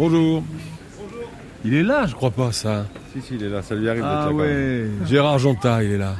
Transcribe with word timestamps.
Bonjour. 0.00 0.42
Il 1.62 1.74
est 1.74 1.82
là, 1.82 2.06
je 2.06 2.14
crois 2.14 2.30
pas, 2.30 2.52
ça. 2.52 2.86
Si, 3.12 3.20
si, 3.20 3.34
il 3.34 3.42
est 3.42 3.50
là, 3.50 3.60
ça 3.60 3.74
lui 3.74 3.86
arrive 3.86 4.02
Ah 4.02 4.08
d'être 4.08 4.24
là 4.24 4.30
quand 4.30 4.38
même. 4.38 4.48
ouais, 5.02 5.06
Gérard 5.06 5.38
Jonta, 5.38 5.84
il 5.84 5.90
est 5.92 5.98
là. 5.98 6.14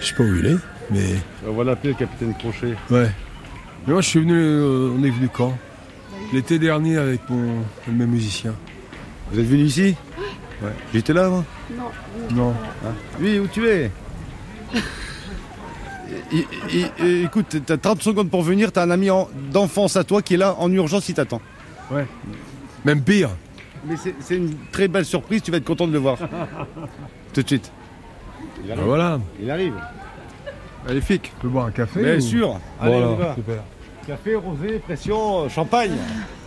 Je 0.00 0.06
sais 0.06 0.14
pas 0.14 0.22
où 0.22 0.32
il 0.36 0.46
est, 0.46 0.56
mais 0.92 1.16
On 1.44 1.54
va 1.54 1.64
l'appeler 1.64 1.92
le 1.94 1.98
capitaine 1.98 2.32
Crochet. 2.38 2.76
ouais. 2.92 3.10
Mais 3.88 3.92
moi, 3.94 4.00
je 4.00 4.08
suis 4.08 4.20
venu, 4.20 4.32
euh, 4.36 4.92
on 4.96 5.02
est 5.02 5.10
venu 5.10 5.28
quand? 5.28 5.58
L'été 6.32 6.60
dernier 6.60 6.98
avec 6.98 7.28
mon 7.28 7.62
un 7.88 7.92
de 7.92 7.96
mes 7.98 8.06
musiciens. 8.06 8.54
Vous 9.32 9.40
êtes 9.40 9.46
venu 9.46 9.64
ici? 9.64 9.96
Ouais. 10.62 10.70
J'étais 10.94 11.14
là, 11.14 11.28
moi 11.28 11.44
Non. 12.32 12.54
Oui, 13.20 13.40
où 13.40 13.48
tu 13.48 13.66
es? 13.68 13.90
I- 16.32 17.24
Écoute, 17.24 17.56
t'as 17.66 17.76
30 17.76 18.02
secondes 18.04 18.30
pour 18.30 18.42
venir, 18.42 18.70
t'as 18.70 18.84
un 18.84 18.90
ami 18.92 19.10
en- 19.10 19.28
d'enfance 19.52 19.96
à 19.96 20.04
toi 20.04 20.22
qui 20.22 20.34
est 20.34 20.36
là 20.38 20.54
en 20.60 20.70
urgence, 20.70 21.08
il 21.08 21.14
t'attend. 21.16 21.40
Même 22.84 23.02
pire. 23.02 23.30
Mais 23.88 23.94
c'est- 23.96 24.36
une 24.36 24.54
très 24.72 24.88
belle 24.88 25.04
surprise, 25.04 25.42
tu 25.42 25.50
vas 25.50 25.58
être 25.58 25.64
content 25.64 25.86
de 25.86 25.92
le 25.92 25.98
voir. 25.98 26.18
Tout 27.32 27.42
de 27.42 27.46
suite. 27.46 27.70
Il 28.64 28.68
Ben 28.74 28.76
voilà. 28.84 29.18
Il 29.40 29.50
arrive. 29.50 29.74
Magnifique. 30.86 31.22
Tu 31.24 31.30
peux 31.42 31.48
boire 31.48 31.66
un 31.66 31.70
café 31.70 32.02
Bien 32.02 32.16
ou- 32.16 32.20
sûr. 32.20 32.58
Allez, 32.80 32.92
Voilà, 32.92 33.06
on 33.08 33.14
y 33.14 33.18
va. 33.18 33.34
super. 33.34 33.62
Café, 34.06 34.34
rosé, 34.36 34.78
pression, 34.78 35.48
champagne. 35.48 35.92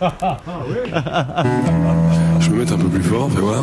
Je 2.40 2.46
vais 2.48 2.54
me 2.54 2.58
mettre 2.60 2.72
un 2.74 2.78
peu 2.78 2.88
plus 2.88 3.02
fort, 3.02 3.30
fais 3.30 3.40
voir. 3.40 3.62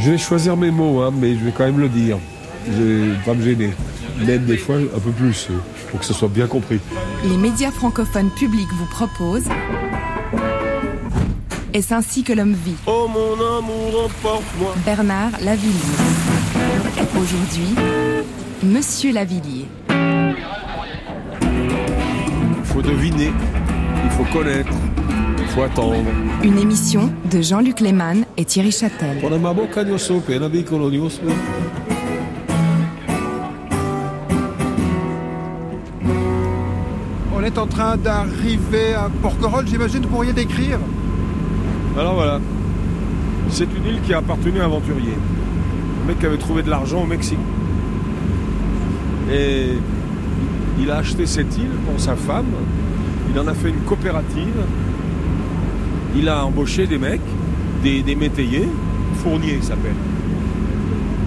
Je 0.00 0.10
vais 0.10 0.18
choisir 0.18 0.56
mes 0.56 0.70
mots, 0.70 1.00
hein, 1.02 1.12
mais 1.16 1.34
je 1.36 1.44
vais 1.44 1.52
quand 1.52 1.64
même 1.64 1.78
le 1.78 1.88
dire. 1.88 2.18
Je 2.66 2.82
vais 2.82 3.14
pas 3.24 3.34
me 3.34 3.42
gêner. 3.42 3.70
Même 4.26 4.44
des 4.44 4.56
fois 4.56 4.76
un 4.76 4.98
peu 4.98 5.10
plus, 5.10 5.48
euh, 5.50 5.54
pour 5.92 6.00
que 6.00 6.06
ce 6.06 6.14
soit 6.14 6.28
bien 6.28 6.46
compris. 6.46 6.80
Les 7.22 7.36
médias 7.36 7.70
francophones 7.70 8.30
publics 8.30 8.72
vous 8.72 8.86
proposent 8.86 9.48
Est-ce 11.74 11.92
ainsi 11.92 12.24
que 12.24 12.32
l'homme 12.32 12.54
vit 12.54 12.76
Oh 12.86 13.06
mon 13.12 13.34
amour, 13.34 14.06
emporte-moi. 14.06 14.74
Bernard 14.86 15.32
Lavillier. 15.42 15.76
Aujourd'hui, 17.20 17.74
Monsieur 18.62 19.12
Lavillier. 19.12 19.66
Il 22.58 22.64
faut 22.64 22.80
deviner, 22.82 23.30
il 24.04 24.10
faut 24.12 24.24
connaître, 24.32 24.72
il 25.38 25.46
faut 25.48 25.62
attendre. 25.62 25.96
Une 26.42 26.58
émission 26.58 27.12
de 27.30 27.42
Jean-Luc 27.42 27.80
Lehmann 27.80 28.24
et 28.38 28.46
Thierry 28.46 28.72
Châtel. 28.72 29.18
On 37.42 37.44
est 37.44 37.58
en 37.58 37.66
train 37.66 37.96
d'arriver 37.96 38.94
à 38.94 39.10
Porquerolles, 39.20 39.66
j'imagine, 39.66 40.02
vous 40.02 40.08
pourriez 40.10 40.32
décrire 40.32 40.78
Alors 41.98 42.14
voilà. 42.14 42.38
C'est 43.48 43.64
une 43.64 43.84
île 43.84 44.00
qui 44.02 44.14
a 44.14 44.18
appartenu 44.18 44.60
à 44.60 44.62
un 44.62 44.66
aventurier. 44.66 45.14
Un 46.04 46.06
mec 46.06 46.20
qui 46.20 46.26
avait 46.26 46.36
trouvé 46.36 46.62
de 46.62 46.70
l'argent 46.70 47.02
au 47.02 47.06
Mexique. 47.06 47.40
Et 49.32 49.70
il 50.80 50.88
a 50.88 50.98
acheté 50.98 51.26
cette 51.26 51.58
île 51.58 51.72
pour 51.84 51.98
sa 51.98 52.14
femme. 52.14 52.46
Il 53.34 53.40
en 53.40 53.48
a 53.48 53.54
fait 53.54 53.70
une 53.70 53.80
coopérative. 53.86 54.62
Il 56.14 56.28
a 56.28 56.46
embauché 56.46 56.86
des 56.86 56.98
mecs, 56.98 57.20
des, 57.82 58.14
métayers, 58.14 58.68
fourniers 59.16 59.54
ils 59.56 59.64
s'appellent. 59.64 59.90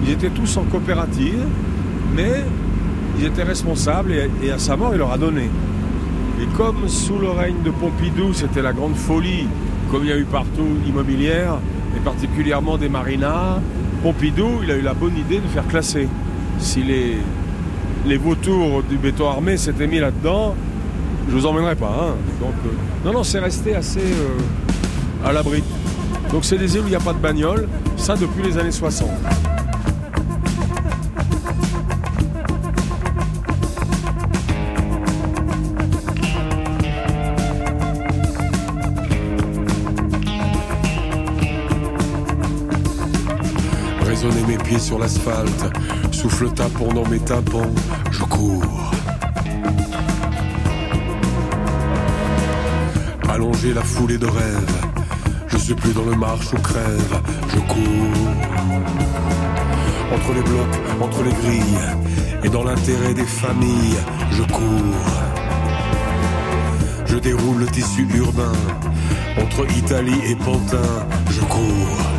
Ils 0.02 0.12
étaient 0.12 0.30
tous 0.30 0.56
en 0.56 0.62
coopérative, 0.62 1.44
mais 2.14 2.42
ils 3.18 3.26
étaient 3.26 3.42
responsables 3.42 4.12
et, 4.12 4.30
et 4.42 4.50
à 4.50 4.58
sa 4.58 4.78
mort, 4.78 4.92
il 4.94 4.98
leur 4.98 5.12
a 5.12 5.18
donné. 5.18 5.50
Et 6.42 6.46
comme 6.56 6.88
sous 6.88 7.18
le 7.18 7.30
règne 7.30 7.62
de 7.64 7.70
Pompidou, 7.70 8.32
c'était 8.34 8.62
la 8.62 8.72
grande 8.72 8.94
folie, 8.94 9.46
comme 9.90 10.02
il 10.04 10.10
y 10.10 10.12
a 10.12 10.18
eu 10.18 10.24
partout 10.24 10.68
immobilière, 10.86 11.58
et 11.96 12.00
particulièrement 12.00 12.76
des 12.76 12.88
marinas, 12.88 13.60
Pompidou, 14.02 14.60
il 14.62 14.70
a 14.70 14.76
eu 14.76 14.82
la 14.82 14.94
bonne 14.94 15.16
idée 15.16 15.38
de 15.38 15.48
faire 15.48 15.66
classer. 15.66 16.08
Si 16.58 16.82
les, 16.82 17.16
les 18.06 18.16
vautours 18.18 18.82
du 18.82 18.96
béton 18.98 19.28
armé 19.30 19.56
s'étaient 19.56 19.86
mis 19.86 19.98
là-dedans, 19.98 20.54
je 21.28 21.34
vous 21.34 21.46
emmènerai 21.46 21.74
pas. 21.74 21.86
hein. 22.10 22.14
Donc, 22.40 22.54
euh, 22.66 22.68
non, 23.06 23.12
non, 23.12 23.24
c'est 23.24 23.40
resté 23.40 23.74
assez 23.74 24.00
euh, 24.00 25.26
à 25.26 25.32
l'abri. 25.32 25.62
Donc 26.32 26.44
c'est 26.44 26.58
des 26.58 26.74
îles 26.74 26.82
où 26.82 26.86
il 26.86 26.90
n'y 26.90 26.96
a 26.96 27.00
pas 27.00 27.12
de 27.12 27.18
bagnole, 27.18 27.68
ça 27.96 28.14
depuis 28.16 28.42
les 28.42 28.58
années 28.58 28.72
60. 28.72 29.08
Sur 44.78 44.98
l'asphalte, 44.98 45.64
souffle 46.12 46.50
tapant 46.50 46.92
dans 46.92 47.06
mes 47.08 47.18
tympans, 47.18 47.72
je 48.10 48.22
cours. 48.24 48.90
Allonger 53.28 53.72
la 53.72 53.82
foulée 53.82 54.18
de 54.18 54.26
rêves, 54.26 54.76
je 55.48 55.56
suis 55.56 55.74
plus 55.74 55.92
dans 55.92 56.04
le 56.04 56.14
marche 56.14 56.52
ou 56.52 56.58
crève, 56.58 57.20
je 57.48 57.58
cours. 57.60 58.34
Entre 60.14 60.34
les 60.34 60.42
blocs, 60.42 60.80
entre 61.00 61.22
les 61.22 61.32
grilles, 61.32 62.44
et 62.44 62.48
dans 62.48 62.64
l'intérêt 62.64 63.14
des 63.14 63.24
familles, 63.24 63.98
je 64.32 64.42
cours. 64.42 65.06
Je 67.06 67.16
déroule 67.16 67.58
le 67.60 67.66
tissu 67.66 68.06
urbain, 68.14 68.52
entre 69.40 69.66
Italie 69.76 70.20
et 70.26 70.36
Pantin, 70.36 71.06
je 71.30 71.40
cours. 71.40 72.15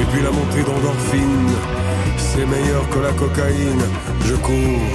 Et 0.00 0.04
puis 0.04 0.22
la 0.22 0.30
montée 0.30 0.62
d'endorphine, 0.62 1.50
c'est 2.16 2.46
meilleur 2.46 2.88
que 2.90 2.98
la 3.00 3.12
cocaïne. 3.12 3.82
Je 4.24 4.34
cours. 4.34 4.92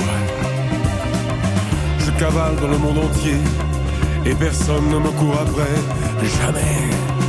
Je 2.00 2.12
cavale 2.12 2.56
dans 2.58 2.68
le 2.68 2.78
monde 2.78 3.00
entier. 3.00 3.38
Et 4.26 4.36
personne 4.36 4.88
ne 4.90 4.98
me 4.98 5.12
court 5.12 5.38
après. 5.42 5.76
Jamais. 6.22 7.23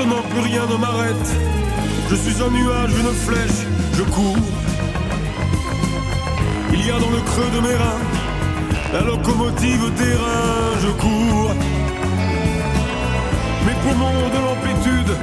Maintenant 0.00 0.22
plus 0.30 0.40
rien 0.40 0.66
ne 0.66 0.76
m'arrête. 0.76 1.28
Je 2.08 2.14
suis 2.14 2.42
un 2.42 2.50
nuage, 2.50 2.90
une 2.90 3.12
flèche, 3.12 3.66
je 3.92 4.02
cours. 4.04 4.36
Il 6.72 6.86
y 6.86 6.90
a 6.90 6.98
dans 6.98 7.10
le 7.10 7.20
creux 7.20 7.50
de 7.54 7.60
mes 7.60 7.74
reins 7.74 8.00
la 8.94 9.00
locomotive 9.02 9.90
terrain, 9.96 10.78
je 10.80 10.88
cours. 11.02 11.54
Mes 13.66 13.74
poumons 13.82 14.28
de 14.34 14.40
l'amplitude, 14.46 15.16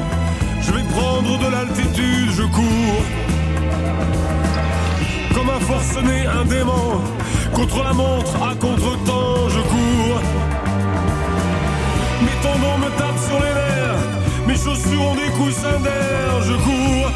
je 0.61 0.71
vais 0.71 0.83
prendre 0.83 1.39
de 1.39 1.51
l'altitude, 1.51 2.31
je 2.37 2.43
cours. 2.43 3.03
Comme 5.33 5.49
un 5.49 5.59
forcené, 5.59 6.27
un 6.27 6.45
démon, 6.45 7.01
contre 7.51 7.83
la 7.83 7.93
montre, 7.93 8.35
à 8.43 8.53
contre-temps, 8.53 9.49
je 9.49 9.59
cours. 9.71 10.21
Mes 12.21 12.37
tendons 12.43 12.77
me 12.77 12.89
tapent 12.97 13.25
sur 13.27 13.39
les 13.39 13.53
nerfs, 13.59 14.16
mes 14.47 14.55
chaussures 14.55 15.01
ont 15.01 15.15
des 15.15 15.29
coussins 15.37 15.79
d'air, 15.81 16.41
je 16.41 16.53
cours. 16.53 17.11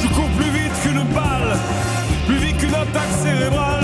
Je 0.00 0.06
cours 0.14 0.30
plus 0.38 0.50
vite 0.50 0.72
qu'une 0.82 1.02
balle, 1.14 1.56
plus 2.26 2.36
vite 2.36 2.56
qu'une 2.58 2.74
attaque 2.74 3.12
cérébrale, 3.22 3.81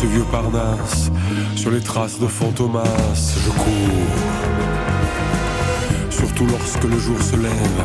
ce 0.00 0.06
vieux 0.06 0.24
Parnasse, 0.30 1.10
sur 1.56 1.72
les 1.72 1.80
traces 1.80 2.20
de 2.20 2.28
Fantomas, 2.28 2.84
je 3.44 3.50
cours. 3.50 4.14
Surtout 6.08 6.46
lorsque 6.46 6.84
le 6.84 6.98
jour 7.00 7.20
se 7.20 7.34
lève, 7.34 7.82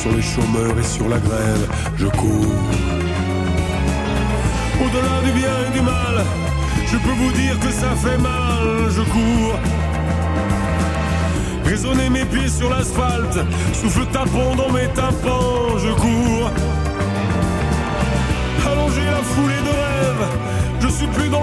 sur 0.00 0.12
les 0.12 0.22
chômeurs 0.22 0.78
et 0.78 0.84
sur 0.84 1.08
la 1.08 1.18
grève, 1.18 1.68
je 1.96 2.06
cours. 2.06 2.54
Au-delà 4.84 5.20
du 5.24 5.32
bien 5.32 5.50
et 5.66 5.72
du 5.76 5.80
mal, 5.80 6.24
je 6.86 6.96
peux 6.96 7.16
vous 7.22 7.32
dire 7.32 7.58
que 7.58 7.72
ça 7.72 7.90
fait 7.96 8.18
mal, 8.18 8.88
je 8.90 9.02
cours. 9.02 9.58
Résonner 11.64 12.08
mes 12.08 12.24
pieds 12.24 12.48
sur 12.48 12.70
l'asphalte, 12.70 13.40
souffle 13.72 14.06
tapant 14.12 14.54
dans 14.54 14.70
mes 14.70 14.86
tympans, 14.94 15.76
je 15.76 15.90
cours. 15.90 16.50
Allonger 18.64 19.06
la 19.06 19.22
foulée 19.24 19.62
de 19.68 19.70
rêve, 19.70 20.28
je 20.80 20.88
suis 20.88 21.06
plus 21.08 21.28
dans 21.28 21.37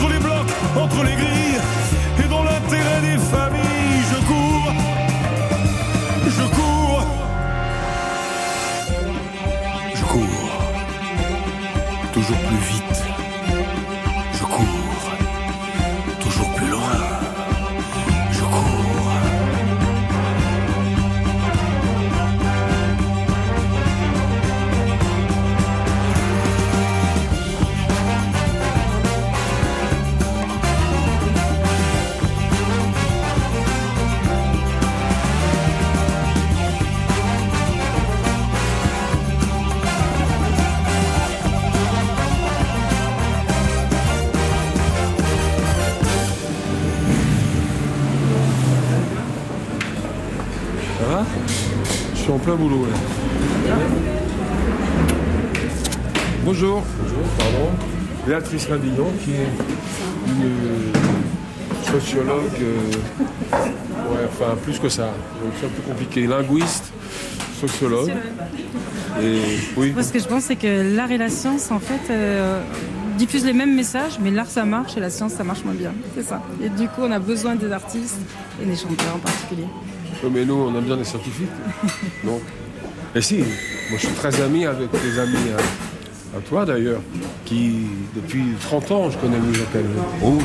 Entre 0.00 0.12
les 0.12 0.18
blocs, 0.18 0.50
entre 0.76 1.04
les 1.04 1.14
grilles, 1.14 1.60
et 2.24 2.28
dans 2.28 2.42
l'intérêt 2.42 3.02
des 3.02 3.18
familles, 3.18 4.02
je 4.10 4.16
cours. 4.26 4.72
Je 6.24 6.42
cours. 6.56 7.06
Je 9.94 10.04
cours. 10.04 10.50
Toujours 12.14 12.38
plus 12.38 12.56
vite. 12.72 12.79
Suis 52.30 52.36
en 52.36 52.38
plein 52.38 52.54
boulot 52.54 52.86
là. 52.86 53.74
Bonjour. 56.44 56.82
Bonjour, 57.02 57.22
pardon. 57.36 57.70
Béatrice 58.26 58.68
Lavillon, 58.68 59.10
qui 59.24 59.32
est 59.32 59.48
une 60.28 61.92
sociologue, 61.92 62.44
euh, 62.60 63.52
ouais, 63.52 64.28
enfin 64.28 64.56
plus 64.62 64.78
que 64.78 64.88
ça, 64.88 65.06
donc 65.42 65.52
c'est 65.58 65.66
un 65.66 65.70
peu 65.70 65.82
compliqué, 65.82 66.26
linguiste, 66.26 66.92
sociologue. 67.60 68.12
Et 69.20 69.40
oui, 69.76 69.92
Moi, 69.92 70.02
ce 70.04 70.12
que 70.12 70.20
je 70.20 70.28
pense, 70.28 70.44
c'est 70.44 70.56
que 70.56 70.94
l'art 70.94 71.10
et 71.10 71.18
la 71.18 71.30
science, 71.30 71.70
en 71.72 71.80
fait, 71.80 72.12
euh, 72.12 72.62
diffusent 73.18 73.46
les 73.46 73.52
mêmes 73.52 73.74
messages, 73.74 74.18
mais 74.22 74.30
l'art, 74.30 74.46
ça 74.46 74.64
marche 74.64 74.96
et 74.96 75.00
la 75.00 75.10
science, 75.10 75.32
ça 75.32 75.42
marche 75.42 75.64
moins 75.64 75.74
bien. 75.74 75.92
C'est 76.14 76.22
ça. 76.22 76.40
Et 76.62 76.68
du 76.68 76.86
coup, 76.86 77.00
on 77.02 77.10
a 77.10 77.18
besoin 77.18 77.56
des 77.56 77.72
artistes 77.72 78.18
et 78.62 78.66
des 78.66 78.76
chanteurs 78.76 79.16
en 79.16 79.18
particulier. 79.18 79.66
Oui, 80.22 80.30
mais 80.32 80.44
nous, 80.44 80.54
on 80.54 80.76
a 80.76 80.80
besoin 80.80 80.96
des 80.96 81.04
scientifiques. 81.04 81.48
Non. 82.24 82.40
Et 83.14 83.20
si, 83.22 83.38
moi 83.38 83.98
je 83.98 84.06
suis 84.06 84.14
très 84.14 84.40
ami 84.40 84.66
avec 84.66 84.88
des 84.92 85.18
amis 85.18 85.50
à, 85.56 86.36
à 86.38 86.40
toi 86.42 86.64
d'ailleurs, 86.64 87.00
qui 87.44 87.86
depuis 88.14 88.44
30 88.60 88.90
ans 88.92 89.10
je 89.10 89.18
connais 89.18 89.38
Louis 89.38 89.54
Jacquel. 89.54 89.84
Oh 90.22 90.34
oui. 90.38 90.44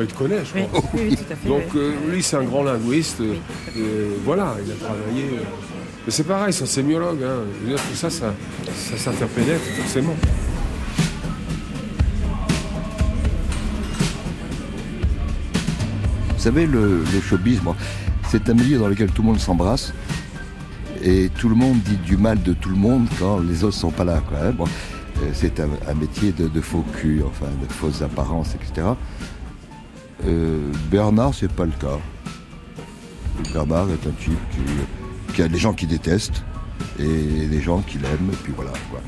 il 0.00 0.06
te 0.06 0.14
connaît, 0.14 0.44
je 0.44 0.62
crois. 0.62 0.82
oui, 0.94 1.00
oui, 1.10 1.16
tout 1.16 1.32
à 1.32 1.36
fait. 1.36 1.48
Donc 1.48 1.62
euh, 1.74 1.92
lui 2.08 2.22
c'est 2.22 2.36
un 2.36 2.44
grand 2.44 2.62
linguiste. 2.62 3.20
euh, 3.20 3.34
voilà, 4.24 4.54
il 4.64 4.70
a 4.70 4.74
travaillé. 4.76 5.24
euh. 5.24 5.42
Mais 6.06 6.12
c'est 6.12 6.22
pareil, 6.22 6.52
c'est 6.52 6.62
un 6.62 6.66
sémiologue. 6.66 7.18
Hein. 7.24 7.40
Je 7.60 7.64
veux 7.66 7.74
dire, 7.74 7.82
tout 7.90 7.96
ça, 7.96 8.08
ça, 8.10 8.32
ça 8.72 8.96
s'interpénètre 8.96 9.64
forcément. 9.80 10.14
Vous 16.36 16.42
savez, 16.42 16.66
le, 16.66 16.98
le 17.12 17.20
showbiz, 17.20 17.62
moi, 17.62 17.74
c'est 18.28 18.48
un 18.48 18.54
milieu 18.54 18.78
dans 18.78 18.88
lequel 18.88 19.10
tout 19.10 19.22
le 19.22 19.28
monde 19.28 19.40
s'embrasse 19.40 19.92
et 21.02 21.30
tout 21.38 21.48
le 21.48 21.54
monde 21.54 21.78
dit 21.80 21.96
du 21.96 22.16
mal 22.16 22.42
de 22.42 22.52
tout 22.52 22.68
le 22.68 22.76
monde 22.76 23.06
quand 23.18 23.38
les 23.38 23.64
autres 23.64 23.76
sont 23.76 23.90
pas 23.90 24.04
là. 24.04 24.22
Quoi, 24.26 24.38
hein. 24.38 24.54
Euh, 25.22 25.30
c'est 25.32 25.60
un, 25.60 25.94
métier 25.94 26.32
de, 26.32 26.60
faux 26.60 26.84
cul, 26.94 27.22
enfin 27.26 27.46
de 27.62 27.72
fausses 27.72 28.02
apparences, 28.02 28.54
etc. 28.54 28.88
Euh, 30.26 30.70
Bernard, 30.90 31.34
c'est 31.34 31.50
pas 31.50 31.64
le 31.64 31.72
cas. 31.72 31.98
Bernard 33.52 33.88
est 33.90 34.06
un 34.06 34.12
type 34.12 34.38
qui, 35.34 35.42
a 35.42 35.48
des 35.48 35.58
gens 35.58 35.72
qui 35.72 35.86
détestent 35.86 36.42
et 36.98 37.46
des 37.46 37.60
gens 37.60 37.80
qui 37.80 37.98
l'aiment, 37.98 38.32
puis 38.42 38.52
voilà. 38.54 38.72
Quoi. 38.90 39.00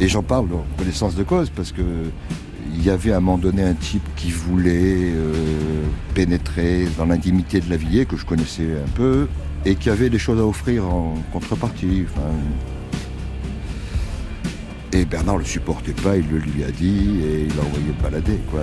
Et 0.00 0.08
j'en 0.08 0.22
parle 0.22 0.46
en 0.52 0.64
connaissance 0.76 1.14
de 1.14 1.24
cause 1.24 1.50
parce 1.50 1.72
que 1.72 1.82
il 2.74 2.84
y 2.84 2.90
avait 2.90 3.12
à 3.12 3.16
un 3.16 3.20
moment 3.20 3.38
donné 3.38 3.62
un 3.62 3.74
type 3.74 4.06
qui 4.16 4.30
voulait 4.30 5.12
euh, 5.14 5.32
pénétrer 6.14 6.86
dans 6.96 7.06
l'intimité 7.06 7.60
de 7.60 7.70
la 7.70 7.76
vie 7.76 8.04
que 8.06 8.16
je 8.16 8.24
connaissais 8.24 8.68
un 8.84 8.88
peu 8.94 9.28
et 9.64 9.74
qui 9.74 9.90
avait 9.90 10.10
des 10.10 10.18
choses 10.18 10.38
à 10.40 10.44
offrir 10.46 10.86
en 10.86 11.14
contrepartie. 11.32 12.04
Et 14.92 15.04
Bernard 15.04 15.38
le 15.38 15.44
supportait 15.44 15.92
pas, 15.92 16.16
il 16.16 16.28
le 16.28 16.38
lui 16.38 16.64
a 16.64 16.70
dit 16.70 17.20
et 17.24 17.42
il 17.42 17.56
l'a 17.56 17.62
envoyé 17.62 17.86
balader. 18.02 18.38
Quoi. 18.50 18.60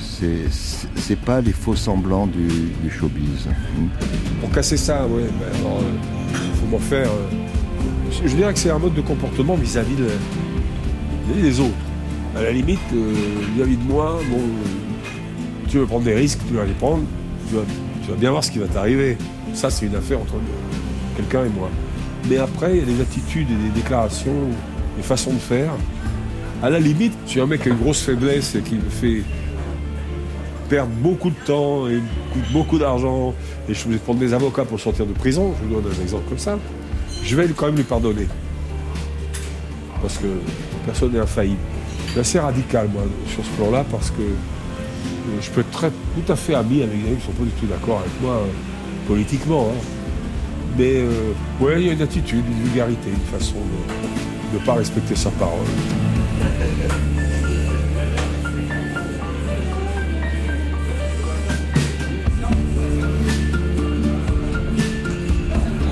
C'est- 0.00 1.16
pas 1.26 1.40
les 1.40 1.52
faux 1.52 1.76
semblants 1.76 2.26
du, 2.26 2.90
showbiz. 2.90 3.46
Hmm. 3.46 3.86
Pour 4.40 4.50
casser 4.50 4.76
ça, 4.78 5.06
ouais, 5.06 5.24
ben, 5.24 5.60
alors, 5.60 5.78
euh, 5.78 6.36
faut 6.58 6.66
m'en 6.66 6.78
faire. 6.78 7.08
euh, 7.08 8.20
je 8.26 8.34
dirais 8.34 8.52
que 8.52 8.58
c'est 8.58 8.70
un 8.70 8.78
mode 8.78 8.94
de 8.94 9.02
comportement 9.02 9.54
vis-à-vis 9.54 9.96
des 11.34 11.60
autres. 11.60 11.91
À 12.34 12.42
la 12.42 12.50
limite, 12.50 12.80
euh, 12.94 13.12
vis-à-vis 13.54 13.76
de 13.76 13.82
moi, 13.82 14.18
euh, 14.18 14.36
tu 15.68 15.78
veux 15.78 15.86
prendre 15.86 16.04
des 16.04 16.14
risques, 16.14 16.40
tu 16.48 16.54
vas 16.54 16.64
les 16.64 16.72
prendre, 16.72 17.02
tu 17.48 17.56
vas, 17.56 18.16
bien 18.16 18.30
voir 18.30 18.42
ce 18.42 18.50
qui 18.50 18.58
va 18.58 18.66
t'arriver. 18.66 19.18
Ça, 19.52 19.68
c'est 19.68 19.86
une 19.86 19.94
affaire 19.94 20.18
entre 20.18 20.34
quelqu'un 21.16 21.44
et 21.44 21.50
moi. 21.50 21.68
Mais 22.30 22.38
après, 22.38 22.78
il 22.78 22.78
y 22.78 22.82
a 22.82 22.86
des 22.86 23.02
attitudes 23.02 23.48
et 23.50 23.68
des 23.68 23.80
déclarations, 23.80 24.48
des 24.96 25.02
façons 25.02 25.32
de 25.32 25.38
faire. 25.38 25.72
À 26.62 26.70
la 26.70 26.80
limite, 26.80 27.12
si 27.26 27.38
un 27.38 27.46
mec 27.46 27.66
a 27.66 27.70
une 27.70 27.76
grosse 27.76 28.00
faiblesse 28.00 28.54
et 28.54 28.60
qui 28.60 28.76
me 28.76 28.88
fait 28.88 29.22
perdre 30.70 30.92
beaucoup 31.02 31.28
de 31.28 31.44
temps 31.44 31.86
et 31.86 32.00
coûte 32.32 32.52
beaucoup 32.52 32.78
d'argent 32.78 33.34
et 33.68 33.74
je 33.74 33.78
suis 33.78 33.86
obligé 33.86 34.00
prendre 34.02 34.20
des 34.20 34.32
avocats 34.32 34.64
pour 34.64 34.80
sortir 34.80 35.04
de 35.04 35.12
prison, 35.12 35.52
je 35.60 35.68
vous 35.68 35.82
donne 35.82 35.92
un 35.92 36.02
exemple 36.02 36.24
comme 36.30 36.38
ça, 36.38 36.58
je 37.24 37.36
vais 37.36 37.46
quand 37.48 37.66
même 37.66 37.76
lui 37.76 37.82
pardonner. 37.82 38.26
Parce 40.00 40.16
que 40.16 40.28
personne 40.86 41.12
n'est 41.12 41.18
infaillible. 41.18 41.58
Suis 42.12 42.20
assez 42.20 42.38
radical, 42.38 42.88
moi, 42.92 43.02
sur 43.26 43.42
ce 43.42 43.48
plan-là, 43.52 43.84
parce 43.90 44.10
que 44.10 44.20
euh, 44.20 45.40
je 45.40 45.48
peux 45.50 45.62
être 45.62 45.70
très, 45.70 45.90
tout 45.90 46.30
à 46.30 46.36
fait 46.36 46.54
ami 46.54 46.82
avec 46.82 47.02
des 47.02 47.08
gens 47.08 47.14
qui 47.14 47.20
ne 47.20 47.20
sont 47.20 47.32
pas 47.32 47.44
du 47.44 47.50
tout 47.52 47.66
d'accord 47.66 48.00
avec 48.00 48.20
moi 48.20 48.34
euh, 48.34 49.08
politiquement. 49.08 49.68
hein. 49.70 49.80
Mais 50.76 50.96
euh, 50.96 51.32
ouais, 51.60 51.80
il 51.80 51.86
y 51.86 51.90
a 51.90 51.92
une 51.94 52.02
attitude, 52.02 52.44
une 52.46 52.64
vulgarité, 52.64 53.08
une 53.08 53.38
façon 53.38 53.54
de 54.52 54.58
ne 54.58 54.64
pas 54.64 54.74
respecter 54.74 55.14
sa 55.16 55.30
parole. 55.30 55.66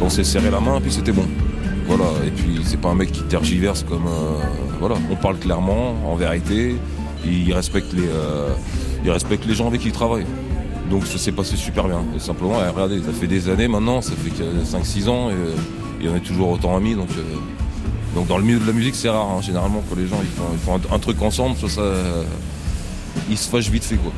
On 0.03 0.09
s'est 0.11 0.25
serré 0.25 0.51
la 0.51 0.61
main, 0.61 0.81
puis 0.83 0.93
c'était 0.93 1.13
bon. 1.13 1.27
Voilà, 1.91 2.05
et 2.25 2.31
puis 2.31 2.61
c'est 2.65 2.81
pas 2.81 2.91
un 2.91 2.95
mec 2.95 3.11
qui 3.11 3.23
tergiverse 3.25 3.83
comme. 3.83 4.07
euh, 4.07 4.39
voilà, 4.79 4.95
on 5.11 5.17
parle 5.17 5.39
clairement, 5.39 5.97
en 6.09 6.15
vérité. 6.15 6.77
Il 7.25 7.53
respecte 7.53 7.93
les, 7.93 8.07
euh, 8.07 8.51
il 9.05 9.11
respecte 9.11 9.45
les 9.45 9.55
gens 9.55 9.67
avec 9.67 9.81
qui 9.81 9.89
il 9.89 9.93
travaille. 9.93 10.25
Donc 10.89 11.05
ça 11.05 11.19
s'est 11.19 11.33
passé 11.33 11.57
super 11.57 11.89
bien. 11.89 12.05
Et 12.15 12.21
simplement, 12.21 12.55
eh, 12.65 12.69
regardez, 12.71 13.03
ça 13.03 13.13
fait 13.13 13.27
des 13.27 13.49
années 13.49 13.67
maintenant, 13.67 14.03
ça 14.03 14.13
fait 14.13 14.31
que 14.31 14.65
5-6 14.65 15.09
ans, 15.09 15.31
et, 15.31 16.09
on 16.09 16.15
est 16.15 16.21
toujours 16.21 16.51
autant 16.51 16.77
amis. 16.77 16.95
Donc, 16.95 17.09
euh, 17.19 17.23
donc 18.15 18.29
dans 18.29 18.39
le 18.39 18.45
milieu 18.45 18.61
de 18.61 18.67
la 18.69 18.73
musique, 18.73 18.95
c'est 18.95 19.09
rare, 19.09 19.27
hein. 19.29 19.41
généralement, 19.43 19.83
que 19.91 19.99
les 19.99 20.07
gens 20.07 20.21
ils 20.23 20.59
font, 20.61 20.81
un, 20.93 20.99
truc 21.01 21.21
ensemble, 21.23 21.57
soit 21.57 21.71
ça, 21.71 21.83
ils 23.29 23.37
se 23.37 23.49
fâchent 23.49 23.69
vite 23.69 23.83
fait. 23.83 23.97
quoi. 23.97 24.13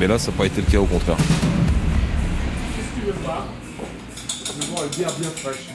Mais 0.00 0.06
là, 0.06 0.18
ça 0.18 0.30
n'a 0.30 0.38
pas 0.38 0.46
été 0.46 0.62
le 0.62 0.72
cas, 0.72 0.78
au 0.78 0.86
contraire. 0.86 1.18
Qu'est-ce 1.18 2.88
que 2.88 3.00
tu 3.00 3.06
veux 3.08 3.26
pas? 3.26 3.46
Bien 4.96 5.30
fraîche. 5.36 5.68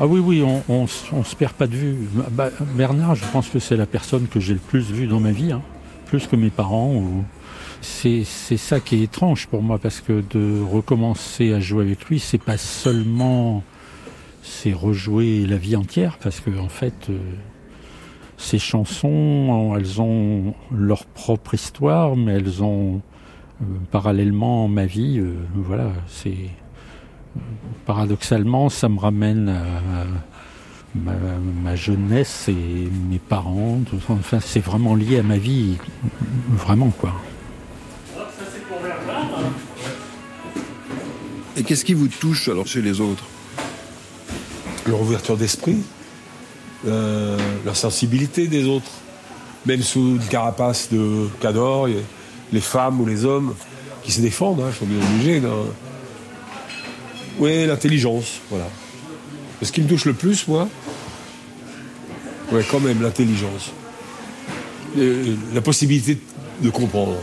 Ah 0.00 0.06
oui, 0.06 0.20
oui, 0.20 0.42
on, 0.42 0.62
on 0.68 1.24
se 1.24 1.36
perd 1.36 1.52
pas 1.52 1.66
de 1.66 1.76
vue. 1.76 1.96
Bah, 2.32 2.50
Bernard, 2.74 3.14
je 3.14 3.24
pense 3.32 3.48
que 3.48 3.58
c'est 3.58 3.76
la 3.76 3.86
personne 3.86 4.26
que 4.26 4.40
j'ai 4.40 4.54
le 4.54 4.58
plus 4.60 4.90
vue 4.90 5.06
dans 5.06 5.20
ma 5.20 5.32
vie, 5.32 5.52
hein. 5.52 5.62
plus 6.06 6.26
que 6.26 6.36
mes 6.36 6.50
parents. 6.50 7.02
C'est 7.80 8.24
ça 8.24 8.80
qui 8.80 8.96
est 8.96 9.02
étrange 9.04 9.46
pour 9.48 9.62
moi, 9.62 9.78
parce 9.78 10.00
que 10.00 10.22
de 10.30 10.60
recommencer 10.62 11.52
à 11.52 11.60
jouer 11.60 11.84
avec 11.84 12.04
lui, 12.06 12.18
c'est 12.20 12.38
pas 12.38 12.56
seulement 12.56 13.62
c'est 14.42 14.72
rejouer 14.72 15.46
la 15.46 15.56
vie 15.56 15.76
entière 15.76 16.18
parce 16.20 16.40
que 16.40 16.50
en 16.58 16.68
fait, 16.68 17.08
euh, 17.10 17.18
ces 18.36 18.58
chansons, 18.58 19.74
elles 19.76 20.00
ont 20.00 20.54
leur 20.72 21.06
propre 21.06 21.54
histoire, 21.54 22.16
mais 22.16 22.32
elles 22.32 22.62
ont 22.62 23.00
euh, 23.60 23.64
parallèlement 23.90 24.66
ma 24.68 24.84
vie. 24.86 25.18
euh, 25.20 25.34
voilà, 25.54 25.92
c'est 26.08 26.50
paradoxalement, 27.86 28.68
ça 28.68 28.88
me 28.88 28.98
ramène 28.98 29.48
à 29.48 30.04
ma, 30.94 31.12
ma 31.62 31.76
jeunesse 31.76 32.46
et 32.48 32.88
mes 33.10 33.18
parents. 33.18 33.80
tout 33.88 33.98
ça. 34.06 34.12
Enfin, 34.14 34.38
c'est 34.40 34.60
vraiment 34.60 34.94
lié 34.94 35.18
à 35.18 35.22
ma 35.22 35.38
vie, 35.38 35.78
vraiment 36.50 36.90
quoi. 36.90 37.12
Et 41.56 41.62
qu'est-ce 41.64 41.84
qui 41.84 41.94
vous 41.94 42.08
touche 42.08 42.48
alors 42.48 42.66
chez 42.66 42.80
les 42.82 43.00
autres? 43.00 43.24
Leur 44.86 45.00
ouverture 45.00 45.36
d'esprit, 45.36 45.82
euh, 46.86 47.36
leur 47.64 47.76
sensibilité 47.76 48.48
des 48.48 48.66
autres. 48.66 48.90
Même 49.66 49.82
sous 49.82 50.16
une 50.16 50.26
carapace 50.26 50.88
de 50.90 51.28
cador, 51.40 51.86
les 52.52 52.60
femmes 52.60 53.00
ou 53.00 53.06
les 53.06 53.24
hommes 53.24 53.54
qui 54.02 54.10
se 54.10 54.20
défendent, 54.20 54.60
hein, 54.60 54.72
sont 54.76 54.86
bien 54.86 54.98
obligés. 55.06 55.40
d'un- 55.40 55.50
Oui, 57.38 57.66
l'intelligence, 57.66 58.40
voilà. 58.50 58.68
Ce 59.62 59.72
qui 59.72 59.80
me 59.80 59.88
touche 59.88 60.04
le 60.04 60.12
plus, 60.12 60.46
moi, 60.48 60.68
ouais, 62.52 62.64
quand 62.70 62.80
même, 62.80 63.02
l'intelligence. 63.02 63.72
Et 64.98 65.36
La 65.54 65.60
possibilité 65.60 66.18
de 66.60 66.70
comprendre. 66.70 67.16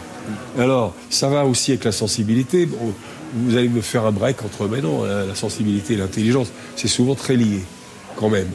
Alors, 0.57 0.95
ça 1.09 1.29
va 1.29 1.45
aussi 1.45 1.71
avec 1.71 1.83
la 1.83 1.91
sensibilité. 1.91 2.67
Vous 3.33 3.55
allez 3.55 3.69
me 3.69 3.81
faire 3.81 4.05
un 4.05 4.11
break 4.11 4.43
entre 4.43 4.67
mais 4.67 4.81
non, 4.81 5.03
la, 5.03 5.35
sensibilité 5.35 5.93
et 5.93 5.97
l'intelligence, 5.97 6.51
c'est 6.75 6.87
souvent 6.87 7.15
très 7.15 7.35
lié, 7.35 7.61
quand 8.15 8.29
même. 8.29 8.49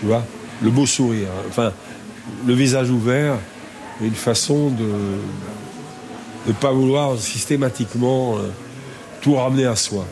Tu 0.00 0.06
vois? 0.06 0.24
Le 0.62 0.70
beau 0.70 0.86
sourire, 0.86 1.28
hein. 1.28 1.46
enfin, 1.48 1.72
le 2.46 2.54
visage 2.54 2.90
ouvert, 2.90 3.36
une 4.00 4.14
façon 4.14 4.70
de 4.70 4.86
ne 6.46 6.52
pas 6.52 6.72
vouloir 6.72 7.18
systématiquement 7.18 8.38
euh, 8.38 8.48
tout 9.20 9.34
ramener 9.34 9.66
à 9.66 9.76
soi. 9.76 10.04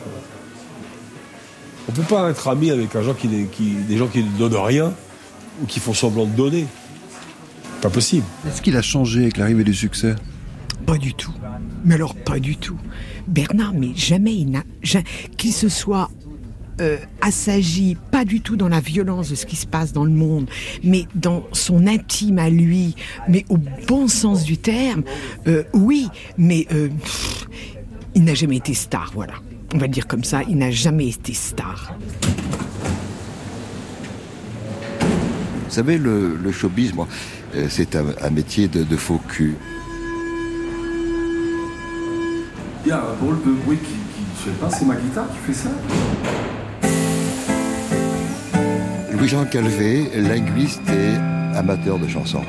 On 1.88 1.93
ne 1.93 1.97
peut 1.97 2.02
pas 2.02 2.31
être 2.31 2.49
ami 2.49 2.71
avec 2.71 2.95
un 2.97 3.02
gens 3.02 3.14
qui, 3.14 3.28
des 3.28 3.97
gens 3.97 4.09
qui 4.09 4.23
ne 4.23 4.38
donnent 4.38 4.57
rien 4.57 4.93
ou 5.62 5.66
qui 5.66 5.81
font 5.81 5.95
semblant 5.95 6.26
de 6.26 6.35
donner. 6.35 6.66
Pas 7.81 7.90
possible. 7.90 8.26
Est-ce 8.47 8.61
qu'il 8.61 8.76
a 8.76 8.83
changé 8.83 9.23
avec 9.23 9.37
l'arrivée 9.37 9.64
du 9.64 9.75
succès? 9.75 10.16
Pas 10.85 10.99
du 10.99 11.14
tout. 11.14 11.33
Mais 11.85 11.95
alors, 11.95 12.14
pas 12.14 12.38
du 12.38 12.57
tout. 12.57 12.78
Bernard, 13.28 13.73
mais 13.75 13.90
jamais 13.95 14.35
il 14.35 14.50
n'a. 14.50 14.62
Qu'il 15.37 15.52
se 15.52 15.69
soit 15.69 16.11
euh, 16.81 16.99
assagi, 17.21 17.97
pas 18.11 18.25
du 18.25 18.40
tout 18.40 18.57
dans 18.57 18.69
la 18.69 18.81
violence 18.81 19.31
de 19.31 19.35
ce 19.35 19.47
qui 19.47 19.57
se 19.57 19.66
passe 19.66 19.93
dans 19.93 20.05
le 20.05 20.11
monde, 20.11 20.49
mais 20.83 21.07
dans 21.14 21.45
son 21.52 21.87
intime 21.87 22.38
à 22.38 22.50
lui, 22.50 22.95
mais 23.28 23.45
au 23.49 23.57
bon 23.88 24.09
sens 24.09 24.45
du 24.45 24.59
terme, 24.59 25.02
euh, 25.47 25.64
oui, 25.73 26.09
mais 26.37 26.66
euh, 26.73 26.88
pff, 26.88 27.49
il 28.14 28.25
n'a 28.25 28.35
jamais 28.35 28.57
été 28.57 28.75
star, 28.75 29.11
voilà. 29.14 29.35
On 29.75 29.78
va 29.78 29.87
le 29.87 29.92
dire 29.92 30.06
comme 30.06 30.25
ça, 30.25 30.42
il 30.49 30.56
n'a 30.58 30.70
jamais 30.70 31.08
été 31.08 31.35
star. 31.35 31.94
Vous 35.00 35.70
savez, 35.70 35.99
le, 35.99 36.37
le 36.37 36.52
showbiz, 36.52 36.94
moi, 36.94 37.08
euh, 37.54 37.66
c'est 37.68 37.96
un, 37.96 38.06
un 38.23 38.30
métier 38.30 38.68
de, 38.68 38.85
de 38.85 38.96
faux 38.96 39.20
cul. 39.28 39.56
Il 42.85 42.88
y 42.88 42.92
a 42.92 42.99
un 42.99 43.14
drôle 43.20 43.38
de 43.44 43.50
bruit 43.64 43.78
qui, 43.78 43.85
qui 43.85 44.25
je 44.38 44.44
sais 44.44 44.56
pas, 44.58 44.70
c'est 44.70 44.85
ma 44.85 44.94
guitare 44.94 45.26
qui 45.28 45.52
fait 45.52 45.52
ça 45.52 45.70
Louis-Jean 49.12 49.44
Calvé, 49.46 50.08
linguiste 50.14 50.88
et 50.88 51.56
amateur 51.56 51.99
de 51.99 52.06
chansons. 52.06 52.44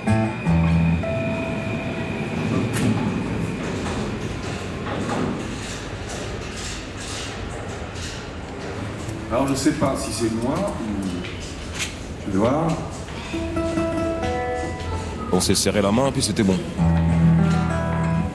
Alors 9.31 9.47
je 9.47 9.55
sais 9.55 9.73
pas 9.73 9.95
si 9.97 10.11
c'est 10.11 10.33
moi 10.41 10.55
ou. 10.55 11.07
Je 12.27 12.31
vais 12.31 12.37
voir. 12.37 12.67
On 15.31 15.39
s'est 15.41 15.55
serré 15.55 15.81
la 15.81 15.91
main, 15.91 16.11
puis 16.11 16.21
c'était 16.21 16.43
bon. 16.43 16.57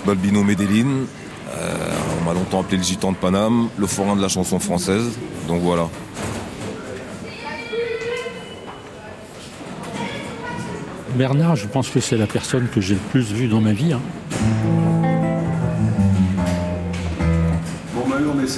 Balbino 0.06 0.42
Medellin, 0.42 1.06
euh, 1.54 1.90
on 2.20 2.24
m'a 2.24 2.34
longtemps 2.34 2.60
appelé 2.60 2.76
le 2.76 2.82
gitan 2.82 3.12
de 3.12 3.16
Paname, 3.16 3.68
le 3.78 3.86
forain 3.86 4.16
de 4.16 4.20
la 4.22 4.28
chanson 4.28 4.58
française, 4.58 5.10
donc 5.48 5.62
voilà. 5.62 5.88
Bernard, 11.14 11.56
je 11.56 11.66
pense 11.66 11.88
que 11.88 12.00
c'est 12.00 12.16
la 12.16 12.26
personne 12.26 12.68
que 12.68 12.80
j'ai 12.80 12.94
le 12.94 13.00
plus 13.10 13.32
vue 13.32 13.46
dans 13.48 13.60
ma 13.60 13.72
vie. 13.72 13.92
hein. 13.92 14.00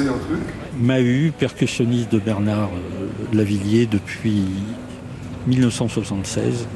Un 0.01 0.07
truc. 0.07 0.41
Mahu, 0.77 1.33
percussionniste 1.39 2.11
de 2.11 2.19
Bernard 2.19 2.71
euh, 2.75 3.07
Lavillier 3.33 3.87
depuis 3.87 4.43
1976. 5.47 6.67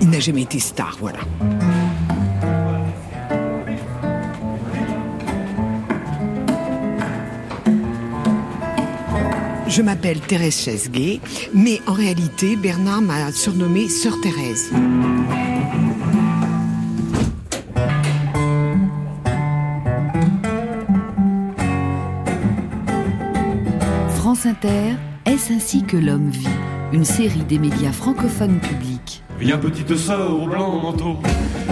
Il 0.00 0.08
n'a 0.08 0.20
jamais 0.20 0.42
été 0.42 0.58
star, 0.58 0.96
voilà. 0.98 1.18
Je 9.70 9.82
m'appelle 9.82 10.18
Thérèse 10.18 10.60
Chesguet, 10.64 11.20
mais 11.54 11.80
en 11.86 11.92
réalité, 11.92 12.56
Bernard 12.56 13.02
m'a 13.02 13.30
surnommée 13.30 13.88
Sœur 13.88 14.20
Thérèse. 14.20 14.72
France 24.16 24.44
Inter, 24.44 24.96
est-ce 25.24 25.52
ainsi 25.52 25.84
que 25.84 25.96
l'homme 25.96 26.30
vit? 26.30 26.48
Une 26.92 27.04
série 27.04 27.44
des 27.44 27.60
médias 27.60 27.92
francophones 27.92 28.58
publics. 28.58 29.22
Viens 29.38 29.58
petite 29.58 29.96
sœur 29.96 30.34
au 30.34 30.48
blanc 30.48 30.80
manteau, 30.82 31.16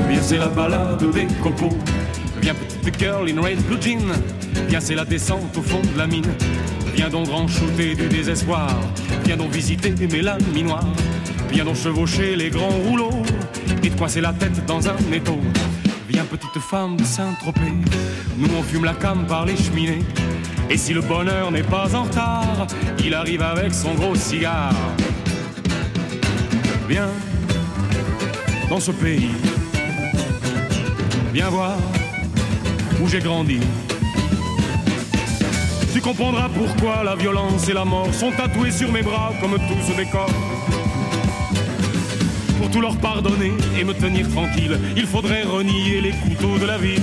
viens 0.08 0.22
c'est 0.22 0.38
la 0.38 0.46
balade 0.46 1.04
des 1.10 1.26
copeaux. 1.42 1.76
Viens 2.40 2.54
petite 2.54 2.96
girl 2.96 3.28
in 3.28 3.40
red 3.42 3.60
blue 3.66 3.82
jean, 3.82 3.98
viens 4.68 4.78
c'est 4.78 4.94
la 4.94 5.04
descente 5.04 5.58
au 5.58 5.62
fond 5.62 5.80
de 5.92 5.98
la 5.98 6.06
mine. 6.06 6.22
Viens 6.98 7.10
donc 7.10 7.28
grand 7.28 7.46
shooter 7.46 7.94
du 7.94 8.08
désespoir, 8.08 8.68
viens 9.24 9.36
donc 9.36 9.52
visiter 9.52 9.94
mes 10.10 10.20
lames 10.20 10.42
minoires. 10.52 10.92
Viens 11.48 11.64
donc 11.64 11.76
chevaucher 11.76 12.34
les 12.34 12.50
grands 12.50 12.76
rouleaux 12.88 13.22
et 13.84 13.90
te 13.90 13.96
coincer 13.96 14.20
la 14.20 14.32
tête 14.32 14.66
dans 14.66 14.88
un 14.88 14.96
étau. 15.12 15.38
Viens 16.08 16.24
petite 16.24 16.58
femme 16.58 16.96
de 16.96 17.04
Saint-Tropez, 17.04 17.72
nous 18.36 18.48
on 18.58 18.64
fume 18.64 18.84
la 18.84 18.94
cam 18.94 19.24
par 19.28 19.46
les 19.46 19.56
cheminées. 19.56 20.00
Et 20.68 20.76
si 20.76 20.92
le 20.92 21.00
bonheur 21.00 21.52
n'est 21.52 21.62
pas 21.62 21.94
en 21.94 22.02
retard, 22.02 22.66
il 23.04 23.14
arrive 23.14 23.42
avec 23.42 23.72
son 23.72 23.94
gros 23.94 24.16
cigare. 24.16 24.74
Viens 26.88 27.10
dans 28.68 28.80
ce 28.80 28.90
pays. 28.90 29.30
Viens 31.32 31.48
voir 31.48 31.76
où 33.00 33.06
j'ai 33.06 33.20
grandi. 33.20 33.60
Tu 35.92 36.00
comprendras 36.00 36.48
pourquoi 36.48 37.02
la 37.02 37.16
violence 37.16 37.68
et 37.68 37.72
la 37.72 37.84
mort 37.84 38.12
sont 38.12 38.30
tatoués 38.30 38.70
sur 38.70 38.92
mes 38.92 39.02
bras 39.02 39.32
comme 39.40 39.54
tout 39.54 39.80
ce 39.86 39.96
décor. 39.96 40.30
Pour 42.58 42.70
tout 42.70 42.80
leur 42.80 42.96
pardonner 42.98 43.52
et 43.78 43.84
me 43.84 43.94
tenir 43.94 44.28
tranquille, 44.28 44.78
il 44.96 45.06
faudrait 45.06 45.42
renier 45.44 46.00
les 46.00 46.12
couteaux 46.12 46.58
de 46.58 46.66
la 46.66 46.78
ville. 46.78 47.02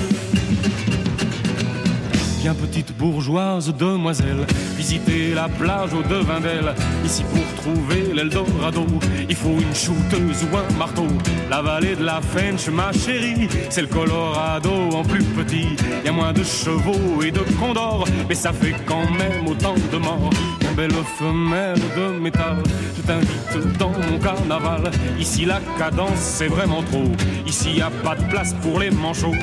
Viens 2.45 2.53
petite 2.53 2.95
bourgeoise 2.95 3.73
demoiselle, 3.73 4.45
visiter 4.77 5.33
la 5.33 5.49
plage 5.49 5.95
au 5.95 6.03
devin 6.03 6.39
d'elle. 6.39 6.75
Ici 7.03 7.23
pour 7.23 7.43
trouver 7.63 8.13
l'Eldorado, 8.13 8.85
il 9.27 9.35
faut 9.35 9.57
une 9.59 9.73
shooteuse 9.73 10.43
ou 10.43 10.55
un 10.55 10.77
marteau. 10.77 11.07
La 11.49 11.63
vallée 11.63 11.95
de 11.95 12.03
la 12.03 12.21
Fench, 12.21 12.69
ma 12.69 12.91
chérie, 12.91 13.47
c'est 13.71 13.81
le 13.81 13.87
Colorado 13.87 14.69
en 14.93 15.01
plus 15.01 15.23
petit. 15.23 15.75
Y 16.05 16.09
a 16.09 16.11
moins 16.11 16.33
de 16.33 16.43
chevaux 16.43 17.23
et 17.23 17.31
de 17.31 17.39
condors, 17.59 18.07
mais 18.29 18.35
ça 18.35 18.53
fait 18.53 18.75
quand 18.85 19.09
même 19.09 19.47
autant 19.47 19.73
de 19.91 19.97
morts. 19.97 20.29
Belle 20.77 20.93
femelle 21.17 21.81
de 21.97 22.19
métal, 22.19 22.57
je 22.95 23.01
t'invite 23.01 23.77
dans 23.79 23.89
mon 23.89 24.19
carnaval. 24.19 24.91
Ici 25.19 25.45
la 25.45 25.61
cadence 25.79 26.19
c'est 26.19 26.47
vraiment 26.47 26.83
trop, 26.83 27.11
ici 27.47 27.77
y 27.77 27.81
a 27.81 27.89
pas 27.89 28.13
de 28.13 28.23
place 28.25 28.53
pour 28.61 28.79
les 28.79 28.91
manchots. 28.91 29.33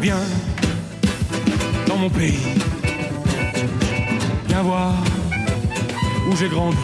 Viens 0.00 0.16
mon 2.00 2.08
pays. 2.08 2.38
Viens 4.48 4.62
voir 4.62 4.94
où 6.26 6.36
j'ai 6.36 6.48
grandi. 6.48 6.76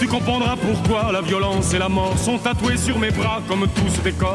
Tu 0.00 0.08
comprendras 0.08 0.56
pourquoi 0.56 1.12
la 1.12 1.20
violence 1.20 1.72
et 1.74 1.78
la 1.78 1.88
mort 1.88 2.18
sont 2.18 2.38
tatoués 2.38 2.76
sur 2.76 2.98
mes 2.98 3.10
bras 3.10 3.40
comme 3.46 3.68
tout 3.68 3.88
ce 3.94 4.00
décor. 4.00 4.34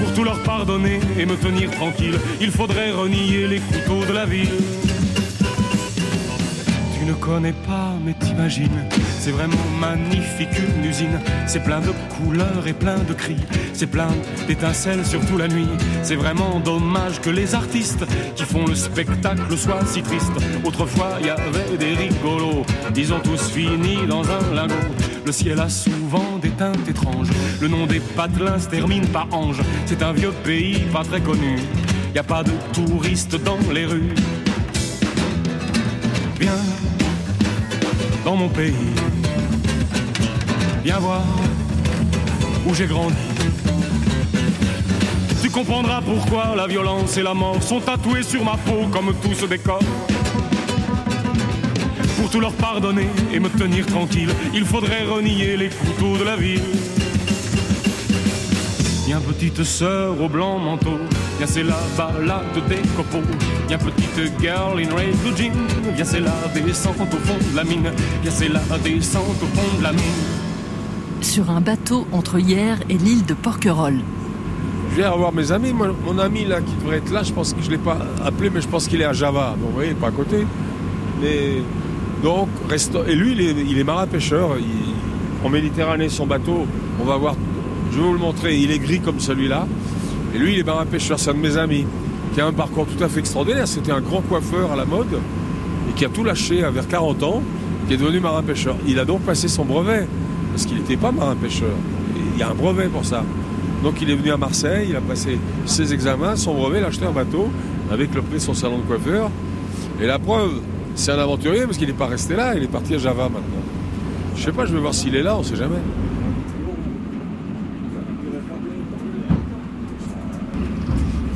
Pour 0.00 0.14
tout 0.14 0.24
leur 0.24 0.42
pardonner 0.42 0.98
et 1.16 1.26
me 1.26 1.36
tenir 1.36 1.70
tranquille, 1.70 2.18
il 2.40 2.50
faudrait 2.50 2.90
renier 2.90 3.46
les 3.46 3.60
couteaux 3.60 4.04
de 4.04 4.12
la 4.12 4.26
ville. 4.26 4.58
Tu 6.98 7.04
ne 7.04 7.12
connais 7.12 7.52
pas, 7.52 7.92
mais 8.04 8.14
t'imagines, 8.14 8.84
c'est 9.26 9.32
vraiment 9.32 9.56
magnifique 9.80 10.56
une 10.56 10.84
usine. 10.84 11.18
C'est 11.48 11.64
plein 11.64 11.80
de 11.80 11.90
couleurs 12.16 12.64
et 12.64 12.72
plein 12.72 12.98
de 12.98 13.12
cris, 13.12 13.42
c'est 13.72 13.88
plein 13.88 14.06
d'étincelles 14.46 15.04
surtout 15.04 15.36
la 15.36 15.48
nuit. 15.48 15.66
C'est 16.04 16.14
vraiment 16.14 16.60
dommage 16.60 17.20
que 17.20 17.30
les 17.30 17.52
artistes 17.56 18.04
qui 18.36 18.44
font 18.44 18.66
le 18.66 18.76
spectacle 18.76 19.58
soient 19.58 19.84
si 19.84 20.00
tristes. 20.02 20.30
Autrefois, 20.64 21.14
il 21.18 21.26
y 21.26 21.30
avait 21.30 21.76
des 21.76 21.94
rigolos, 21.94 22.64
ils 22.94 23.12
ont 23.12 23.18
tous 23.18 23.50
fini 23.50 24.06
dans 24.06 24.22
un 24.30 24.54
lingot. 24.54 24.74
Le 25.24 25.32
ciel 25.32 25.58
a 25.58 25.68
souvent 25.68 26.38
des 26.40 26.50
teintes 26.50 26.88
étranges. 26.88 27.30
Le 27.60 27.66
nom 27.66 27.84
des 27.86 27.98
patelins 27.98 28.60
se 28.60 28.68
termine 28.68 29.08
par 29.08 29.26
ange. 29.32 29.60
C'est 29.86 30.04
un 30.04 30.12
vieux 30.12 30.32
pays 30.44 30.78
pas 30.92 31.02
très 31.02 31.20
connu. 31.20 31.58
Y 32.14 32.20
a 32.20 32.22
pas 32.22 32.44
de 32.44 32.52
touristes 32.72 33.42
dans 33.42 33.58
les 33.72 33.86
rues. 33.86 34.14
Dans 38.26 38.34
mon 38.34 38.48
pays. 38.48 38.74
Viens 40.82 40.98
voir 40.98 41.22
où 42.66 42.74
j'ai 42.74 42.86
grandi. 42.86 43.14
Tu 45.40 45.48
comprendras 45.48 46.00
pourquoi 46.00 46.56
la 46.56 46.66
violence 46.66 47.16
et 47.18 47.22
la 47.22 47.34
mort 47.34 47.62
sont 47.62 47.80
tatoués 47.80 48.24
sur 48.24 48.44
ma 48.44 48.56
peau 48.56 48.88
comme 48.92 49.14
tout 49.22 49.32
ce 49.32 49.46
décor. 49.46 49.78
Pour 52.16 52.28
tout 52.28 52.40
leur 52.40 52.52
pardonner 52.54 53.06
et 53.32 53.38
me 53.38 53.48
tenir 53.48 53.86
tranquille, 53.86 54.34
il 54.52 54.64
faudrait 54.64 55.04
renier 55.04 55.56
les 55.56 55.68
couteaux 55.68 56.16
de 56.18 56.24
la 56.24 56.34
ville. 56.34 56.68
Viens 59.06 59.20
petite 59.20 59.62
sœur 59.62 60.20
au 60.20 60.28
blanc 60.28 60.58
manteau, 60.58 60.98
viens 61.38 61.46
c'est 61.46 61.62
la 61.62 61.76
balade 61.96 62.44
des 62.68 62.76
copeaux. 62.96 63.22
Viens 63.68 63.78
petite 63.78 64.32
girl 64.40 64.78
in 64.78 64.94
red 64.94 65.16
blue 65.22 65.36
jean, 65.36 65.52
viens 65.94 66.04
c'est 66.04 66.20
la 66.20 66.32
descente 66.54 66.96
au 67.00 67.16
fond 67.26 67.36
de 67.50 67.56
la 67.56 67.64
mine. 67.64 67.90
Viens 68.22 68.30
c'est 68.32 68.48
la 68.48 68.60
descente 68.82 69.24
au 69.42 69.46
fond 69.56 69.78
de 69.78 69.82
la 69.82 69.92
mine. 69.92 70.02
Sur 71.20 71.50
un 71.50 71.60
bateau 71.60 72.06
entre 72.12 72.38
hier 72.38 72.78
et 72.88 72.94
l'île 72.98 73.24
de 73.24 73.34
Porquerolles. 73.34 74.00
Je 74.90 74.96
viens 74.96 75.10
revoir 75.10 75.32
mes 75.32 75.50
amis. 75.52 75.72
Mon, 75.72 75.94
mon 76.06 76.18
ami 76.18 76.44
là 76.44 76.60
qui 76.60 76.72
devrait 76.80 76.98
être 76.98 77.10
là, 77.12 77.22
je 77.22 77.32
pense 77.32 77.52
que 77.52 77.60
je 77.60 77.66
ne 77.66 77.72
l'ai 77.72 77.78
pas 77.78 77.98
appelé, 78.24 78.50
mais 78.50 78.60
je 78.60 78.68
pense 78.68 78.86
qu'il 78.88 79.00
est 79.00 79.04
à 79.04 79.12
Java. 79.12 79.54
Donc 79.60 79.68
vous 79.70 79.74
voyez, 79.74 79.92
pas 79.94 80.08
à 80.08 80.10
côté. 80.12 80.46
Mais 81.20 81.62
donc, 82.22 82.48
resto- 82.70 83.04
et 83.06 83.14
lui, 83.14 83.32
il 83.32 83.40
est, 83.40 83.54
il 83.68 83.78
est 83.78 83.84
marin-pêcheur. 83.84 84.56
Il- 84.58 84.94
en 85.44 85.50
Méditerranée, 85.50 86.08
son 86.08 86.26
bateau, 86.26 86.66
on 87.00 87.04
va 87.04 87.16
voir, 87.18 87.34
je 87.92 87.98
vais 87.98 88.02
vous 88.02 88.14
le 88.14 88.18
montrer, 88.18 88.56
il 88.56 88.70
est 88.70 88.78
gris 88.78 89.00
comme 89.00 89.20
celui-là. 89.20 89.66
Et 90.34 90.38
lui, 90.38 90.54
il 90.54 90.58
est 90.60 90.64
marin-pêcheur, 90.64 91.18
c'est 91.18 91.30
un 91.30 91.34
de 91.34 91.38
mes 91.38 91.56
amis, 91.56 91.86
qui 92.34 92.40
a 92.40 92.46
un 92.46 92.52
parcours 92.52 92.86
tout 92.86 93.02
à 93.02 93.08
fait 93.08 93.20
extraordinaire. 93.20 93.66
C'était 93.66 93.92
un 93.92 94.00
grand 94.00 94.20
coiffeur 94.20 94.72
à 94.72 94.76
la 94.76 94.84
mode, 94.84 95.18
et 95.88 95.92
qui 95.94 96.04
a 96.04 96.08
tout 96.08 96.24
lâché 96.24 96.62
vers 96.70 96.88
40 96.88 97.22
ans, 97.22 97.42
qui 97.88 97.94
est 97.94 97.96
devenu 97.96 98.20
marin-pêcheur. 98.20 98.76
Il 98.86 98.98
a 98.98 99.04
donc 99.04 99.22
passé 99.22 99.48
son 99.48 99.64
brevet, 99.64 100.06
parce 100.52 100.66
qu'il 100.66 100.76
n'était 100.76 100.96
pas 100.96 101.12
marin-pêcheur. 101.12 101.70
Et 102.16 102.36
Il 102.36 102.40
y 102.40 102.42
a 102.42 102.50
un 102.50 102.54
brevet 102.54 102.88
pour 102.88 103.04
ça. 103.04 103.24
Donc 103.82 104.02
il 104.02 104.10
est 104.10 104.14
venu 104.14 104.30
à 104.30 104.36
Marseille, 104.36 104.88
il 104.90 104.96
a 104.96 105.00
passé 105.00 105.38
ses 105.64 105.94
examens, 105.94 106.36
son 106.36 106.54
brevet, 106.54 106.78
il 106.78 106.84
a 106.84 106.88
acheté 106.88 107.06
un 107.06 107.12
bateau, 107.12 107.48
avec 107.90 108.14
le 108.14 108.20
prix 108.20 108.34
de 108.34 108.40
son 108.40 108.52
salon 108.52 108.78
de 108.78 108.82
coiffeur. 108.82 109.30
Et 110.02 110.06
la 110.06 110.18
preuve, 110.18 110.60
c'est 110.94 111.12
un 111.12 111.18
aventurier 111.18 111.62
parce 111.62 111.78
qu'il 111.78 111.86
n'est 111.86 111.94
pas 111.94 112.06
resté 112.06 112.36
là, 112.36 112.54
il 112.54 112.62
est 112.62 112.70
parti 112.70 112.94
à 112.94 112.98
Java 112.98 113.24
maintenant. 113.24 113.62
Je 114.36 114.42
sais 114.42 114.52
pas, 114.52 114.66
je 114.66 114.74
vais 114.74 114.80
voir 114.80 114.92
s'il 114.92 115.14
est 115.14 115.22
là, 115.22 115.36
on 115.38 115.42
sait 115.42 115.56
jamais. 115.56 115.76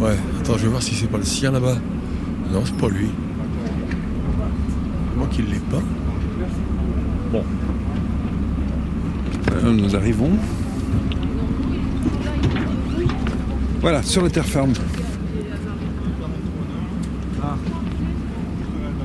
Ouais, 0.01 0.17
attends, 0.51 0.59
je 0.59 0.65
vais 0.65 0.71
voir 0.71 0.83
si 0.83 0.95
c'est 0.95 1.07
pas 1.07 1.19
le 1.19 1.25
sien 1.25 1.53
là-bas. 1.53 1.77
Non, 2.53 2.63
c'est 2.65 2.77
pas 2.77 2.89
lui. 2.89 3.09
Moi 5.17 5.29
qui 5.31 5.43
l'ai 5.43 5.59
pas. 5.71 5.83
Bon. 7.31 7.45
Euh, 9.53 9.73
nous 9.73 9.95
arrivons. 9.95 10.31
Voilà, 13.81 14.03
sur 14.03 14.23
la 14.23 14.31
terre 14.31 14.45
ferme. 14.45 14.73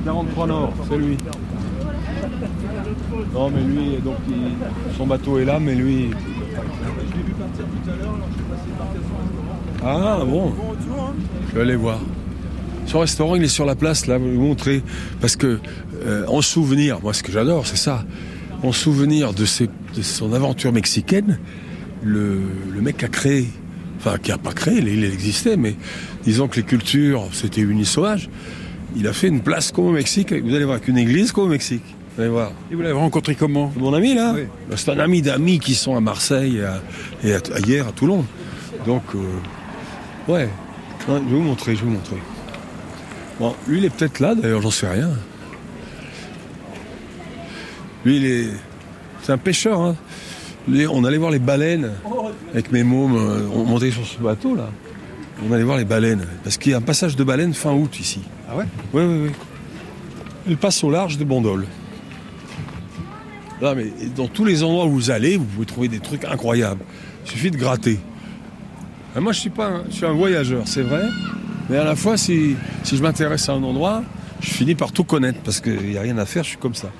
43 0.04 0.46
Nord, 0.46 0.72
c'est 0.88 0.98
lui. 0.98 1.16
Non, 3.34 3.50
mais 3.50 3.62
lui, 3.62 3.96
donc, 4.04 4.16
il- 4.28 4.94
son 4.96 5.06
bateau 5.06 5.38
est 5.38 5.44
là, 5.44 5.58
mais 5.60 5.74
lui. 5.74 6.10
Ah 9.84 10.20
bon 10.26 10.52
Je 11.50 11.54
vais 11.56 11.62
aller 11.62 11.76
voir. 11.76 12.00
Son 12.86 13.00
restaurant, 13.00 13.34
il 13.34 13.42
est 13.42 13.48
sur 13.48 13.64
la 13.66 13.74
place, 13.74 14.06
là, 14.06 14.16
vous 14.18 14.26
le 14.26 14.32
montrer. 14.34 14.82
Parce 15.20 15.36
que, 15.36 15.58
euh, 16.06 16.24
en 16.28 16.40
souvenir, 16.40 17.00
moi, 17.02 17.12
ce 17.12 17.22
que 17.22 17.32
j'adore, 17.32 17.66
c'est 17.66 17.76
ça. 17.76 18.04
En 18.62 18.72
souvenir 18.72 19.32
de, 19.32 19.44
ses- 19.44 19.68
de 19.96 20.02
son 20.02 20.32
aventure 20.32 20.72
mexicaine, 20.72 21.38
le, 22.02 22.38
le 22.72 22.80
mec 22.80 23.02
a 23.02 23.08
créé, 23.08 23.48
enfin, 23.98 24.18
qui 24.22 24.30
a 24.30 24.38
pas 24.38 24.52
créé, 24.52 24.78
il 24.78 25.04
existait, 25.04 25.56
mais 25.56 25.74
disons 26.24 26.46
que 26.48 26.56
les 26.56 26.62
cultures, 26.62 27.24
c'était 27.32 27.60
unis 27.60 27.84
sauvages. 27.86 28.28
Il 28.96 29.06
a 29.08 29.12
fait 29.12 29.28
une 29.28 29.40
place 29.40 29.72
comme 29.72 29.86
au 29.86 29.92
Mexique. 29.92 30.32
Vous 30.32 30.54
allez 30.54 30.64
voir 30.64 30.80
qu'une 30.80 30.96
église 30.96 31.32
comme 31.32 31.44
au 31.44 31.48
Mexique. 31.48 31.82
Vous 32.14 32.22
allez 32.22 32.30
voir. 32.30 32.52
Et 32.70 32.74
vous 32.76 32.80
l'avez 32.82 32.94
rencontré 32.94 33.34
comment? 33.34 33.70
Mon 33.76 33.92
ami 33.92 34.14
là 34.14 34.34
C'est 34.76 34.90
un 34.90 34.98
ami 35.00 35.20
d'amis 35.22 35.58
qui 35.58 35.74
sont 35.74 35.96
à 35.96 36.00
Marseille 36.00 36.58
et, 36.58 36.64
à, 36.64 36.80
et 37.24 37.34
à- 37.34 37.40
à 37.54 37.58
hier 37.60 37.86
à 37.88 37.92
Toulon. 37.92 38.24
Donc, 38.86 39.02
euh, 39.14 39.18
ouais. 40.28 40.48
Je 41.08 41.12
vais 41.12 41.20
vous 41.20 41.40
montrer, 41.40 41.74
je 41.76 41.80
vais 41.80 41.86
vous 41.86 41.92
montrer. 41.92 42.16
Bon, 43.38 43.54
lui 43.68 43.78
il 43.78 43.84
est 43.84 43.90
peut-être 43.90 44.20
là 44.20 44.34
d'ailleurs, 44.34 44.62
j'en 44.62 44.70
sais 44.70 44.88
rien. 44.88 45.10
Lui 48.04 48.16
il 48.16 48.26
est. 48.26 48.46
C'est 49.22 49.32
un 49.32 49.38
pêcheur. 49.38 49.80
Hein. 49.80 49.96
Lui, 50.68 50.86
on 50.86 51.04
allait 51.04 51.18
voir 51.18 51.30
les 51.30 51.38
baleines 51.38 51.92
avec 52.52 52.72
mes 52.72 52.82
mômes. 52.82 53.16
euh, 53.16 53.48
On 53.54 53.64
montait 53.64 53.90
sur 53.90 54.06
ce 54.06 54.18
bateau 54.18 54.54
là. 54.56 54.68
On 55.48 55.52
allait 55.52 55.64
voir 55.64 55.76
les 55.78 55.84
baleines. 55.84 56.26
Parce 56.44 56.56
qu'il 56.56 56.72
y 56.72 56.74
a 56.74 56.78
un 56.78 56.82
passage 56.82 57.14
de 57.14 57.22
baleines 57.24 57.54
fin 57.54 57.72
août 57.72 58.00
ici. 58.00 58.20
Ah 58.48 58.56
ouais? 58.56 58.64
Oui, 58.92 59.02
oui, 59.04 59.20
oui. 59.26 59.30
Il 60.48 60.56
passe 60.56 60.82
au 60.82 60.90
large 60.90 61.18
de 61.18 61.24
Bandol. 61.24 61.66
Là, 63.60 63.74
mais 63.74 63.92
dans 64.16 64.28
tous 64.28 64.44
les 64.44 64.62
endroits 64.62 64.86
où 64.86 64.90
vous 64.92 65.10
allez, 65.10 65.36
vous 65.36 65.44
pouvez 65.44 65.66
trouver 65.66 65.88
des 65.88 66.00
trucs 66.00 66.24
incroyables. 66.24 66.84
Il 67.24 67.30
suffit 67.32 67.50
de 67.50 67.56
gratter. 67.56 67.98
Ah, 69.16 69.20
moi, 69.20 69.32
je 69.32 69.40
suis 69.40 69.50
pas, 69.50 69.68
un, 69.68 69.84
je 69.88 69.94
suis 69.94 70.04
un 70.04 70.12
voyageur, 70.12 70.64
c'est 70.66 70.82
vrai. 70.82 71.02
Mais 71.70 71.78
à 71.78 71.84
la 71.84 71.96
fois, 71.96 72.18
si, 72.18 72.54
si 72.84 72.98
je 72.98 73.02
m'intéresse 73.02 73.48
à 73.48 73.54
un 73.54 73.62
endroit, 73.62 74.02
je 74.40 74.50
finis 74.50 74.74
par 74.74 74.92
tout 74.92 75.04
connaître 75.04 75.38
parce 75.40 75.60
qu'il 75.60 75.88
n'y 75.88 75.96
a 75.96 76.02
rien 76.02 76.18
à 76.18 76.26
faire. 76.26 76.44
Je 76.44 76.50
suis 76.50 76.58
comme 76.58 76.74
ça. 76.74 76.90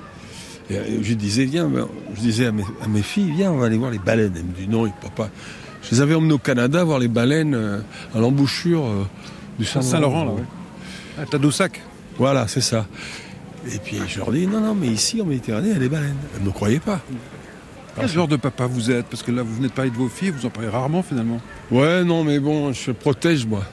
Et, 0.71 0.77
euh, 0.77 0.99
je 1.03 1.13
disais, 1.13 1.45
viens, 1.45 1.67
ben, 1.67 1.87
je 2.15 2.19
disais 2.19 2.47
à 2.47 2.51
mes, 2.51 2.63
à 2.83 2.87
mes 2.87 3.03
filles, 3.03 3.31
viens, 3.35 3.51
on 3.51 3.57
va 3.57 3.67
aller 3.67 3.77
voir 3.77 3.91
les 3.91 3.99
baleines. 3.99 4.33
Elles 4.35 4.43
me 4.43 4.53
disent 4.53 4.67
non, 4.67 4.89
papa. 4.99 5.29
Je 5.83 5.91
les 5.91 6.01
avais 6.01 6.15
emmenés 6.15 6.33
au 6.33 6.39
Canada 6.39 6.83
voir 6.83 6.97
les 6.97 7.07
baleines 7.07 7.53
euh, 7.53 7.79
à 8.15 8.19
l'embouchure 8.19 8.83
euh, 8.85 9.05
du 9.59 9.65
Saint-Laurent. 9.65 9.91
Saint-Laurent, 9.91 10.25
là, 10.25 10.31
ouais. 10.31 11.21
À 11.21 11.25
Tadoussac. 11.27 11.81
Voilà, 12.17 12.47
c'est 12.47 12.61
ça. 12.61 12.87
Et 13.71 13.77
puis 13.77 13.97
je 14.07 14.17
leur 14.17 14.31
dis, 14.31 14.47
non, 14.47 14.59
non, 14.59 14.73
mais 14.73 14.87
ici 14.87 15.21
en 15.21 15.25
Méditerranée, 15.25 15.67
il 15.67 15.73
y 15.73 15.75
a 15.75 15.79
des 15.79 15.89
baleines. 15.89 16.15
Elles 16.33 16.41
ne 16.41 16.47
me 16.47 16.51
croyaient 16.51 16.79
pas. 16.79 16.99
Quel 17.99 18.09
genre 18.09 18.27
de 18.27 18.35
papa 18.35 18.65
vous 18.67 18.91
êtes? 18.91 19.07
Parce 19.07 19.23
que 19.23 19.31
là, 19.31 19.41
vous 19.43 19.55
venez 19.55 19.67
de 19.67 19.73
parler 19.73 19.91
de 19.91 19.95
vos 19.95 20.07
filles, 20.09 20.29
vous 20.29 20.45
en 20.45 20.49
parlez 20.49 20.69
rarement 20.69 21.01
finalement. 21.03 21.39
Ouais, 21.71 22.03
non, 22.03 22.23
mais 22.23 22.39
bon, 22.39 22.71
je 22.73 22.91
protège, 22.91 23.45
moi. 23.45 23.63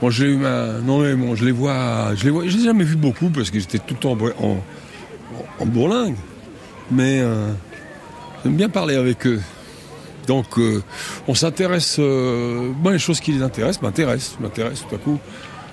Bon, 0.00 0.10
j'ai 0.10 0.26
eu 0.26 0.36
ma... 0.36 0.66
Non, 0.84 1.00
mais 1.00 1.14
bon, 1.14 1.36
je 1.36 1.44
les 1.44 1.52
vois... 1.52 2.14
Je 2.16 2.24
les 2.24 2.30
vois... 2.30 2.46
Je 2.46 2.56
les 2.56 2.62
ai 2.62 2.64
jamais 2.66 2.84
vus 2.84 2.96
beaucoup 2.96 3.28
parce 3.28 3.50
que 3.50 3.60
j'étais 3.60 3.78
tout 3.78 3.94
le 3.94 4.00
temps 4.00 4.12
en, 4.12 4.44
en, 4.46 4.64
en 5.60 5.66
bourlingue. 5.66 6.16
Mais 6.90 7.20
euh, 7.20 7.52
j'aime 8.42 8.56
bien 8.56 8.68
parler 8.68 8.96
avec 8.96 9.26
eux. 9.26 9.40
Donc, 10.26 10.58
euh, 10.58 10.82
on 11.28 11.34
s'intéresse... 11.34 11.96
euh, 11.98 12.72
Moi, 12.82 12.92
les 12.92 12.98
choses 12.98 13.20
qui 13.20 13.32
les 13.32 13.42
intéressent 13.42 13.82
m'intéressent. 13.82 14.40
M'intéressent 14.40 14.88
tout 14.88 14.94
à 14.94 14.98
coup. 14.98 15.18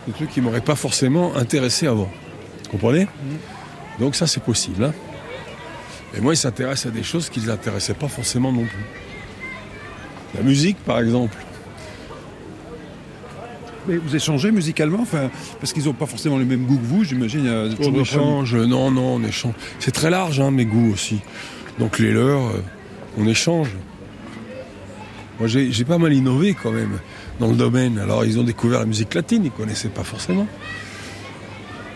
Des 0.08 0.13
trucs 0.13 0.30
qui 0.30 0.41
m'auraient 0.41 0.62
pas 0.62 0.76
forcément 0.76 1.36
intéressé 1.36 1.88
avant. 1.88 2.10
Vous 2.65 2.72
comprenez? 2.72 3.08
Donc 4.00 4.15
ça, 4.15 4.28
c'est 4.28 4.43
possible. 4.43 4.84
hein. 4.84 4.93
Et 6.15 6.22
moi, 6.22 6.34
ils 6.34 6.38
s'intéressent 6.38 6.88
à 6.88 6.96
des 6.96 7.04
choses 7.04 7.30
qui 7.30 7.39
ne 7.39 7.46
les 7.46 7.52
intéressaient 7.52 7.93
pas 7.93 8.08
forcément 8.08 8.52
non 8.52 8.63
plus. 8.63 8.86
La 10.36 10.41
musique, 10.41 10.78
par 10.78 11.00
exemple. 11.00 11.36
Mais 13.88 13.98
vous 13.98 14.15
échangez 14.15 14.52
musicalement 14.52 15.02
enfin, 15.02 15.30
Parce 15.60 15.72
qu'ils 15.72 15.86
n'ont 15.86 15.93
pas 15.93 16.06
forcément 16.06 16.38
le 16.38 16.46
même 16.46 16.65
goût 16.65 16.78
que 16.78 16.86
vous, 16.86 17.04
j'imagine. 17.04 17.48
On 17.80 17.93
échange, 17.96 18.56
non, 18.56 18.91
non, 18.91 19.15
on 19.15 19.24
échange. 19.24 19.54
C'est 19.80 19.91
très 19.91 20.10
large, 20.10 20.39
hein, 20.39 20.52
mes 20.52 20.65
goûts 20.65 20.91
aussi. 20.91 21.20
Donc 21.80 22.00
les 22.00 22.12
leurs, 22.12 22.48
euh, 22.48 22.63
on 23.17 23.28
échange. 23.28 23.70
Moi, 25.39 25.48
j'ai 25.48 25.72
j'ai 25.72 25.86
pas 25.86 26.00
mal 26.00 26.12
innové 26.12 26.56
quand 26.56 26.72
même 26.72 27.00
dans 27.39 27.48
le 27.48 27.56
domaine. 27.56 28.00
Alors, 28.00 28.26
ils 28.26 28.39
ont 28.39 28.43
découvert 28.43 28.80
la 28.80 28.86
musique 28.86 29.13
latine, 29.13 29.46
ils 29.46 29.52
connaissaient 29.52 29.89
pas 29.89 30.04
forcément. 30.04 30.48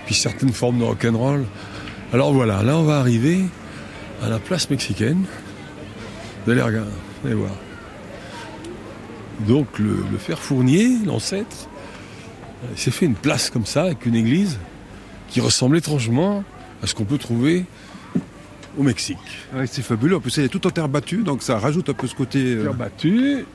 Puis 0.06 0.15
certaines 0.15 0.54
formes 0.54 0.80
de 0.80 0.84
rock'n'roll. 0.84 1.45
Alors 2.13 2.34
voilà, 2.34 2.62
là 2.62 2.78
on 2.78 2.84
va 2.84 3.00
arriver 3.00 3.45
à 4.21 4.29
la 4.29 4.39
place 4.39 4.69
mexicaine. 4.69 5.23
Vous 6.45 6.51
allez 6.51 6.62
regarder, 6.62 6.91
vous 7.21 7.27
allez 7.27 7.36
voir. 7.36 7.51
Donc 9.47 9.79
le, 9.79 10.03
le 10.12 10.17
fer 10.17 10.39
Fournier, 10.39 10.97
l'ancêtre, 11.05 11.67
il 12.71 12.77
s'est 12.77 12.91
fait 12.91 13.05
une 13.05 13.15
place 13.15 13.49
comme 13.49 13.65
ça, 13.65 13.84
avec 13.84 14.05
une 14.05 14.15
église, 14.15 14.60
qui 15.29 15.41
ressemble 15.41 15.77
étrangement 15.77 16.43
à 16.84 16.88
ce 16.88 16.93
qu'on 16.93 17.05
peut 17.05 17.17
trouver 17.17 17.65
au 18.77 18.84
Mexique. 18.84 19.17
Ouais, 19.53 19.65
c'est 19.67 19.81
fabuleux. 19.81 20.17
En 20.17 20.19
plus, 20.19 20.38
il 20.38 20.43
est 20.43 20.49
tout 20.49 20.65
en 20.67 20.69
terre 20.69 20.88
battue, 20.88 21.23
donc 21.23 21.41
ça 21.43 21.57
rajoute 21.57 21.89
un 21.89 21.93
peu 21.93 22.07
ce 22.07 22.15
côté. 22.15 22.53
euh, 22.53 22.63
Terre 22.63 22.73
battue, 22.73 23.45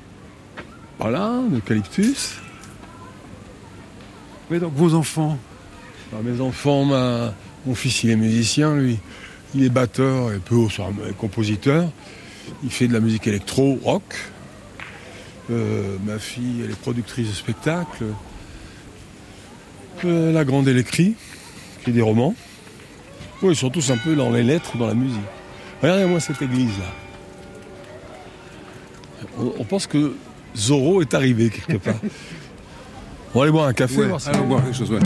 voilà, 0.99 1.41
l'eucalyptus. 1.53 2.35
Mais 4.51 4.59
donc, 4.59 4.73
vos 4.75 4.95
enfants? 4.95 5.39
Alors, 6.13 6.25
mes 6.25 6.41
enfants, 6.41 6.85
ma- 6.85 7.33
mon 7.65 7.75
fils 7.75 8.05
il 8.05 8.11
est 8.11 8.17
musicien, 8.17 8.75
lui. 8.77 8.99
Il 9.57 9.65
est 9.65 9.71
batteur 9.71 10.33
et 10.35 10.39
peu 10.39 10.57
compositeur. 11.17 11.89
Il 12.63 12.71
fait 12.71 12.89
de 12.89 12.93
la 12.93 13.01
musique 13.01 13.27
électro, 13.27 13.79
rock. 13.83 14.03
Euh, 15.51 15.97
ma 16.05 16.19
fille, 16.19 16.61
elle 16.63 16.71
est 16.73 16.79
productrice 16.79 17.29
de 17.29 17.33
spectacle. 17.33 18.05
Euh, 20.05 20.31
la 20.33 20.45
grande, 20.45 20.69
elle 20.69 20.77
écrit. 20.77 21.15
écrit 21.81 21.93
des 21.93 22.03
romans. 22.03 22.35
Oui, 23.43 23.55
ils 23.55 23.57
sont 23.57 23.71
tous 23.71 23.91
un 23.91 23.97
peu 23.97 24.15
dans 24.15 24.31
les 24.31 24.43
lettres, 24.43 24.77
dans 24.77 24.87
la 24.89 24.95
musique. 24.95 25.21
Regardez-moi 25.81 26.21
cette 26.21 26.43
église-là. 26.43 26.93
On, 29.39 29.55
on 29.59 29.65
pense 29.65 29.87
que 29.87 30.15
Zorro 30.55 31.01
est 31.01 31.15
arrivé 31.15 31.49
quelque 31.49 31.79
part. 31.79 31.95
On 33.35 33.39
va 33.39 33.45
aller 33.45 33.53
boire 33.53 33.67
un 33.69 33.73
café. 33.75 33.99
Ouais, 34.01 34.07
voir 34.07 34.21
si- 34.21 34.29
allons 34.31 34.47
boire 34.47 34.63
quelque 34.65 34.77
chose, 34.77 34.91
ouais. 34.91 34.99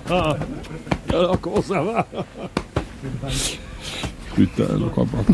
Alors, 1.12 1.40
comment 1.40 1.62
ça 1.62 1.82
va 1.82 2.06
Putain, 4.34 4.64
je 4.78 4.84
crois 4.86 5.04
pas. 5.06 5.32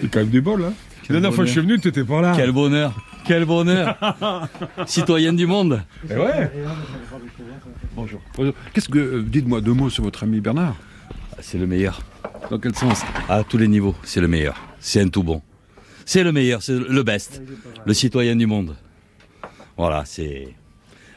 C'est 0.00 0.10
quand 0.10 0.20
même 0.20 0.28
du 0.28 0.40
bol, 0.40 0.64
hein 0.64 0.72
La 1.08 1.14
dernière 1.20 1.34
fois 1.34 1.44
que 1.44 1.48
je 1.48 1.52
suis 1.52 1.60
venu, 1.60 1.78
t'étais 1.78 2.04
pas 2.04 2.20
là. 2.20 2.32
Quel 2.36 2.52
bonheur 2.52 2.94
Quel 3.26 3.44
bonheur 3.44 3.96
Citoyenne 4.86 5.36
du 5.36 5.46
monde 5.46 5.82
Eh 6.10 6.14
ouais 6.14 6.50
Bonjour. 7.94 8.20
Bonjour. 8.36 8.54
Qu'est-ce 8.72 8.88
que. 8.88 8.98
euh, 8.98 9.22
Dites-moi 9.22 9.60
deux 9.60 9.74
mots 9.74 9.90
sur 9.90 10.02
votre 10.04 10.22
ami 10.22 10.40
Bernard. 10.40 10.74
C'est 11.40 11.58
le 11.58 11.66
meilleur. 11.66 12.00
Dans 12.50 12.58
quel 12.58 12.74
sens? 12.74 13.02
À 13.28 13.42
tous 13.44 13.58
les 13.58 13.68
niveaux, 13.68 13.94
c'est 14.02 14.20
le 14.20 14.28
meilleur. 14.28 14.54
C'est 14.80 15.00
un 15.02 15.08
tout 15.08 15.22
bon. 15.22 15.42
C'est 16.04 16.24
le 16.24 16.32
meilleur, 16.32 16.62
c'est 16.62 16.78
le 16.78 17.02
best. 17.02 17.42
Le 17.84 17.94
citoyen 17.94 18.34
du 18.36 18.46
monde. 18.46 18.76
Voilà, 19.76 20.04
c'est 20.04 20.54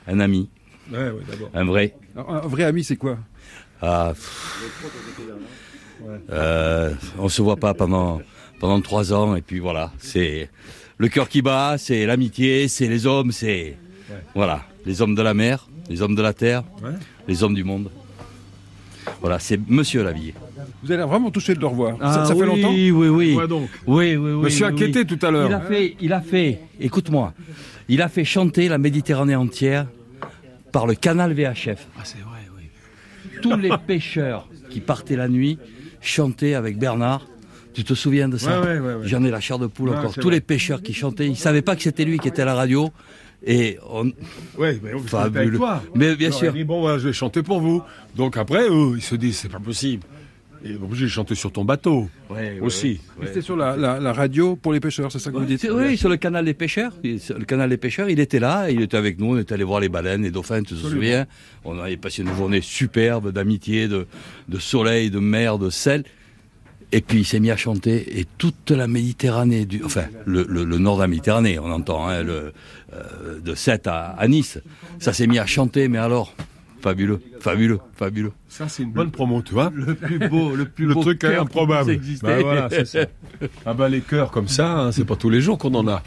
un 0.07 0.19
ami, 0.19 0.49
Ouais, 0.91 0.97
ouais, 0.99 1.21
d'abord. 1.29 1.49
un 1.53 1.65
vrai. 1.65 1.95
Alors, 2.15 2.33
Un 2.35 2.39
vrai 2.47 2.63
ami, 2.63 2.83
c'est 2.83 2.95
quoi 2.95 3.17
Ah, 3.81 4.11
pff, 4.13 4.85
euh, 6.31 6.93
on 7.17 7.29
se 7.29 7.41
voit 7.41 7.55
pas 7.57 7.73
pendant, 7.73 8.21
pendant 8.59 8.79
trois 8.81 9.13
ans 9.13 9.35
et 9.35 9.41
puis 9.41 9.59
voilà, 9.59 9.91
c'est 9.97 10.49
le 10.97 11.07
cœur 11.07 11.27
qui 11.29 11.41
bat, 11.41 11.75
c'est 11.77 12.05
l'amitié, 12.05 12.67
c'est 12.67 12.87
les 12.87 13.05
hommes, 13.05 13.31
c'est 13.31 13.77
voilà, 14.33 14.63
les 14.85 15.01
hommes 15.01 15.15
de 15.15 15.21
la 15.21 15.33
mer, 15.33 15.67
les 15.89 16.01
hommes 16.01 16.15
de 16.15 16.21
la 16.21 16.33
terre, 16.33 16.63
Ouais. 16.83 16.91
les 17.27 17.43
hommes 17.43 17.55
du 17.55 17.63
monde. 17.63 17.89
Voilà, 19.21 19.39
c'est 19.39 19.59
Monsieur 19.69 20.03
Lavier. 20.03 20.33
Vous 20.83 20.91
avez 20.91 20.97
l'air 20.97 21.07
vraiment 21.07 21.29
touché 21.31 21.53
de 21.55 21.59
le 21.59 21.67
revoir. 21.67 21.97
Ah 22.01 22.11
ça, 22.13 22.25
ça 22.25 22.35
fait 22.35 22.41
oui, 22.41 22.47
longtemps 22.61 22.71
Oui, 22.71 22.91
oui. 22.91 23.35
Ouais, 23.35 23.47
donc. 23.47 23.69
Oui, 23.87 24.15
oui, 24.15 24.17
oui. 24.17 24.31
Je 24.31 24.35
me 24.45 24.49
suis 24.49 24.63
oui, 24.63 24.69
inquiété 24.71 24.99
oui. 24.99 25.05
tout 25.05 25.23
à 25.25 25.31
l'heure. 25.31 25.47
Il 25.49 25.53
a 25.53 25.61
fait, 25.61 25.95
il 26.01 26.13
a 26.13 26.21
fait, 26.21 26.59
écoute-moi, 26.79 27.33
il 27.87 28.01
a 28.01 28.09
fait 28.09 28.23
chanter 28.25 28.67
la 28.67 28.77
Méditerranée 28.79 29.35
entière 29.35 29.87
par 30.75 30.87
le 30.87 30.95
canal 30.95 31.31
VHF. 31.31 31.87
Ah, 31.97 32.01
c'est 32.03 32.17
vrai, 32.17 32.41
oui. 32.57 32.63
Tous 33.41 33.55
les 33.55 33.71
pêcheurs 33.87 34.45
qui 34.69 34.81
partaient 34.81 35.15
la 35.15 35.29
nuit 35.29 35.57
chantaient 36.01 36.53
avec 36.53 36.77
Bernard. 36.77 37.25
Tu 37.73 37.85
te 37.85 37.93
souviens 37.93 38.27
de 38.27 38.35
ça 38.35 38.59
Ouais, 38.59 38.67
ouais, 38.67 38.79
ouais, 38.79 38.93
ouais. 38.95 39.07
J'en 39.07 39.23
ai 39.23 39.31
la 39.31 39.39
chair 39.39 39.57
de 39.57 39.67
poule 39.67 39.91
encore. 39.91 40.13
Tous 40.13 40.23
vrai. 40.23 40.31
les 40.35 40.41
pêcheurs 40.41 40.81
qui 40.81 40.93
chantaient, 40.93 41.27
ils 41.27 41.31
ne 41.31 41.35
savaient 41.35 41.61
pas 41.61 41.77
que 41.77 41.81
c'était 41.81 42.03
lui 42.03 42.19
qui 42.19 42.27
était 42.27 42.41
à 42.41 42.45
la 42.45 42.55
radio. 42.55 42.89
Et 43.45 43.77
on... 43.89 44.03
Mais 44.03 44.77
on 44.93 44.97
était 44.99 45.07
Fabuleux. 45.07 45.41
avec 45.43 45.55
toi. 45.55 45.81
Mais 45.95 46.13
bien 46.17 46.27
Alors, 46.27 46.39
sûr. 46.39 46.51
il 46.53 46.57
dit, 46.57 46.63
bon, 46.65 46.81
voilà, 46.81 46.97
je 46.97 47.07
vais 47.07 47.13
chanter 47.13 47.41
pour 47.41 47.61
vous. 47.61 47.81
Donc 48.17 48.35
après, 48.35 48.67
eux, 48.69 48.95
ils 48.97 49.01
se 49.01 49.15
disent, 49.15 49.37
c'est 49.37 49.49
pas 49.49 49.61
possible. 49.61 50.03
Et 50.63 50.77
j'ai 50.93 51.07
chanté 51.07 51.35
sur 51.35 51.51
ton 51.51 51.63
bateau. 51.65 52.09
aussi. 52.61 52.99
Mais 53.19 53.27
C'était 53.27 53.41
sur 53.41 53.55
la, 53.55 53.75
la- 53.77 53.99
la 53.99 54.13
radio 54.13 54.55
pour 54.55 54.73
les 54.73 54.79
pêcheurs, 54.79 55.11
c'est 55.11 55.19
ça 55.19 55.31
que 55.31 55.37
vous 55.37 55.45
dites 55.45 55.67
Oui, 55.71 55.97
sur 55.97 56.09
le 56.09 56.17
canal 56.17 56.45
des 56.45 56.53
pêcheurs. 56.53 56.93
Il- 57.03 57.19
Le 57.37 57.45
canal 57.45 57.69
des 57.69 57.77
pêcheurs, 57.77 58.09
il 58.09 58.19
était 58.19 58.39
là, 58.39 58.69
il 58.71 58.81
était 58.81 58.97
avec 58.97 59.19
nous, 59.19 59.35
on 59.35 59.37
était 59.37 59.53
allé 59.53 59.63
voir 59.63 59.79
les 59.79 59.89
baleines, 59.89 60.23
les 60.23 60.31
dauphins, 60.31 60.63
tu 60.63 60.73
te 60.73 60.79
souviens 60.79 61.25
On 61.63 61.77
avait 61.79 61.97
passé 61.97 62.21
une 62.23 62.33
journée 62.35 62.61
superbe 62.61 63.31
d'amitié, 63.31 63.87
de, 63.87 64.07
de 64.49 64.59
soleil, 64.59 65.09
de 65.11 65.19
mer, 65.19 65.57
de 65.59 65.69
sel. 65.69 66.03
Et 66.91 67.01
puis 67.01 67.19
il 67.19 67.25
s'est 67.25 67.39
mis 67.39 67.51
à 67.51 67.57
chanter, 67.57 68.19
et 68.19 68.25
toute 68.37 68.69
la 68.71 68.87
Méditerranée, 68.87 69.65
du, 69.65 69.83
enfin 69.83 70.05
le, 70.25 70.45
le- 70.47 70.63
le 70.63 70.77
nord 70.77 70.97
de 70.97 71.01
la 71.01 71.07
Méditerranée, 71.07 71.59
on 71.59 71.69
entend, 71.71 72.07
hein, 72.07 72.21
le, 72.23 72.53
euh, 72.93 73.39
de 73.43 73.55
Sète 73.55 73.87
à, 73.87 74.11
à 74.11 74.27
Nice, 74.27 74.59
ça 74.99 75.11
s'est 75.11 75.27
mis 75.27 75.39
à 75.39 75.45
chanter, 75.45 75.87
mais 75.89 75.97
alors, 75.97 76.33
fabuleux, 76.85 77.19
fabuleux, 77.39 77.79
fabuleux. 77.95 78.31
Ça, 78.47 78.69
c'est 78.69 78.83
une 78.83 78.91
bonne 78.91 79.09
promo, 79.09 79.41
tu 79.41 79.53
vois. 79.53 79.71
Le 79.73 79.95
plus 79.95 80.19
beau, 80.29 80.55
le 80.55 80.65
plus 80.75 80.85
Le 80.85 80.93
beau 80.93 81.01
truc 81.01 81.17
cœur 81.17 81.31
qui 81.31 81.37
improbable. 81.37 81.99
Bah 82.21 82.39
voilà, 82.39 82.69
c'est 82.69 82.85
ça. 82.85 82.99
Ah 83.65 83.73
bah 83.73 83.89
les 83.89 84.01
cœurs 84.01 84.29
comme 84.29 84.47
ça, 84.47 84.71
hein, 84.79 84.91
c'est 84.91 85.03
pas 85.03 85.15
tous 85.15 85.31
les 85.31 85.41
jours 85.41 85.57
qu'on 85.57 85.73
en 85.73 85.87
a. 85.87 86.03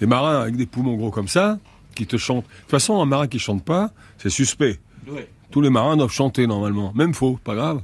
Des 0.00 0.06
marins 0.06 0.40
avec 0.42 0.56
des 0.56 0.66
poumons 0.66 0.94
gros 0.94 1.10
comme 1.10 1.26
ça, 1.26 1.58
qui 1.96 2.06
te 2.06 2.16
chantent. 2.16 2.44
De 2.44 2.60
toute 2.60 2.70
façon, 2.70 3.02
un 3.02 3.06
marin 3.06 3.26
qui 3.26 3.40
chante 3.40 3.64
pas, 3.64 3.90
c'est 4.18 4.30
suspect. 4.30 4.78
Tous 5.50 5.60
les 5.60 5.70
marins 5.70 5.96
doivent 5.96 6.12
chanter 6.12 6.46
normalement. 6.46 6.92
Même 6.94 7.12
faux, 7.12 7.40
pas 7.42 7.56
grave. 7.56 7.82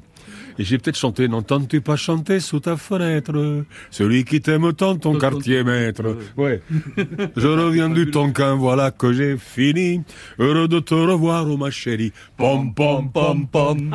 Et 0.59 0.64
j'ai 0.64 0.79
peut-être 0.79 0.97
chanté 0.97 1.29
N'entends-tu 1.29 1.81
pas 1.81 1.97
chanter 1.97 2.40
sous 2.40 2.61
ta 2.61 2.77
fenêtre? 2.77 3.64
Celui 3.90 4.25
qui 4.25 4.40
t'aime 4.40 4.73
tant, 4.73 4.97
ton 4.97 5.19
quartier 5.19 5.64
maître. 5.64 6.17
Ouais. 6.37 6.62
Je 7.37 7.49
reviens 7.49 7.88
du 7.88 8.11
Tonkin, 8.11 8.55
voilà 8.55 8.90
que 8.90 9.12
j'ai 9.12 9.37
fini. 9.37 10.03
Heureux 10.38 10.69
de 10.69 10.81
te 10.81 10.95
revoir, 10.95 11.47
oh 11.51 11.57
ma 11.57 11.71
chérie. 11.71 12.12
Pom, 12.37 12.73
pom, 12.73 13.11
pom, 13.11 13.47
pom. 13.47 13.90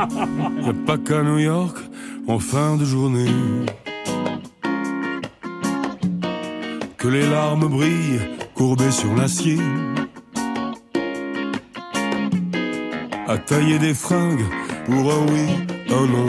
Y'a 0.65 0.73
pas 0.85 0.97
qu'à 0.97 1.23
New 1.23 1.39
York, 1.39 1.77
en 2.27 2.39
fin 2.39 2.75
de 2.77 2.85
journée, 2.85 3.31
que 6.97 7.07
les 7.07 7.29
larmes 7.29 7.67
brillent, 7.67 8.21
courbées 8.53 8.91
sur 8.91 9.15
l'acier. 9.15 9.57
À 13.27 13.37
tailler 13.37 13.77
des 13.77 13.93
fringues 13.93 14.45
pour 14.85 15.13
un 15.13 15.25
oui, 15.31 15.78
un 15.91 16.05
non. 16.07 16.27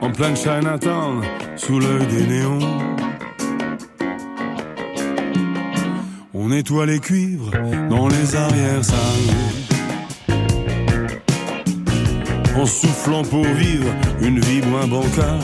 En 0.00 0.10
plein 0.10 0.34
Chinatown, 0.34 1.22
sous 1.56 1.78
l'œil 1.78 2.06
des 2.06 2.26
néons. 2.26 2.58
On 6.34 6.48
nettoie 6.48 6.86
les 6.86 6.98
cuivres 6.98 7.50
dans 7.88 8.08
les 8.08 8.36
arrières-salles. 8.36 8.98
En 12.56 12.66
soufflant 12.66 13.22
pour 13.22 13.44
vivre 13.44 13.90
une 14.20 14.40
vie 14.40 14.62
moins 14.66 14.86
bancale. 14.86 15.40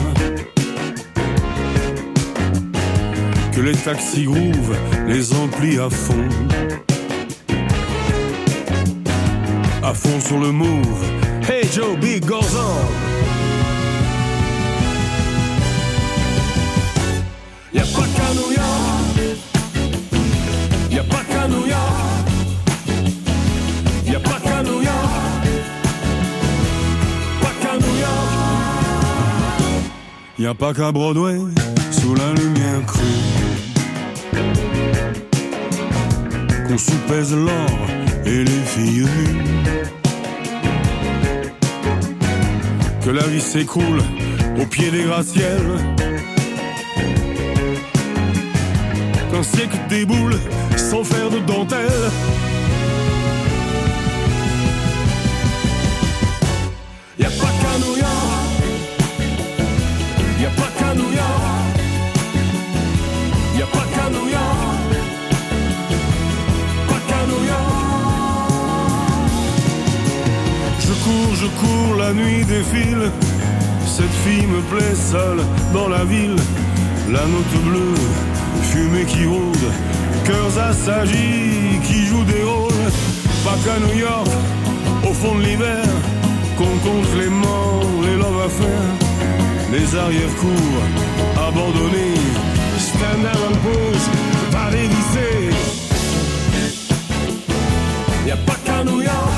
Que 3.53 3.61
les 3.61 3.75
taxis 3.75 4.25
grouvent 4.25 4.75
les 5.07 5.33
amplis 5.33 5.79
à 5.79 5.89
fond. 5.89 6.27
À 9.87 9.93
fond 9.93 10.19
sur 10.19 10.39
le 10.39 10.51
move. 10.51 11.05
Hey 11.47 11.63
Joe, 11.71 11.95
big 11.99 12.25
goes 12.25 12.39
on. 12.39 12.81
Y'a 17.71 17.83
pas 17.83 18.07
qu'à 18.15 18.33
New 18.33 18.51
York. 18.51 19.37
Y'a 20.89 21.03
pas 21.03 21.23
qu'à 21.29 21.47
New 21.47 21.67
York. 21.67 22.27
Y'a 24.07 24.19
pas 24.19 24.39
qu'à 24.43 24.63
New 24.63 24.81
York. 24.81 25.45
Pas 27.41 27.53
qu'à 27.61 27.77
New 27.77 27.95
York. 27.99 28.31
Y'a 30.39 30.53
pas 30.55 30.73
qu'à 30.73 30.91
Broadway, 30.91 31.37
sous 31.91 32.15
la 32.15 32.33
lumière 32.33 32.83
crue. 32.87 33.03
qu'on 36.67 36.77
soupèse 36.79 37.35
l'or 37.35 38.04
et 38.25 38.43
les 38.43 38.63
filles. 38.65 39.07
Que 43.03 43.09
la 43.11 43.27
vie 43.27 43.41
s'écroule 43.41 44.01
au 44.59 44.65
pied 44.65 44.89
des 44.91 45.03
gratte-ciels. 45.03 45.77
Qu'un 49.31 49.43
siècle 49.43 49.77
déboule 49.89 50.35
sans 50.77 51.03
faire 51.03 51.29
de 51.29 51.39
dentelle. 51.39 52.11
Pas 57.41 57.51
qu'à 57.61 57.94
je 71.45 71.59
cours, 71.59 71.95
la 71.97 72.13
nuit 72.13 72.43
défile. 72.45 73.11
Cette 73.85 74.15
fille 74.23 74.47
me 74.47 74.61
plaît 74.71 74.95
seule 74.95 75.41
dans 75.73 75.87
la 75.87 76.03
ville. 76.05 76.35
La 77.11 77.25
note 77.33 77.55
bleue, 77.67 77.95
fumée 78.71 79.05
qui 79.05 79.25
rôde, 79.25 79.67
cœurs 80.25 80.57
assagis 80.69 81.79
qui 81.87 82.05
jouent 82.07 82.29
des 82.35 82.43
rôles. 82.43 82.87
Pas 83.43 83.57
qu'à 83.63 83.77
New 83.85 83.99
York, 83.99 84.27
au 85.07 85.13
fond 85.13 85.35
de 85.35 85.43
l'hiver, 85.43 85.85
qu'on 86.57 86.75
compte 86.87 87.11
les 87.21 87.29
morts, 87.29 87.91
les 88.07 88.17
love 88.17 88.41
affaires, 88.47 88.93
les 89.71 89.87
arrière-cours 90.03 90.81
abandonnés, 91.47 92.21
stand 92.79 93.25
and 93.45 93.57
pause, 93.65 94.05
pas 94.51 94.71
dévissés. 94.71 95.49
Y 98.25 98.31
a 98.31 98.37
pas 98.37 98.57
qu'à 98.65 98.83
New 98.83 99.01
York, 99.01 99.34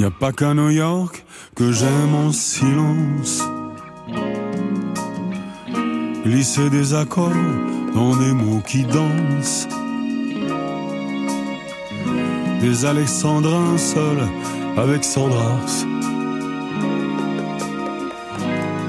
Y 0.00 0.04
a 0.04 0.10
pas 0.10 0.30
qu'à 0.30 0.54
New 0.54 0.70
York 0.70 1.24
que 1.56 1.72
j'aime 1.72 2.14
en 2.14 2.30
silence. 2.30 3.42
Glisser 6.24 6.70
des 6.70 6.94
accords 6.94 7.32
dans 7.94 8.14
des 8.16 8.32
mots 8.32 8.62
qui 8.64 8.84
dansent. 8.84 9.66
Des 12.60 12.84
alexandrins 12.84 13.76
seuls 13.76 14.28
avec 14.78 15.02
Sandras. 15.02 15.84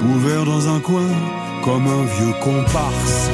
Ouvert 0.08 0.44
dans 0.44 0.68
un 0.68 0.80
coin 0.80 1.08
comme 1.64 1.86
un 1.86 2.04
vieux 2.04 2.34
comparse. 2.40 3.30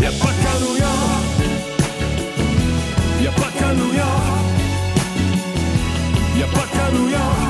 Y 0.00 0.04
a 0.04 0.10
pas 0.10 0.34
qu'à 0.42 0.54
New 0.64 0.76
York. 0.76 1.24
Y 3.22 3.26
a 3.26 3.32
pas 3.32 3.50
qu'à 3.58 3.72
New 3.72 3.92
York. 3.94 4.44
Y 6.36 6.42
a 6.42 6.46
pas 6.46 6.66
qu'à 6.74 6.90
New 6.96 7.08
York. 7.08 7.40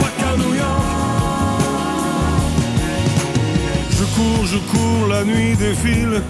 Pas 0.00 0.12
qu'à 0.18 0.36
New 0.36 0.54
York. 0.54 0.84
Je 3.98 4.04
cours, 4.14 4.46
je 4.46 4.58
cours, 4.58 5.08
la 5.08 5.24
nuit 5.24 5.56
défile. 5.56 6.22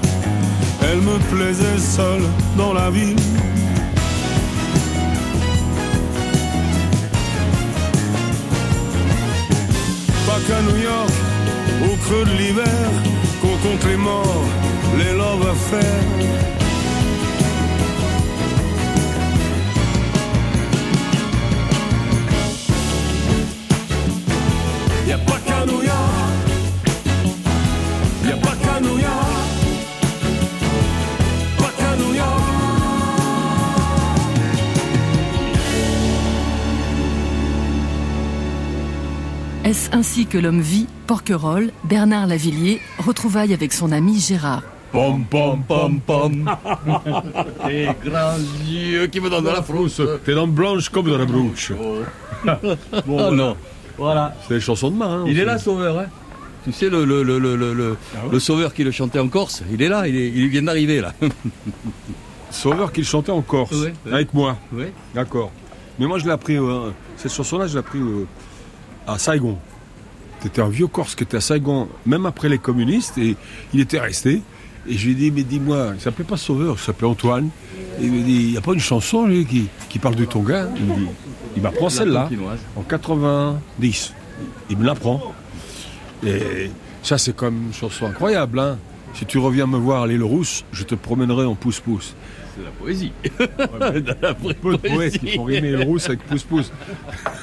Elle 0.88 1.00
me 1.00 1.18
plaisait 1.34 1.78
seule 1.78 2.22
dans 2.56 2.72
la 2.72 2.90
ville. 2.90 3.16
Pas 10.26 10.40
qu'à 10.46 10.62
New 10.62 10.76
York, 10.82 11.10
au 11.84 11.96
creux 12.04 12.24
de 12.24 12.38
l'hiver, 12.38 12.90
qu'on 13.40 13.56
compte 13.68 13.84
les 13.88 13.96
morts, 13.96 14.44
les 14.98 15.12
love 15.12 15.48
affaires. 15.48 16.55
Ainsi 39.92 40.26
que 40.26 40.38
l'homme 40.38 40.60
vit 40.60 40.86
Porquerolles, 41.06 41.70
Bernard 41.84 42.26
Lavillier, 42.26 42.80
retrouvailles 42.98 43.54
avec 43.54 43.72
son 43.72 43.92
ami 43.92 44.18
Gérard. 44.20 44.62
Pom 44.92 45.24
pom 45.28 45.62
pom 45.66 46.00
pom. 46.00 46.50
Tes 47.66 47.88
grands 48.04 48.36
yeux 48.66 49.06
qui 49.08 49.20
me 49.20 49.28
donnent 49.28 49.44
de 49.44 49.50
la 49.50 49.62
frousse. 49.62 50.00
Tes 50.24 50.34
dents 50.34 50.46
blanches 50.46 50.88
comme 50.88 51.06
de 51.06 51.14
la 51.16 51.24
brouche. 51.24 51.72
Bon, 53.06 53.28
oh 53.28 53.34
non. 53.34 53.56
Voilà. 53.98 54.34
C'est 54.46 54.54
des 54.54 54.60
chansons 54.60 54.90
de 54.90 54.96
main. 54.96 55.20
hein, 55.22 55.24
Il 55.26 55.38
est 55.38 55.44
là, 55.44 55.58
Sauveur. 55.58 55.98
Hein 55.98 56.06
tu 56.64 56.72
sais, 56.72 56.88
le, 56.88 57.04
le, 57.04 57.22
le, 57.22 57.38
le, 57.38 57.56
le, 57.56 57.72
le- 57.74 57.96
le 58.30 58.38
Sauveur 58.40 58.72
qui 58.74 58.84
le 58.84 58.90
chantait 58.90 59.18
en 59.18 59.28
Corse, 59.28 59.62
il 59.72 59.80
est 59.82 59.88
là, 59.88 60.06
il, 60.06 60.16
est- 60.16 60.28
il 60.28 60.48
vient 60.48 60.62
d'arriver 60.62 61.00
là. 61.00 61.12
Sauveur 62.50 62.92
qu'il 62.92 63.04
chantait 63.04 63.32
en 63.32 63.42
Corse, 63.42 63.72
Ouais, 63.72 63.92
ouais. 64.06 64.12
avec 64.12 64.34
moi. 64.34 64.56
Ouais. 64.72 64.92
D'accord. 65.14 65.50
Mais 65.98 66.06
moi, 66.06 66.18
je 66.18 66.24
l'ai 66.24 66.30
appris, 66.30 66.56
euh, 66.56 66.90
cette 67.16 67.32
chanson-là, 67.32 67.66
je 67.66 67.74
l'ai 67.74 67.78
appris 67.80 67.98
euh, 68.00 68.26
à 69.06 69.18
Saigon. 69.18 69.58
C'était 70.40 70.62
un 70.62 70.68
vieux 70.68 70.86
Corse 70.86 71.14
qui 71.14 71.24
était 71.24 71.38
à 71.38 71.40
Saigon, 71.40 71.88
même 72.04 72.26
après 72.26 72.48
les 72.48 72.58
communistes, 72.58 73.18
et 73.18 73.36
il 73.72 73.80
était 73.80 73.98
resté. 73.98 74.42
Et 74.88 74.96
je 74.96 75.06
lui 75.06 75.12
ai 75.12 75.14
dit, 75.14 75.30
mais 75.32 75.42
dis-moi, 75.42 75.92
il 75.94 76.00
s'appelait 76.00 76.24
pas 76.24 76.36
Sauveur, 76.36 76.76
il 76.78 76.82
s'appelait 76.82 77.08
Antoine. 77.08 77.48
Et 78.00 78.04
il 78.04 78.12
me 78.12 78.22
dit, 78.22 78.42
il 78.42 78.50
n'y 78.52 78.56
a 78.56 78.60
pas 78.60 78.72
une 78.72 78.80
chanson, 78.80 79.26
lui, 79.26 79.44
qui, 79.44 79.66
qui 79.88 79.98
parle 79.98 80.14
du 80.14 80.26
Tonga 80.26 80.68
Il 80.76 80.84
me 80.84 80.94
dit, 80.94 81.06
il 81.56 81.62
m'apprend 81.62 81.88
celle-là, 81.88 82.28
en 82.76 82.82
90. 82.82 84.14
Il 84.70 84.76
me 84.76 84.84
l'apprend. 84.84 85.34
Et 86.24 86.70
ça, 87.02 87.18
c'est 87.18 87.34
comme 87.34 87.66
une 87.68 87.72
chanson 87.72 88.06
incroyable. 88.06 88.58
Hein. 88.58 88.78
Si 89.14 89.24
tu 89.24 89.38
reviens 89.38 89.66
me 89.66 89.78
voir 89.78 90.02
à 90.02 90.06
l'île 90.06 90.22
Rousse, 90.22 90.64
je 90.72 90.84
te 90.84 90.94
promènerai 90.94 91.46
en 91.46 91.54
pouce-pouce. 91.54 92.14
C'est 92.54 92.64
la 92.64 92.70
poésie. 92.70 93.12
de 93.38 94.16
la 94.22 94.34
peu 94.34 94.52
de 94.52 94.76
poètes 94.76 95.18
qui 95.18 95.36
font 95.36 95.44
rimer 95.44 95.72
le 95.72 95.82
rousse 95.82 96.06
avec 96.06 96.22
pouce-pouce. 96.24 96.72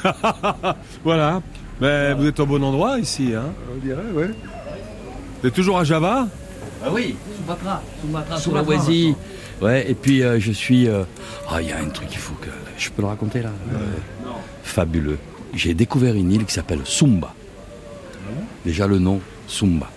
voilà. 1.04 1.42
Mais 1.82 2.14
vous 2.14 2.26
êtes 2.28 2.40
au 2.40 2.46
bon 2.46 2.64
endroit 2.64 3.00
ici, 3.00 3.34
hein 3.36 3.52
On 3.74 3.78
dirait, 3.86 4.12
ouais. 4.14 4.30
Vous 5.42 5.48
êtes 5.48 5.54
toujours 5.54 5.80
à 5.80 5.84
Java? 5.84 6.28
Ah 6.86 6.90
oui, 6.92 7.16
Sumatra, 7.38 7.82
Sumatra, 8.02 8.38
Sumatra, 8.38 8.66
Sulawesi. 8.72 9.16
Ouais, 9.62 9.90
et 9.90 9.94
puis 9.94 10.22
euh, 10.24 10.40
je 10.40 10.52
suis. 10.52 10.88
euh, 10.88 11.04
Ah, 11.50 11.62
il 11.62 11.70
y 11.70 11.72
a 11.72 11.78
un 11.80 11.90
truc 11.90 12.08
qu'il 12.10 12.20
faut 12.20 12.36
que. 12.36 12.50
Je 12.78 12.90
peux 12.90 13.02
le 13.02 13.08
raconter 13.08 13.42
là? 13.42 13.50
Euh, 13.74 13.78
Fabuleux. 14.64 15.18
J'ai 15.54 15.74
découvert 15.74 16.16
une 16.16 16.32
île 16.32 16.46
qui 16.46 16.54
s'appelle 16.54 16.82
Sumba. 16.84 17.34
Déjà 18.66 18.88
le 18.88 19.00
nom, 19.00 19.20
Sumba. 19.48 19.90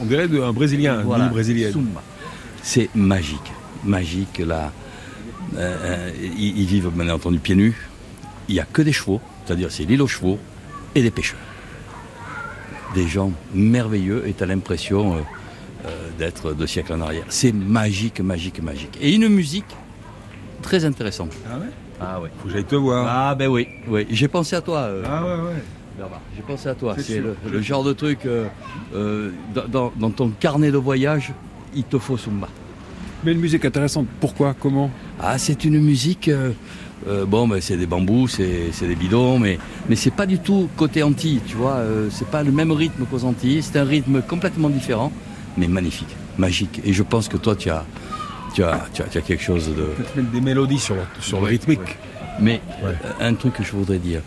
On 0.00 0.04
dirait 0.04 0.28
de- 0.28 0.40
un 0.40 0.52
Brésilien, 0.52 1.00
une 1.00 1.06
Voilà, 1.06 1.24
île 1.24 1.30
brésilienne. 1.30 1.72
Sumba. 1.72 2.02
C'est 2.62 2.88
magique. 2.94 3.52
Magique, 3.84 4.38
là. 4.44 4.72
Euh, 5.56 5.76
euh, 5.82 6.10
ils, 6.36 6.58
ils 6.60 6.66
vivent 6.66 6.90
bien 6.94 7.12
entendu 7.12 7.38
pieds 7.38 7.54
nus. 7.56 7.74
Il 8.48 8.54
n'y 8.54 8.60
a 8.60 8.64
que 8.70 8.82
des 8.82 8.92
chevaux, 8.92 9.20
c'est-à-dire 9.44 9.70
c'est 9.70 9.84
l'île 9.84 10.02
aux 10.02 10.06
chevaux 10.08 10.38
et 10.94 11.02
des 11.02 11.10
pêcheurs. 11.10 11.38
Des 12.94 13.06
gens 13.06 13.32
merveilleux 13.54 14.26
et 14.26 14.32
tu 14.32 14.42
as 14.42 14.46
l'impression 14.46 15.14
euh, 15.14 15.18
euh, 15.86 16.08
d'être 16.18 16.54
de 16.54 16.66
siècles 16.66 16.94
en 16.94 17.00
arrière. 17.02 17.24
C'est 17.28 17.52
magique, 17.52 18.20
magique, 18.20 18.62
magique. 18.62 18.96
Et 19.00 19.14
une 19.14 19.28
musique 19.28 19.66
très 20.62 20.84
intéressante. 20.84 21.32
Ah 21.50 21.58
ouais? 21.58 21.66
Ah 22.00 22.20
ouais. 22.20 22.30
Faut 22.40 22.48
que 22.48 22.54
j'aille 22.54 22.64
te 22.64 22.76
voir. 22.76 23.06
Ah 23.08 23.34
ben 23.34 23.48
oui, 23.48 23.68
oui. 23.88 24.06
J'ai 24.10 24.28
pensé 24.28 24.56
à 24.56 24.60
toi. 24.60 24.78
euh, 24.80 25.02
Ah 25.06 25.22
ouais, 25.24 25.42
ouais. 25.48 25.62
J'ai 26.36 26.42
pensé 26.42 26.68
à 26.68 26.74
toi. 26.74 26.94
C'est 26.96 27.20
le, 27.20 27.60
genre 27.60 27.82
de 27.82 27.92
truc 27.92 28.20
euh, 28.24 29.30
dans 29.54 30.10
ton 30.10 30.30
carnet 30.30 30.70
de 30.70 30.78
voyage, 30.78 31.32
il 31.74 31.82
te 31.84 31.98
faut 31.98 32.16
Sumba. 32.16 32.48
Mais 33.24 33.32
une 33.32 33.40
musique 33.40 33.64
intéressante, 33.64 34.06
pourquoi? 34.20 34.54
Comment? 34.58 34.92
Ah, 35.20 35.38
c'est 35.38 35.64
une 35.64 35.80
musique. 35.80 36.30
Euh, 37.08 37.24
bon, 37.26 37.48
ben, 37.48 37.60
c'est 37.60 37.76
des 37.76 37.86
bambous, 37.86 38.28
c'est 38.28 38.70
c'est 38.72 38.86
des 38.86 38.94
bidons, 38.94 39.38
mais, 39.38 39.58
mais 39.88 39.96
c'est 39.96 40.10
pas 40.12 40.26
du 40.26 40.38
tout 40.38 40.68
côté 40.76 41.02
Antilles, 41.02 41.40
tu 41.46 41.56
vois. 41.56 41.76
euh, 41.76 42.08
c'est 42.10 42.28
pas 42.28 42.42
le 42.42 42.52
même 42.52 42.72
rythme 42.72 43.04
qu'aux 43.10 43.24
Antilles. 43.24 43.62
C'est 43.62 43.78
un 43.78 43.84
rythme 43.84 44.22
complètement 44.22 44.68
différent, 44.68 45.12
mais 45.56 45.68
magnifique, 45.68 46.14
magique. 46.38 46.80
Et 46.84 46.92
je 46.92 47.02
pense 47.02 47.28
que 47.28 47.36
toi, 47.36 47.56
tu 47.56 47.70
as, 47.70 47.84
tu 48.54 48.62
as, 48.62 48.86
tu 48.92 49.02
as, 49.02 49.06
tu 49.06 49.18
as 49.18 49.20
quelque 49.22 49.42
chose 49.42 49.70
de. 49.76 50.22
Des 50.22 50.40
mélodies 50.40 50.78
sur, 50.78 50.94
le- 50.94 51.00
sur 51.20 51.40
le 51.40 51.46
rythmique. 51.46 51.80
ouais. 51.80 51.96
Mais 52.40 52.60
euh, 52.84 52.92
un 53.20 53.34
truc 53.34 53.54
que 53.54 53.64
je 53.64 53.72
voudrais 53.72 53.98
dire, 53.98 54.20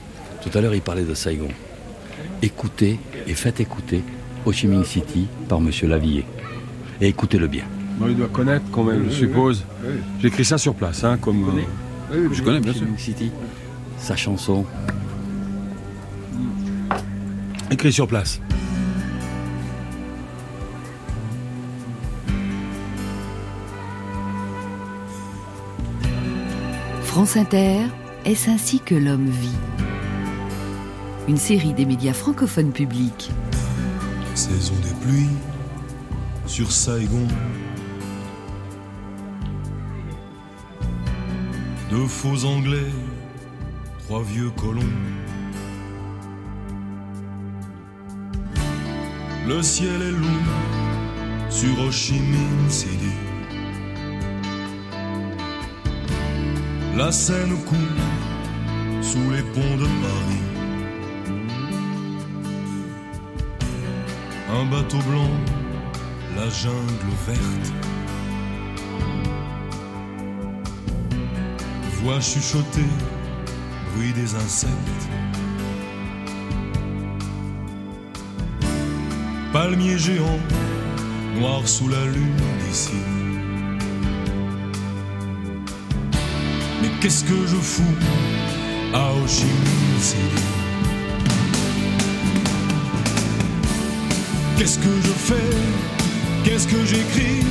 Tout 0.43 0.57
à 0.57 0.61
l'heure, 0.61 0.73
il 0.75 0.81
parlait 0.81 1.03
de 1.05 1.13
Saigon. 1.13 1.47
Écoutez 2.41 2.99
et 3.27 3.33
faites 3.33 3.59
écouter 3.59 4.03
Ho 4.45 4.51
Chi 4.51 4.67
Minh 4.67 4.83
City 4.83 5.27
par 5.47 5.61
Monsieur 5.61 5.87
Lavillier. 5.87 6.25
Et 6.99 7.07
écoutez-le 7.07 7.47
bien. 7.47 7.63
Bon, 7.97 8.07
il 8.09 8.15
doit 8.17 8.27
connaître 8.27 8.65
quand 8.71 8.83
même, 8.83 9.05
je 9.09 9.13
suppose. 9.15 9.63
J'écris 10.21 10.45
ça 10.45 10.57
sur 10.57 10.73
place, 10.73 11.03
hein, 11.03 11.17
comme. 11.21 11.43
euh, 11.49 11.61
je 12.11 12.41
connais 12.41 12.59
bien 12.59 12.73
sûr. 12.73 12.87
City, 12.97 13.31
sa 13.97 14.15
chanson. 14.15 14.65
Écrit 17.69 17.93
sur 17.93 18.07
place. 18.07 18.41
France 27.03 27.37
Inter, 27.37 27.81
est-ce 28.25 28.49
ainsi 28.49 28.79
que 28.79 28.95
l'homme 28.95 29.29
vit? 29.29 29.49
Une 31.27 31.37
série 31.37 31.73
des 31.73 31.85
médias 31.85 32.13
francophones 32.13 32.71
publics. 32.71 33.31
Saison 34.33 34.73
des 34.83 35.05
pluies 35.05 35.29
sur 36.45 36.71
Saigon. 36.71 37.27
Deux 41.91 42.07
faux 42.07 42.45
anglais, 42.45 42.89
trois 43.99 44.23
vieux 44.23 44.49
colons. 44.51 44.79
Le 49.45 49.61
ciel 49.61 50.01
est 50.01 50.11
lourd 50.11 51.49
sur 51.49 51.77
Ho 51.81 51.91
Chi 51.91 52.13
Minh. 52.13 52.69
La 56.95 57.11
Seine 57.11 57.57
coule 57.65 59.01
sous 59.01 59.29
les 59.29 59.41
ponts 59.41 59.77
de 59.77 59.89
Paris. 60.05 60.45
Un 64.49 64.65
bateau 64.71 64.99
blanc, 65.09 65.31
la 66.37 66.49
jungle 66.49 67.11
verte. 67.27 67.90
Voix 72.03 72.19
chuchotée, 72.19 72.81
bruit 73.93 74.11
des 74.13 74.33
insectes. 74.33 75.07
Palmier 79.53 79.99
géant, 79.99 80.39
noir 81.37 81.67
sous 81.67 81.87
la 81.89 82.03
lune 82.05 82.41
d'ici. 82.67 83.01
Mais 86.81 86.89
qu'est-ce 87.01 87.23
que 87.23 87.45
je 87.45 87.57
fous 87.57 87.83
à 88.93 89.11
Ho 89.11 89.25
Qu'est-ce 94.57 94.79
que 94.79 95.01
je 95.03 95.13
fais? 95.27 95.49
Qu'est-ce 96.43 96.67
que 96.67 96.83
j'écris? 96.83 97.45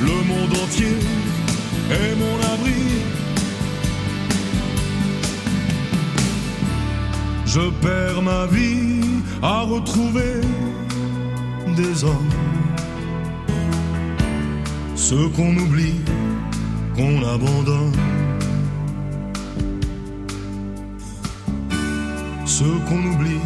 Le 0.00 0.16
monde 0.30 0.52
entier 0.62 0.96
est 1.90 2.14
mon 2.14 2.36
abri. 2.54 2.82
Je 7.46 7.70
perds 7.82 8.22
ma 8.22 8.46
vie 8.46 9.00
à 9.42 9.62
retrouver 9.62 10.40
des 11.76 12.04
hommes. 12.04 12.30
Ceux 14.94 15.28
qu'on 15.30 15.56
oublie, 15.56 16.00
qu'on 16.94 17.22
abandonne. 17.24 17.96
Ceux 22.44 22.78
qu'on 22.88 23.02
oublie, 23.12 23.40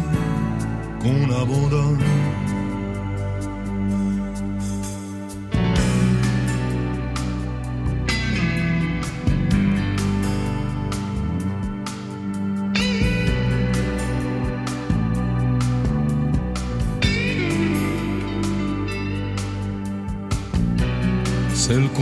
qu'on 1.01 1.23
abandonne. 1.41 2.03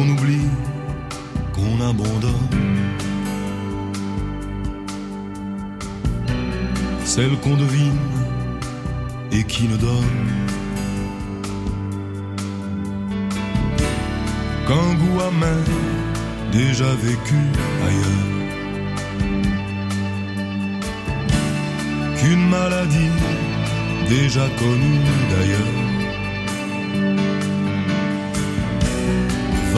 Qu'on 0.02 0.10
oublie, 0.10 0.50
qu'on 1.54 1.80
abandonne. 1.90 2.50
Celles 7.06 7.38
qu'on 7.44 7.56
devine 7.56 8.00
et 9.32 9.44
qui 9.44 9.68
ne 9.68 9.78
donne 9.78 10.28
qu'un 14.68 14.94
goût 15.02 15.20
amer 15.22 15.66
déjà 16.52 16.96
vécu 16.96 17.42
ailleurs. 17.88 18.28
Qu'une 22.18 22.50
maladie 22.50 23.12
déjà 24.10 24.48
connue 24.58 25.00
d'ailleurs. 25.32 25.81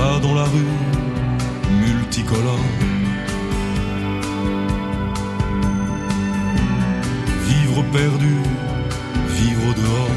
Dans 0.03 0.35
la 0.35 0.43
rue 0.43 0.73
multicolore. 1.81 2.59
Vivre 7.47 7.83
perdu, 7.91 8.35
vivre 9.29 9.61
au 9.69 9.73
dehors. 9.73 10.15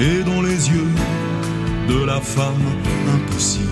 Et 0.00 0.22
dans 0.24 0.42
les 0.42 0.70
yeux 0.70 0.90
de 1.88 2.04
la 2.04 2.20
femme 2.20 2.66
impossible. 3.14 3.68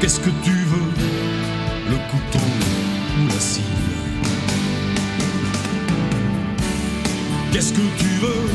Qu'est-ce 0.00 0.20
que 0.20 0.30
tu 0.42 0.50
veux 0.50 0.83
Qu'est-ce 7.54 7.72
que 7.72 7.86
tu 7.98 8.08
veux 8.20 8.50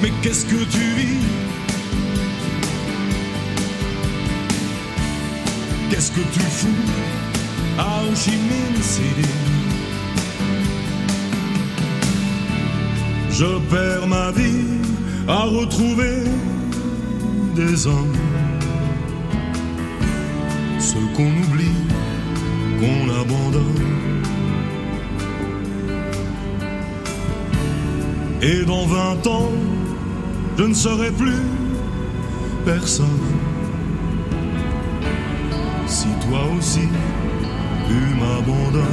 Mais 0.00 0.10
qu'est-ce 0.22 0.46
que 0.46 0.64
tu 0.64 0.78
vis? 0.78 1.20
Qu'est-ce 5.90 6.10
que 6.10 6.22
tu 6.32 6.40
fous? 6.40 6.68
À 7.76 8.00
Ho 8.02 8.14
Chi 8.16 8.38
Je 13.30 13.58
perds 13.68 14.06
ma 14.06 14.30
vie 14.30 14.80
à 15.28 15.42
retrouver 15.42 16.24
des 17.54 17.86
hommes. 17.86 18.16
Ceux 20.78 21.06
qu'on 21.14 21.28
oublie, 21.28 21.84
qu'on 22.80 23.20
abandonne. 23.20 24.09
Et 28.42 28.64
dans 28.64 28.86
vingt 28.86 29.26
ans, 29.26 29.50
je 30.56 30.64
ne 30.64 30.72
serai 30.72 31.10
plus 31.10 31.42
personne. 32.64 33.06
Si 35.86 36.06
toi 36.26 36.40
aussi, 36.56 36.88
tu 37.86 38.18
m'abandonnes. 38.18 38.86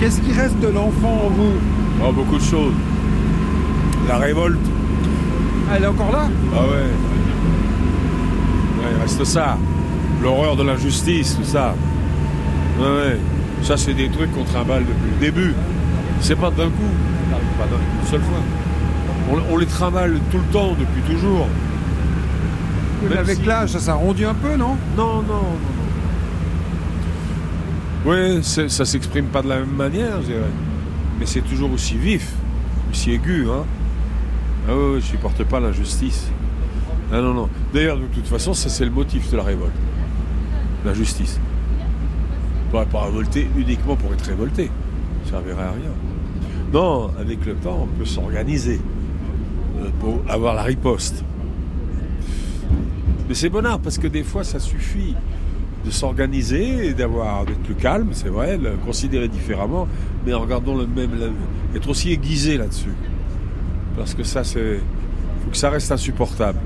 Qu'est-ce 0.00 0.20
qui 0.20 0.32
reste 0.32 0.60
de 0.60 0.68
l'enfant 0.68 1.26
en 1.26 1.30
vous? 1.30 1.79
Oh, 2.02 2.12
beaucoup 2.12 2.38
de 2.38 2.42
choses. 2.42 2.72
La 4.08 4.16
révolte. 4.18 4.58
Ah, 5.70 5.74
Elle 5.76 5.84
est 5.84 5.86
encore 5.86 6.10
là? 6.12 6.28
Ah 6.54 6.60
ouais. 6.62 6.68
Ouais, 8.78 8.90
il 8.96 9.00
reste 9.02 9.24
ça. 9.24 9.56
L'horreur 10.22 10.56
de 10.56 10.62
l'injustice, 10.64 11.36
tout 11.36 11.44
ça. 11.44 11.74
Ouais, 12.78 12.86
ouais. 12.86 13.18
Ça, 13.62 13.76
c'est 13.76 13.94
des 13.94 14.08
trucs 14.08 14.32
qu'on 14.34 14.44
trimballe 14.44 14.84
depuis 14.86 15.10
le 15.20 15.26
début. 15.26 15.54
C'est 16.20 16.36
pas 16.36 16.50
d'un 16.50 16.66
coup. 16.66 16.90
Pas 17.58 17.66
d'une 17.66 18.08
seule 18.10 18.20
fois. 18.22 18.38
On, 19.30 19.54
on 19.54 19.58
les 19.58 19.66
trimballe 19.66 20.18
tout 20.30 20.38
le 20.38 20.52
temps, 20.52 20.74
depuis 20.78 21.02
toujours. 21.14 21.46
Mais 23.08 23.16
avec 23.18 23.36
si- 23.38 23.44
l'âge, 23.44 23.70
ça 23.70 23.78
s'arrondit 23.80 24.24
un 24.24 24.34
peu, 24.34 24.56
non? 24.56 24.76
Non, 24.96 25.16
non, 25.22 25.22
non. 25.22 25.56
Oui, 28.06 28.42
ça 28.42 28.84
s'exprime 28.84 29.26
pas 29.26 29.42
de 29.42 29.48
la 29.48 29.56
même 29.60 29.74
manière, 29.76 30.20
je 30.22 30.26
dirais. 30.28 30.40
Mais 31.20 31.26
c'est 31.26 31.42
toujours 31.42 31.70
aussi 31.72 31.96
vif, 31.96 32.32
aussi 32.90 33.12
aigu. 33.12 33.46
Hein. 33.48 33.64
Ah 34.66 34.72
oui, 34.74 35.00
je 35.00 35.06
supporte 35.06 35.44
pas 35.44 35.60
l'injustice. 35.60 36.28
Ah 37.12 37.20
non, 37.20 37.34
non. 37.34 37.48
D'ailleurs, 37.74 37.98
de 37.98 38.06
toute 38.06 38.26
façon, 38.26 38.54
ça 38.54 38.70
c'est 38.70 38.84
le 38.86 38.90
motif 38.90 39.30
de 39.30 39.36
la 39.36 39.42
révolte. 39.42 39.74
La 40.84 40.94
justice. 40.94 41.38
Ne 42.72 42.84
pas 42.84 43.04
révolter 43.04 43.48
uniquement 43.56 43.96
pour 43.96 44.12
être 44.14 44.24
révolté. 44.24 44.70
Ça 45.24 45.32
servirait 45.32 45.62
à 45.62 45.72
rien. 45.72 45.92
Non, 46.72 47.10
avec 47.18 47.44
le 47.44 47.54
temps, 47.54 47.80
on 47.82 47.98
peut 47.98 48.04
s'organiser 48.04 48.80
euh, 49.80 49.90
pour 49.98 50.22
avoir 50.28 50.54
la 50.54 50.62
riposte. 50.62 51.24
Mais 53.28 53.34
c'est 53.34 53.48
bonheur 53.48 53.80
parce 53.80 53.98
que 53.98 54.06
des 54.06 54.22
fois, 54.22 54.44
ça 54.44 54.58
suffit 54.58 55.14
de 55.84 55.90
s'organiser 55.90 56.88
et 56.88 56.94
d'avoir 56.94 57.44
d'être 57.46 57.60
plus 57.60 57.74
calme, 57.74 58.08
c'est 58.12 58.28
vrai, 58.28 58.58
le 58.58 58.72
considérer 58.84 59.28
différemment, 59.28 59.88
mais 60.26 60.34
en 60.34 60.40
regardant 60.40 60.74
le 60.74 60.86
même, 60.86 61.10
le- 61.18 61.76
être 61.76 61.88
aussi 61.88 62.12
aiguisé 62.12 62.58
là-dessus. 62.58 62.92
Parce 63.96 64.14
que 64.14 64.22
ça, 64.22 64.44
c'est, 64.44 64.78
faut 65.44 65.50
que 65.50 65.56
ça 65.56 65.70
reste 65.70 65.90
insupportable. 65.90 66.58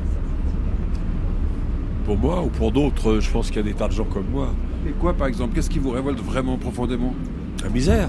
Pour 2.07 2.19
moi 2.19 2.43
ou 2.43 2.49
pour 2.49 2.71
d'autres, 2.73 3.21
je 3.21 3.31
pense 3.31 3.49
qu'il 3.49 3.57
y 3.57 3.61
a 3.61 3.63
des 3.63 3.73
tas 3.75 3.89
de 3.89 3.93
gens 3.93 4.05
comme 4.05 4.27
moi. 4.33 4.49
Et 4.87 4.91
quoi, 4.93 5.15
par 5.15 5.27
exemple 5.29 5.55
Qu'est-ce 5.55 5.71
qui 5.71 5.79
vous 5.79 5.91
révolte 5.91 6.21
vraiment 6.21 6.57
profondément? 6.59 7.15
La 7.63 7.71
misère 7.71 8.09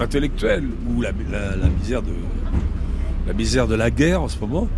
intellectuelle 0.00 0.64
ou 0.88 1.00
la, 1.02 1.10
la- 1.30 1.56
la 1.56 1.68
misère 1.68 2.02
de 2.02 2.12
la 3.26 3.32
misère 3.34 3.68
de 3.68 3.74
la 3.76 3.90
guerre 3.90 4.22
en 4.22 4.28
ce 4.28 4.38
moment, 4.40 4.68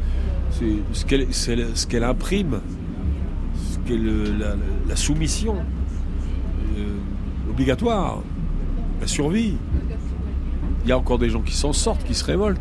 c'est 0.51 1.07
qu'elle 1.07 1.27
ce 1.33 1.87
qu'elle 1.87 2.05
imprime, 2.05 2.61
la, 3.91 4.55
la 4.89 4.97
soumission 4.97 5.57
euh, 6.77 7.51
obligatoire, 7.51 8.23
la 9.01 9.07
survie. 9.07 9.57
Il 10.85 10.89
y 10.89 10.93
a 10.93 10.99
encore 10.99 11.19
des 11.19 11.31
gens 11.31 11.41
qui 11.41 11.55
s'en 11.55 11.73
sortent, 11.73 12.05
qui 12.05 12.15
se 12.15 12.25
révoltent, 12.25 12.61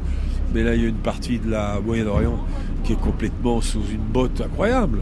mais 0.54 0.64
là 0.64 0.76
il 0.76 0.82
y 0.82 0.86
a 0.86 0.90
une 0.90 0.96
partie 0.96 1.40
de 1.40 1.50
la 1.50 1.80
Moyen-Orient 1.80 2.40
qui 2.84 2.94
est 2.94 3.00
complètement 3.00 3.62
sous 3.62 3.82
une 3.92 4.02
botte 4.02 4.42
incroyable, 4.42 5.00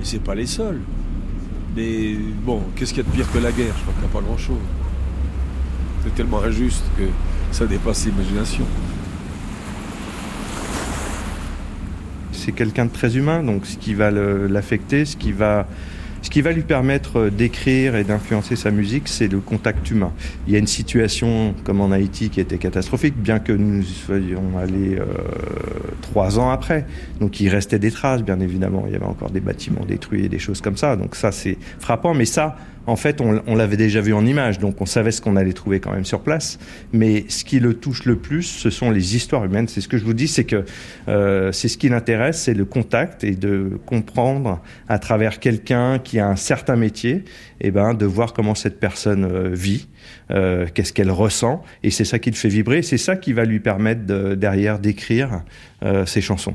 et 0.00 0.04
c'est 0.04 0.22
pas 0.22 0.34
les 0.34 0.46
seuls. 0.46 0.80
Mais 1.76 2.14
bon, 2.44 2.60
qu'est-ce 2.76 2.92
qu'il 2.92 3.02
y 3.02 3.06
a 3.06 3.10
de 3.10 3.14
pire 3.16 3.32
que 3.32 3.38
la 3.38 3.50
guerre? 3.52 3.74
Je 3.76 3.82
crois 3.82 3.94
qu'il 3.94 4.02
n'y 4.02 4.10
a 4.10 4.12
pas 4.12 4.20
grand-chose. 4.20 4.56
C'est 6.04 6.14
tellement 6.14 6.42
injuste 6.42 6.84
que 6.98 7.04
ça 7.50 7.66
dépasse 7.66 8.04
l'imagination. 8.06 8.64
C'est 12.42 12.52
quelqu'un 12.52 12.86
de 12.86 12.90
très 12.90 13.16
humain, 13.16 13.42
donc 13.42 13.66
ce 13.66 13.76
qui 13.76 13.94
va 13.94 14.10
l'affecter, 14.10 15.04
ce 15.04 15.16
qui 15.16 15.32
va, 15.32 15.66
ce 16.22 16.30
qui 16.30 16.42
va 16.42 16.52
lui 16.52 16.62
permettre 16.62 17.18
euh, 17.18 17.30
d'écrire 17.30 17.94
et 17.94 18.04
d'influencer 18.04 18.56
sa 18.56 18.70
musique, 18.70 19.08
c'est 19.08 19.28
le 19.28 19.38
contact 19.38 19.90
humain. 19.90 20.12
Il 20.46 20.52
y 20.52 20.56
a 20.56 20.58
une 20.58 20.66
situation 20.66 21.54
comme 21.64 21.80
en 21.80 21.90
Haïti 21.92 22.30
qui 22.30 22.40
était 22.40 22.58
catastrophique, 22.58 23.14
bien 23.16 23.38
que 23.38 23.52
nous 23.52 23.82
soyons 23.82 24.58
allés 24.58 24.98
euh, 24.98 25.04
trois 26.00 26.38
ans 26.38 26.50
après. 26.50 26.84
Donc 27.20 27.40
il 27.40 27.48
restait 27.48 27.78
des 27.78 27.90
traces, 27.90 28.22
bien 28.22 28.40
évidemment. 28.40 28.84
Il 28.86 28.92
y 28.92 28.96
avait 28.96 29.04
encore 29.04 29.30
des 29.30 29.40
bâtiments 29.40 29.84
détruits 29.86 30.24
et 30.24 30.28
des 30.28 30.40
choses 30.40 30.60
comme 30.60 30.76
ça. 30.76 30.96
Donc 30.96 31.14
ça, 31.14 31.32
c'est 31.32 31.58
frappant. 31.78 32.14
Mais 32.14 32.24
ça, 32.24 32.56
en 32.86 32.96
fait, 32.96 33.20
on, 33.20 33.54
l'avait 33.54 33.76
déjà 33.76 34.00
vu 34.00 34.12
en 34.12 34.26
image, 34.26 34.58
donc 34.58 34.80
on 34.80 34.86
savait 34.86 35.12
ce 35.12 35.20
qu'on 35.20 35.36
allait 35.36 35.52
trouver 35.52 35.78
quand 35.78 35.92
même 35.92 36.04
sur 36.04 36.20
place. 36.20 36.58
Mais 36.92 37.24
ce 37.28 37.44
qui 37.44 37.60
le 37.60 37.74
touche 37.74 38.04
le 38.04 38.16
plus, 38.16 38.42
ce 38.42 38.70
sont 38.70 38.90
les 38.90 39.14
histoires 39.14 39.44
humaines. 39.44 39.68
C'est 39.68 39.80
ce 39.80 39.88
que 39.88 39.98
je 39.98 40.04
vous 40.04 40.14
dis, 40.14 40.26
c'est 40.26 40.44
que 40.44 40.64
euh, 41.08 41.52
c'est 41.52 41.68
ce 41.68 41.78
qui 41.78 41.88
l'intéresse, 41.88 42.42
c'est 42.42 42.54
le 42.54 42.64
contact 42.64 43.22
et 43.22 43.36
de 43.36 43.78
comprendre 43.86 44.60
à 44.88 44.98
travers 44.98 45.38
quelqu'un 45.38 45.98
qui 45.98 46.18
a 46.18 46.26
un 46.26 46.36
certain 46.36 46.76
métier, 46.76 47.24
et 47.60 47.70
ben 47.70 47.94
de 47.94 48.06
voir 48.06 48.32
comment 48.32 48.56
cette 48.56 48.80
personne 48.80 49.24
euh, 49.24 49.50
vit, 49.52 49.88
euh, 50.30 50.66
qu'est-ce 50.74 50.92
qu'elle 50.92 51.10
ressent, 51.12 51.62
et 51.84 51.90
c'est 51.90 52.04
ça 52.04 52.18
qui 52.18 52.30
le 52.30 52.36
fait 52.36 52.48
vibrer. 52.48 52.82
C'est 52.82 52.98
ça 52.98 53.16
qui 53.16 53.32
va 53.32 53.44
lui 53.44 53.60
permettre 53.60 54.04
de- 54.06 54.34
derrière 54.34 54.78
d'écrire 54.78 55.42
ses 56.06 56.20
chansons. 56.20 56.54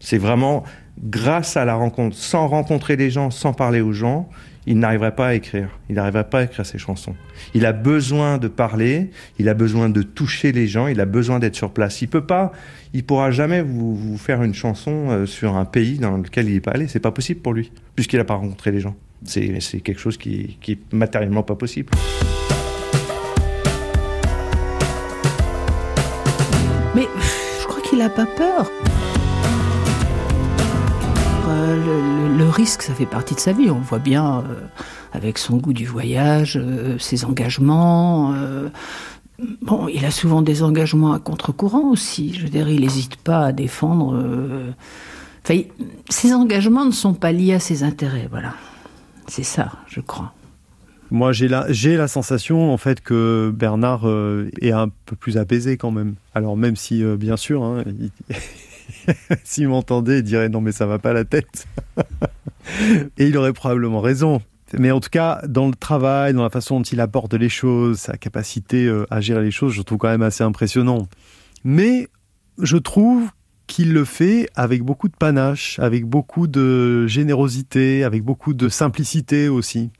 C'est 0.00 0.16
vraiment 0.16 0.64
grâce 1.02 1.56
à 1.56 1.64
la 1.64 1.74
rencontre, 1.74 2.16
sans 2.16 2.48
rencontrer 2.48 2.96
les 2.96 3.10
gens, 3.10 3.30
sans 3.30 3.52
parler 3.52 3.80
aux 3.80 3.92
gens, 3.92 4.28
il 4.66 4.78
n'arriverait 4.78 5.14
pas 5.14 5.28
à 5.28 5.34
écrire. 5.34 5.68
Il 5.88 5.94
n'arriverait 5.94 6.28
pas 6.28 6.40
à 6.40 6.42
écrire 6.44 6.66
ses 6.66 6.78
chansons. 6.78 7.14
Il 7.54 7.64
a 7.66 7.72
besoin 7.72 8.38
de 8.38 8.48
parler, 8.48 9.10
il 9.38 9.48
a 9.48 9.54
besoin 9.54 9.88
de 9.88 10.02
toucher 10.02 10.52
les 10.52 10.66
gens, 10.66 10.88
il 10.88 11.00
a 11.00 11.06
besoin 11.06 11.38
d'être 11.38 11.54
sur 11.54 11.70
place. 11.70 12.02
Il 12.02 12.08
peut 12.08 12.26
pas, 12.26 12.52
il 12.92 13.04
pourra 13.04 13.30
jamais 13.30 13.62
vous, 13.62 14.18
faire 14.18 14.42
une 14.42 14.54
chanson 14.54 15.10
euh, 15.10 15.26
sur 15.26 15.56
un 15.56 15.64
pays 15.64 15.98
dans 15.98 16.16
lequel 16.16 16.48
il 16.48 16.54
n'est 16.54 16.60
pas 16.60 16.72
allé. 16.72 16.88
C'est 16.88 17.00
pas 17.00 17.12
possible 17.12 17.40
pour 17.40 17.54
lui, 17.54 17.70
puisqu'il 17.94 18.16
n'a 18.16 18.24
pas 18.24 18.34
rencontré 18.34 18.72
les 18.72 18.80
gens. 18.80 18.96
C'est 19.24 19.80
quelque 19.80 20.00
chose 20.00 20.18
qui, 20.18 20.58
qui 20.60 20.72
est 20.72 20.92
matériellement 20.92 21.42
pas 21.42 21.54
possible. 21.54 21.90
Mais 26.94 27.06
je 27.60 27.66
crois 27.66 27.80
qu'il 27.82 28.00
a 28.02 28.08
pas 28.08 28.26
peur. 28.26 28.70
Euh, 31.48 32.36
le, 32.36 32.48
risque, 32.48 32.82
ça 32.82 32.94
fait 32.94 33.06
partie 33.06 33.34
de 33.34 33.40
sa 33.40 33.52
vie. 33.52 33.70
On 33.70 33.78
voit 33.78 33.98
bien 33.98 34.38
euh, 34.38 34.66
avec 35.12 35.38
son 35.38 35.56
goût 35.56 35.72
du 35.72 35.86
voyage, 35.86 36.58
euh, 36.60 36.98
ses 36.98 37.24
engagements. 37.24 38.34
bon, 39.62 39.88
il 39.88 40.04
a 40.04 40.10
souvent 40.10 40.42
des 40.42 40.62
engagements 40.62 41.12
à 41.12 41.18
contre-courant 41.18 41.90
aussi. 41.90 42.34
Je 42.34 42.42
veux 42.42 42.48
dire, 42.48 42.68
il 42.68 42.80
n'hésite 42.80 43.16
pas 43.16 43.46
à 43.46 43.52
défendre. 43.52 44.22
Enfin, 45.44 45.60
ses 46.08 46.32
engagements 46.32 46.84
ne 46.84 46.90
sont 46.90 47.14
pas 47.14 47.32
liés 47.32 47.54
à 47.54 47.60
ses 47.60 47.82
intérêts. 47.82 48.28
Voilà, 48.30 48.54
c'est 49.28 49.44
ça, 49.44 49.72
je 49.88 50.00
crois. 50.00 50.32
Moi, 51.12 51.32
j'ai 51.32 51.46
la, 51.46 52.08
sensation, 52.08 52.72
en 52.72 52.76
fait, 52.78 53.00
que 53.00 53.52
Bernard 53.54 54.08
est 54.60 54.72
un 54.72 54.88
peu 54.88 55.14
plus 55.14 55.36
apaisé 55.36 55.76
quand 55.76 55.92
même. 55.92 56.14
Alors, 56.34 56.56
même 56.56 56.74
si, 56.74 57.04
bien 57.16 57.36
sûr, 57.36 57.62
hein, 57.62 57.84
s'il 59.44 59.68
m'entendait, 59.68 60.18
il 60.18 60.22
dirait 60.22 60.48
non, 60.48 60.60
mais 60.60 60.72
ça 60.72 60.86
va 60.86 60.98
pas 60.98 61.12
la 61.12 61.24
tête. 61.24 61.66
Et 63.18 63.26
il 63.26 63.36
aurait 63.36 63.52
probablement 63.52 64.00
raison. 64.00 64.40
Mais 64.76 64.90
en 64.90 65.00
tout 65.00 65.10
cas, 65.10 65.40
dans 65.46 65.68
le 65.68 65.74
travail, 65.74 66.34
dans 66.34 66.42
la 66.42 66.50
façon 66.50 66.78
dont 66.78 66.82
il 66.82 67.00
aborde 67.00 67.34
les 67.34 67.48
choses, 67.48 68.00
sa 68.00 68.16
capacité 68.16 68.86
euh, 68.86 69.06
à 69.10 69.20
gérer 69.20 69.42
les 69.42 69.52
choses, 69.52 69.72
je 69.72 69.82
trouve 69.82 69.98
quand 69.98 70.08
même 70.08 70.22
assez 70.22 70.42
impressionnant. 70.42 71.08
Mais 71.64 72.08
je 72.60 72.76
trouve 72.76 73.30
qu'il 73.66 73.92
le 73.92 74.04
fait 74.04 74.48
avec 74.54 74.82
beaucoup 74.82 75.08
de 75.08 75.16
panache, 75.16 75.78
avec 75.78 76.04
beaucoup 76.04 76.46
de 76.46 77.06
générosité, 77.06 78.04
avec 78.04 78.22
beaucoup 78.22 78.54
de 78.54 78.68
simplicité 78.68 79.48
aussi. 79.48 79.90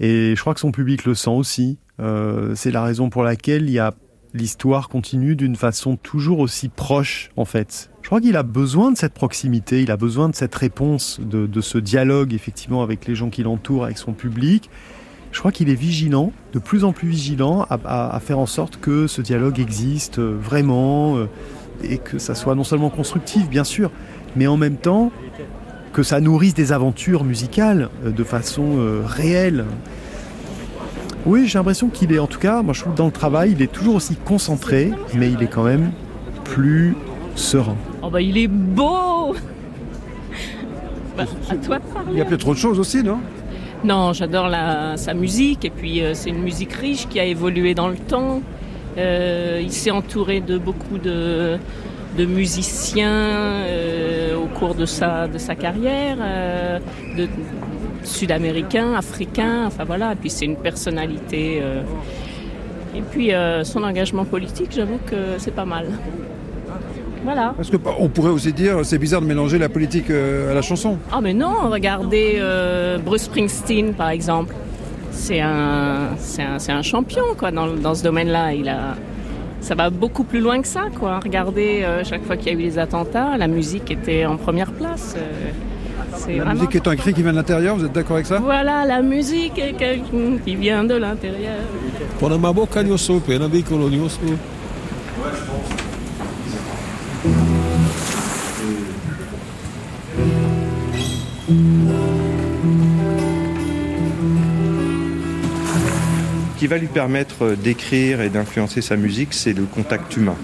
Et 0.00 0.34
je 0.34 0.40
crois 0.40 0.54
que 0.54 0.60
son 0.60 0.72
public 0.72 1.04
le 1.04 1.14
sent 1.14 1.30
aussi. 1.30 1.78
Euh, 2.00 2.54
c'est 2.54 2.70
la 2.70 2.82
raison 2.82 3.10
pour 3.10 3.22
laquelle 3.22 3.64
il 3.64 3.72
y 3.72 3.78
a 3.78 3.94
l'histoire 4.34 4.88
continue 4.88 5.36
d'une 5.36 5.56
façon 5.56 5.96
toujours 5.96 6.38
aussi 6.38 6.68
proche, 6.68 7.30
en 7.36 7.44
fait. 7.44 7.90
Je 8.02 8.06
crois 8.06 8.20
qu'il 8.20 8.36
a 8.36 8.42
besoin 8.42 8.92
de 8.92 8.96
cette 8.96 9.14
proximité, 9.14 9.82
il 9.82 9.90
a 9.90 9.96
besoin 9.96 10.28
de 10.28 10.34
cette 10.34 10.54
réponse, 10.54 11.20
de, 11.20 11.60
ce 11.60 11.78
dialogue, 11.78 12.32
effectivement, 12.34 12.82
avec 12.82 13.06
les 13.06 13.14
gens 13.14 13.30
qui 13.30 13.42
l'entourent, 13.42 13.84
avec 13.84 13.98
son 13.98 14.12
public. 14.12 14.70
Je 15.32 15.38
crois 15.38 15.52
qu'il 15.52 15.68
est 15.68 15.74
vigilant, 15.74 16.32
de 16.52 16.58
plus 16.58 16.84
en 16.84 16.92
plus 16.92 17.08
vigilant, 17.08 17.66
à, 17.70 18.20
faire 18.20 18.38
en 18.38 18.46
sorte 18.46 18.78
que 18.80 19.06
ce 19.06 19.20
dialogue 19.22 19.60
existe 19.60 20.18
euh, 20.18 20.36
vraiment, 20.40 21.16
euh, 21.18 21.26
et 21.84 21.98
que 21.98 22.18
ça 22.18 22.34
soit 22.34 22.56
non 22.56 22.64
seulement 22.64 22.90
constructif, 22.90 23.48
bien 23.48 23.62
sûr, 23.62 23.92
mais 24.34 24.46
en 24.46 24.56
même 24.56 24.76
temps 24.76 25.12
que 25.92 26.02
ça 26.02 26.20
nourrisse 26.20 26.54
des 26.54 26.72
aventures 26.72 27.22
musicales 27.22 27.90
euh, 28.04 28.10
de 28.10 28.24
façon 28.24 28.78
réelle. 29.04 29.66
Oui, 31.26 31.46
j'ai 31.46 31.58
l'impression 31.58 31.88
qu'il 31.88 32.12
est, 32.12 32.18
en 32.18 32.26
tout 32.26 32.38
cas, 32.38 32.62
moi 32.62 32.72
je 32.74 32.80
trouve 32.80 32.92
que 32.94 32.98
dans 32.98 33.06
le 33.06 33.12
travail, 33.12 33.52
il 33.52 33.62
est 33.62 33.70
toujours 33.70 33.96
aussi 33.96 34.16
concentré, 34.16 34.90
mais 35.14 35.30
il 35.30 35.42
est 35.42 35.48
quand 35.50 35.64
même 35.64 35.92
plus 36.44 36.96
serein. 37.34 37.76
Oh 38.02 38.08
bah 38.10 38.20
il 38.22 38.38
est 38.38 38.48
beau 38.48 39.34
Bah, 41.16 41.24
À 41.50 41.54
toi 41.56 41.78
de 41.78 41.84
parler. 41.84 42.08
Il 42.12 42.18
y 42.18 42.20
a 42.20 42.24
peut-être 42.24 42.48
autre 42.48 42.58
chose 42.60 42.78
aussi, 42.80 43.02
non? 43.02 43.18
Non, 43.84 44.12
j'adore 44.12 44.48
la- 44.48 44.96
sa 44.96 45.14
musique 45.14 45.64
et 45.64 45.70
puis 45.70 46.02
euh, 46.02 46.12
c'est 46.14 46.30
une 46.30 46.42
musique 46.42 46.72
riche 46.72 47.06
qui 47.08 47.18
a 47.20 47.24
évolué 47.24 47.74
dans 47.74 47.88
le 47.88 47.96
temps. 47.96 48.42
Euh, 48.98 49.60
il 49.62 49.72
s'est 49.72 49.90
entouré 49.90 50.40
de 50.40 50.58
beaucoup 50.58 50.98
de, 50.98 51.56
de 52.18 52.24
musiciens 52.26 53.08
euh, 53.10 54.36
au 54.36 54.46
cours 54.58 54.74
de 54.74 54.84
sa, 54.84 55.28
de 55.28 55.38
sa 55.38 55.54
carrière, 55.54 56.16
euh, 56.20 56.78
de 57.16 57.26
sud-américains, 58.04 58.94
africains, 58.94 59.64
enfin 59.66 59.84
voilà. 59.84 60.12
Et 60.12 60.16
puis 60.16 60.30
c'est 60.30 60.44
une 60.44 60.56
personnalité. 60.56 61.60
euh, 61.62 61.82
et 62.96 63.02
puis 63.02 63.32
euh, 63.32 63.62
son 63.64 63.82
engagement 63.84 64.24
politique, 64.24 64.70
j'avoue 64.74 64.98
que 65.06 65.38
c'est 65.38 65.54
pas 65.54 65.64
mal. 65.64 65.86
Voilà. 67.24 67.52
Parce 67.56 67.70
que 67.70 67.76
bah, 67.76 67.92
on 67.98 68.08
pourrait 68.08 68.30
aussi 68.30 68.52
dire, 68.52 68.84
c'est 68.84 68.98
bizarre 68.98 69.20
de 69.20 69.26
mélanger 69.26 69.58
la 69.58 69.68
politique 69.68 70.10
euh, 70.10 70.50
à 70.50 70.54
la 70.54 70.62
chanson. 70.62 70.96
Ah 71.12 71.20
mais 71.20 71.34
non, 71.34 71.52
regardez 71.70 72.40
Bruce 73.04 73.22
Springsteen 73.22 73.92
par 73.94 74.08
exemple. 74.10 74.54
C'est 75.12 75.40
un, 75.40 76.10
c'est 76.18 76.42
un, 76.42 76.58
c'est 76.58 76.72
un 76.72 76.82
champion 76.82 77.24
quoi 77.36 77.50
dans, 77.50 77.66
dans 77.66 77.94
ce 77.94 78.02
domaine-là. 78.02 78.54
Il 78.54 78.68
a, 78.68 78.94
ça 79.60 79.74
va 79.74 79.90
beaucoup 79.90 80.24
plus 80.24 80.40
loin 80.40 80.62
que 80.62 80.68
ça 80.68 80.84
quoi. 80.98 81.20
Regardez 81.22 81.82
euh, 81.82 82.02
chaque 82.04 82.24
fois 82.24 82.36
qu'il 82.38 82.46
y 82.52 82.56
a 82.56 82.58
eu 82.58 82.62
les 82.62 82.78
attentats, 82.78 83.36
la 83.36 83.46
musique 83.48 83.90
était 83.90 84.24
en 84.24 84.36
première 84.36 84.72
place. 84.72 85.14
euh, 85.18 85.20
la 86.28 86.54
musique 86.54 86.74
étant 86.76 86.90
un 86.90 86.96
cri 86.96 87.14
qui 87.14 87.22
vient 87.22 87.32
de 87.32 87.36
l'intérieur, 87.36 87.76
vous 87.76 87.84
êtes 87.84 87.92
d'accord 87.92 88.16
avec 88.16 88.26
ça 88.26 88.38
Voilà, 88.38 88.84
la 88.84 89.02
musique 89.02 89.58
est 89.58 89.72
quelqu'un 89.72 90.38
qui 90.44 90.56
vient 90.56 90.84
de 90.84 90.94
l'intérieur. 90.94 91.58
Ce 106.54 106.58
qui 106.58 106.66
va 106.66 106.76
lui 106.76 106.88
permettre 106.88 107.54
d'écrire 107.54 108.20
et 108.20 108.28
d'influencer 108.28 108.82
sa 108.82 108.96
musique, 108.96 109.32
c'est 109.32 109.54
le 109.54 109.62
contact 109.64 110.16
humain. 110.16 110.36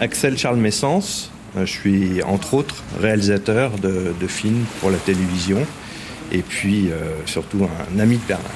Axel 0.00 0.38
Charles 0.38 0.58
Messence 0.58 1.31
je 1.56 1.64
suis 1.66 2.22
entre 2.22 2.54
autres 2.54 2.82
réalisateur 3.00 3.72
de, 3.78 4.14
de 4.18 4.26
films 4.26 4.64
pour 4.80 4.90
la 4.90 4.98
télévision 4.98 5.66
et 6.30 6.42
puis 6.42 6.90
euh, 6.90 7.26
surtout 7.26 7.66
un 7.94 7.98
ami 7.98 8.16
de 8.16 8.22
Bernard. 8.26 8.50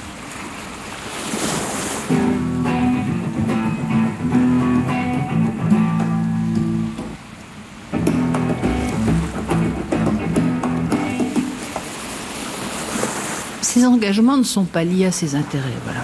Ses 13.61 13.85
engagements 13.85 14.37
ne 14.37 14.43
sont 14.43 14.65
pas 14.65 14.83
liés 14.83 15.05
à 15.05 15.11
ses 15.11 15.35
intérêts, 15.35 15.65
voilà. 15.83 15.99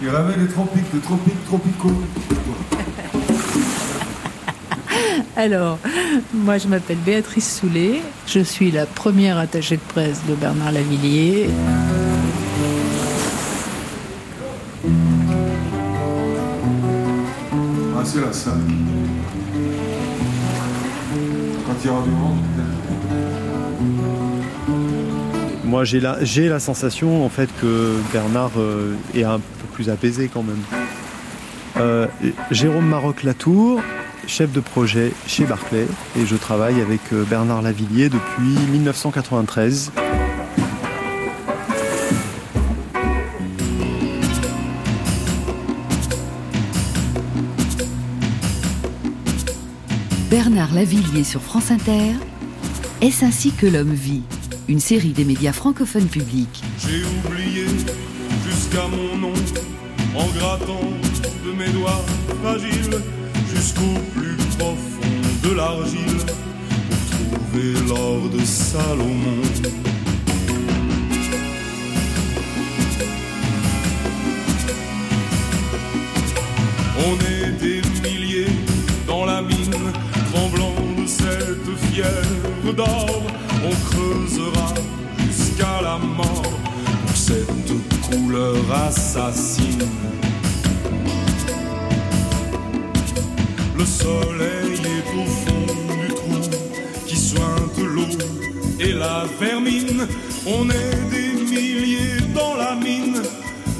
Il 0.00 0.08
ramène 0.08 0.40
les 0.40 0.48
tropiques, 0.48 0.84
les 0.94 1.00
tropiques 1.00 1.44
tropicaux. 1.46 2.02
Alors, 5.36 5.78
moi 6.32 6.56
je 6.56 6.66
m'appelle 6.66 6.96
Béatrice 6.96 7.58
Soulet, 7.60 8.00
je 8.26 8.40
suis 8.40 8.70
la 8.70 8.86
première 8.86 9.36
attachée 9.36 9.76
de 9.76 9.82
presse 9.82 10.22
de 10.26 10.34
Bernard 10.34 10.72
Lavillier. 10.72 11.48
Ah, 17.94 18.02
c'est 18.02 18.20
la 18.20 18.32
salle. 18.32 18.54
Quand 21.66 21.74
il 21.82 21.86
y 21.86 21.90
aura 21.90 22.02
du 22.02 22.10
monde, 22.10 22.38
Moi, 25.66 25.84
j'ai 25.84 25.98
la, 25.98 26.22
j'ai 26.22 26.48
la 26.48 26.60
sensation 26.60 27.26
en 27.26 27.28
fait 27.28 27.50
que 27.60 27.96
Bernard 28.12 28.52
euh, 28.56 28.94
est 29.14 29.24
un 29.24 29.38
peu 29.40 29.66
plus 29.72 29.90
apaisé 29.90 30.30
quand 30.32 30.44
même. 30.44 30.62
Euh, 31.76 32.06
Jérôme 32.52 32.86
Maroc-Latour, 32.86 33.82
chef 34.26 34.52
de 34.52 34.60
projet 34.60 35.12
chez 35.26 35.44
Barclay, 35.44 35.86
et 36.18 36.26
je 36.26 36.36
travaille 36.36 36.80
avec 36.80 37.00
euh, 37.12 37.24
Bernard 37.24 37.62
Lavillier 37.62 38.08
depuis 38.08 38.58
1993. 38.70 39.92
Bernard 50.30 50.74
Lavillier 50.74 51.24
sur 51.24 51.40
France 51.40 51.70
Inter. 51.70 52.12
Est-ce 53.00 53.24
ainsi 53.24 53.52
que 53.52 53.66
l'homme 53.66 53.94
vit? 53.94 54.22
Une 54.68 54.80
série 54.80 55.12
des 55.12 55.24
médias 55.24 55.52
francophones 55.52 56.08
publics. 56.08 56.62
J'ai 56.78 57.02
oublié 57.04 57.66
jusqu'à 58.48 58.88
mon 58.88 59.16
nom 59.16 59.34
en 60.16 60.26
grattant 60.38 60.90
de 61.44 61.52
mes 61.52 61.70
doigts 61.70 62.04
fragiles 62.42 63.00
pour 65.66 65.84
trouver 67.10 67.72
l'or 67.88 68.28
de 68.32 68.44
Salomon. 68.44 69.42
On 76.98 77.14
est 77.18 77.50
des 77.58 77.82
milliers 78.00 78.46
dans 79.08 79.24
la 79.24 79.42
mine, 79.42 79.74
tremblant 80.32 80.74
de 80.98 81.06
cette 81.06 81.76
fièvre 81.90 82.72
d'or. 82.76 83.22
On 83.64 83.74
creusera 83.90 84.74
jusqu'à 85.26 85.82
la 85.82 85.98
mort 85.98 86.42
pour 87.06 87.16
cette 87.16 87.72
couleur 88.08 88.54
assassine. 88.86 89.82
Le 93.76 93.84
soleil 93.84 94.74
est 94.74 95.20
au 95.20 95.26
fond 95.26 95.55
la 99.06 99.24
vermine. 99.40 100.02
On 100.46 100.64
est 100.82 100.98
des 101.14 101.32
milliers 101.52 102.20
dans 102.34 102.54
la 102.64 102.74
mine, 102.86 103.18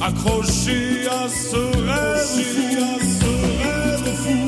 accrochés 0.09 1.07
à 1.21 1.25
ce 1.29 1.63
rêve 1.89 2.33
fou. 2.55 2.69
À 2.91 2.99
ce 3.21 3.33
rêve 3.63 4.11
fou. 4.23 4.41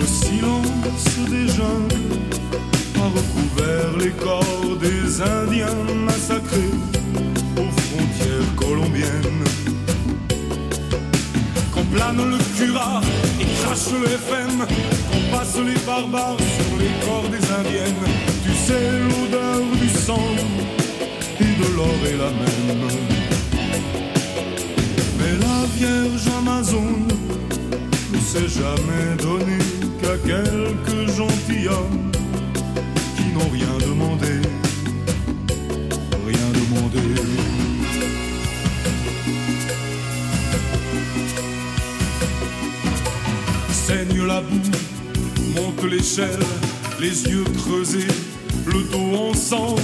Le 0.00 0.06
silence 0.22 1.12
des 1.34 1.46
jungles 1.56 2.18
a 3.04 3.06
recouvert 3.18 3.90
les 4.02 4.14
corps 4.24 4.76
des 4.86 5.04
Indiens 5.38 5.84
massacrés 6.06 6.71
plane 11.92 12.30
le 12.30 12.38
curat 12.56 13.00
et 13.40 13.44
crache 13.60 13.90
le 13.92 14.06
FM, 14.06 14.58
qu'on 14.58 15.36
passe 15.36 15.56
les 15.58 15.78
barbares 15.86 16.36
sur 16.38 16.78
les 16.78 16.92
corps 17.04 17.28
des 17.30 17.44
indiennes, 17.60 18.04
tu 18.44 18.52
sais 18.54 18.90
l'odeur 19.10 19.60
du 19.80 19.88
sang 19.88 20.28
et 21.40 21.44
de 21.44 21.76
l'or 21.76 21.98
est 22.06 22.16
la 22.16 22.30
même. 22.40 22.88
Mais 25.18 25.32
la 25.44 25.66
Vierge 25.76 26.28
Amazone 26.38 27.08
ne 28.12 28.18
s'est 28.18 28.48
jamais 28.48 29.16
donné 29.20 29.58
qu'à 30.00 30.16
quelques 30.26 31.10
gentilshommes 31.16 32.11
l'échelle, 45.86 46.38
les 47.00 47.24
yeux 47.24 47.44
creusés, 47.58 48.06
le 48.66 48.82
dos 48.90 49.16
en 49.16 49.34
sang, 49.34 49.76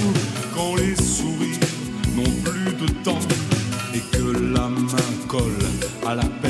quand 0.55 0.75
les 0.75 0.95
sourires 0.95 1.59
n'ont 2.15 2.31
plus 2.43 2.87
de 2.87 2.91
temps 3.03 3.19
et 3.93 3.99
que 4.15 4.53
la 4.53 4.67
main 4.67 5.27
colle 5.27 5.65
à 6.05 6.15
la 6.15 6.25
pelle. 6.41 6.48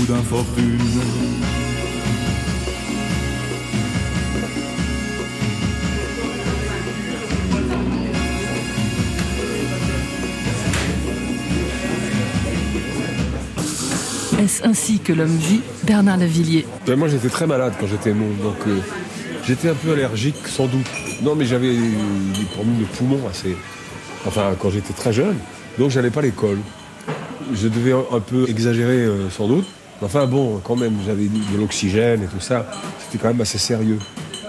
Ou 0.00 0.06
d'infortune. 0.06 0.78
Est-ce 14.38 14.66
ainsi 14.66 15.00
que 15.00 15.12
l'homme 15.12 15.36
vit 15.36 15.60
Bernard 15.84 16.16
Lavillier? 16.16 16.66
Ben, 16.86 16.96
moi 16.96 17.08
j'étais 17.08 17.28
très 17.28 17.46
malade 17.46 17.74
quand 17.78 17.86
j'étais 17.86 18.14
môme, 18.14 18.36
donc 18.42 18.56
euh, 18.66 18.78
j'étais 19.46 19.68
un 19.68 19.74
peu 19.74 19.92
allergique 19.92 20.46
sans 20.46 20.66
doute. 20.66 20.86
Non 21.22 21.34
mais 21.34 21.44
j'avais 21.44 21.74
des 21.74 22.44
problèmes 22.52 22.78
de 22.78 22.84
poumons 22.84 23.28
assez. 23.28 23.54
Enfin 24.26 24.54
quand 24.58 24.70
j'étais 24.70 24.94
très 24.94 25.12
jeune, 25.12 25.36
donc 25.78 25.90
j'allais 25.90 26.10
pas 26.10 26.20
à 26.20 26.22
l'école. 26.22 26.58
Je 27.52 27.68
devais 27.68 27.92
un 27.92 28.04
un 28.12 28.20
peu 28.20 28.48
exagérer 28.48 29.04
euh, 29.04 29.28
sans 29.28 29.46
doute. 29.46 29.66
Enfin 30.02 30.26
bon, 30.26 30.60
quand 30.64 30.76
même, 30.76 30.94
j'avais 31.04 31.26
de 31.26 31.58
l'oxygène 31.58 32.22
et 32.22 32.26
tout 32.26 32.40
ça. 32.40 32.70
C'était 32.98 33.18
quand 33.18 33.28
même 33.28 33.40
assez 33.40 33.58
sérieux. 33.58 33.98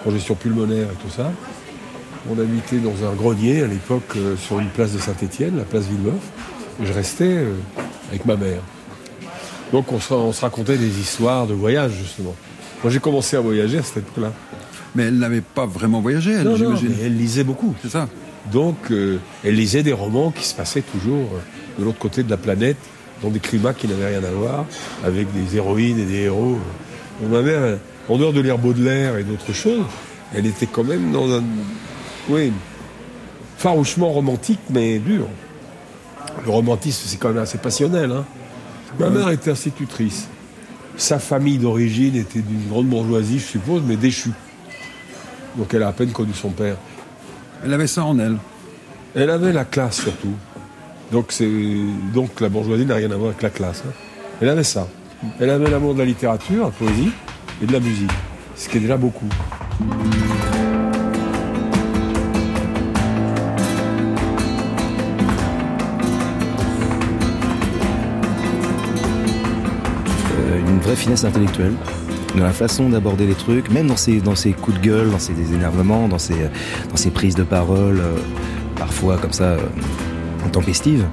Congestion 0.04 0.36
pulmonaire 0.36 0.88
et 0.88 1.04
tout 1.04 1.14
ça. 1.14 1.32
On 2.30 2.40
habitait 2.40 2.78
dans 2.78 3.06
un 3.06 3.14
grenier 3.14 3.64
à 3.64 3.68
l'époque 3.68 4.16
euh, 4.16 4.36
sur 4.38 4.60
une 4.60 4.70
place 4.70 4.94
de 4.94 5.00
Saint-Étienne, 5.00 5.58
la 5.58 5.64
place 5.64 5.86
Villebeuf. 5.86 6.22
Et 6.82 6.86
je 6.86 6.94
restais 6.94 7.26
euh, 7.26 7.54
avec 8.10 8.26
ma 8.26 8.36
mère. 8.36 8.62
Donc 9.72 9.92
on 9.92 10.00
se, 10.00 10.14
on 10.14 10.32
se 10.32 10.42
racontait 10.42 10.78
des 10.78 11.00
histoires 11.00 11.48
de 11.48 11.54
voyage 11.54 11.92
justement. 11.94 12.36
Moi 12.84 12.92
j'ai 12.92 13.00
commencé 13.00 13.38
à 13.38 13.42
voyager 13.42 13.80
à 13.80 13.84
cette 13.84 13.98
époque-là. 13.98 14.32
Mais 14.96 15.04
elle 15.04 15.18
n'avait 15.18 15.42
pas 15.42 15.66
vraiment 15.66 16.02
voyagé, 16.02 16.32
elle, 16.32 16.56
j'imagine. 16.56 16.94
elle 17.02 17.18
lisait 17.18 17.46
beaucoup. 17.46 17.74
C'est 17.82 17.92
ça. 17.92 18.08
Donc 18.52 18.92
euh, 18.92 19.18
elle 19.44 19.56
lisait 19.56 19.84
des 19.84 19.94
romans 19.94 20.32
qui 20.32 20.44
se 20.46 20.54
passaient 20.54 20.82
toujours 20.82 21.30
de 21.80 21.84
l'autre 21.84 22.00
côté 22.00 22.24
de 22.24 22.30
la 22.30 22.38
planète, 22.38 22.78
dans 23.22 23.30
des 23.30 23.40
climats 23.40 23.74
qui 23.74 23.88
n'avaient 23.88 24.18
rien 24.18 24.24
à 24.24 24.32
voir, 24.32 24.66
avec 25.04 25.28
des 25.34 25.56
héroïnes 25.58 26.00
et 26.00 26.06
des 26.06 26.22
héros. 26.24 26.58
Ma 27.30 27.42
mère, 27.42 27.78
en 28.10 28.18
dehors 28.18 28.34
de 28.34 28.42
lire 28.42 28.58
Baudelaire 28.58 29.18
et 29.18 29.24
d'autres 29.24 29.54
choses, 29.54 29.86
elle 30.34 30.46
était 30.46 30.66
quand 30.66 30.84
même 30.84 31.12
dans 31.12 31.32
un... 31.32 31.44
Oui, 32.30 32.52
farouchement 33.58 34.10
romantique, 34.10 34.60
mais 34.70 34.98
dur. 35.00 35.28
Le 36.46 36.52
romantisme, 36.52 37.04
c'est 37.06 37.18
quand 37.18 37.30
même 37.30 37.44
assez 37.44 37.58
passionnel. 37.58 38.12
hein. 38.12 38.26
Ma 39.00 39.10
mère 39.10 39.30
était 39.30 39.52
institutrice. 39.52 40.28
Sa 40.98 41.20
famille 41.20 41.58
d'origine 41.58 42.16
était 42.16 42.40
d'une 42.42 42.68
grande 42.70 42.88
bourgeoisie, 42.88 43.40
je 43.40 43.46
suppose, 43.46 43.82
mais 43.86 43.96
déchue. 43.96 44.32
Donc 45.58 45.74
elle 45.74 45.84
a 45.84 45.90
à 45.90 45.94
peine 45.94 46.12
connu 46.12 46.34
son 46.34 46.50
père. 46.50 46.78
Elle 47.64 47.74
avait 47.74 47.88
ça 47.88 48.04
en 48.04 48.18
elle. 48.20 48.38
Elle 49.16 49.30
avait 49.30 49.54
la 49.54 49.66
classe 49.66 50.02
surtout. 50.02 50.34
Donc. 51.12 51.34
Donc 52.14 52.40
la 52.40 52.50
bourgeoisie 52.50 52.86
n'a 52.86 52.96
rien 52.96 53.12
à 53.12 53.16
voir 53.16 53.30
avec 53.30 53.42
la 53.42 53.50
classe. 53.50 53.84
hein. 53.88 53.92
Elle 54.42 54.50
avait 54.50 54.64
ça. 54.64 54.88
Elle 55.40 55.50
avait 55.50 55.70
l'amour 55.70 55.94
de 55.94 56.00
la 56.00 56.06
littérature, 56.06 56.66
la 56.66 56.72
poésie 56.72 57.12
et 57.62 57.66
de 57.66 57.74
la 57.74 57.80
musique. 57.80 58.12
Ce 58.56 58.68
qui 58.70 58.78
est 58.78 58.82
déjà 58.82 58.98
beaucoup. 58.98 59.30
Euh, 70.40 70.60
une 70.60 70.80
vraie 70.80 70.96
finesse 70.96 71.24
intellectuelle 71.24 71.74
dans 72.36 72.44
la 72.44 72.54
façon 72.54 72.90
d'aborder 72.90 73.28
les 73.28 73.36
trucs, 73.36 73.70
même 73.72 73.88
dans 73.88 73.98
ses, 73.98 74.22
dans 74.22 74.34
coups 74.34 74.78
de 74.80 74.82
gueule, 74.82 75.12
dans 75.12 75.20
ses 75.20 75.34
énervements, 75.54 76.08
dans 76.08 76.18
ses, 76.18 76.36
dans 76.90 76.96
ses 76.96 77.12
prises 77.12 77.36
de 77.36 77.44
parole, 77.44 78.00
euh, 78.00 78.18
parfois 78.78 79.18
comme 79.18 79.34
ça, 79.34 79.44
euh, 79.44 79.60
intempestives. 80.46 81.06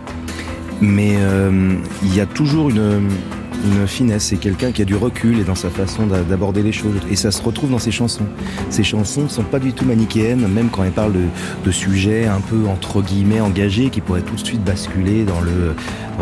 Mais 0.80 1.14
euh, 1.18 1.74
il 2.02 2.14
y 2.14 2.20
a 2.20 2.26
toujours 2.26 2.70
une, 2.70 3.08
finesse, 3.88 4.26
c'est 4.26 4.36
quelqu'un 4.36 4.70
qui 4.70 4.82
a 4.82 4.84
du 4.84 4.94
recul 4.94 5.40
et 5.40 5.42
dans 5.44 5.56
sa 5.56 5.68
façon 5.68 6.06
d'a- 6.06 6.22
d'aborder 6.22 6.62
les 6.62 6.70
choses. 6.70 6.94
Et 7.10 7.16
ça 7.16 7.32
se 7.32 7.42
retrouve 7.42 7.72
dans 7.72 7.80
ses 7.80 7.90
chansons. 7.90 8.26
Ses 8.70 8.84
chansons 8.84 9.22
ne 9.24 9.28
sont 9.28 9.42
pas 9.42 9.58
du 9.58 9.72
tout 9.72 9.84
manichéennes, 9.84 10.46
même 10.46 10.68
quand 10.70 10.84
elle 10.84 10.92
parle 10.92 11.12
de, 11.12 11.24
de 11.64 11.70
sujets 11.72 12.26
un 12.26 12.40
peu 12.40 12.68
entre 12.68 13.02
guillemets 13.02 13.40
engagés 13.40 13.90
qui 13.90 14.00
pourraient 14.00 14.22
tout 14.22 14.36
de 14.36 14.44
suite 14.46 14.62
basculer 14.62 15.24
dans 15.24 15.40
le, 15.40 15.74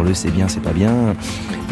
le 0.02 0.14
c'est 0.14 0.30
bien, 0.30 0.48
c'est 0.48 0.62
pas 0.62 0.72
bien. 0.72 1.14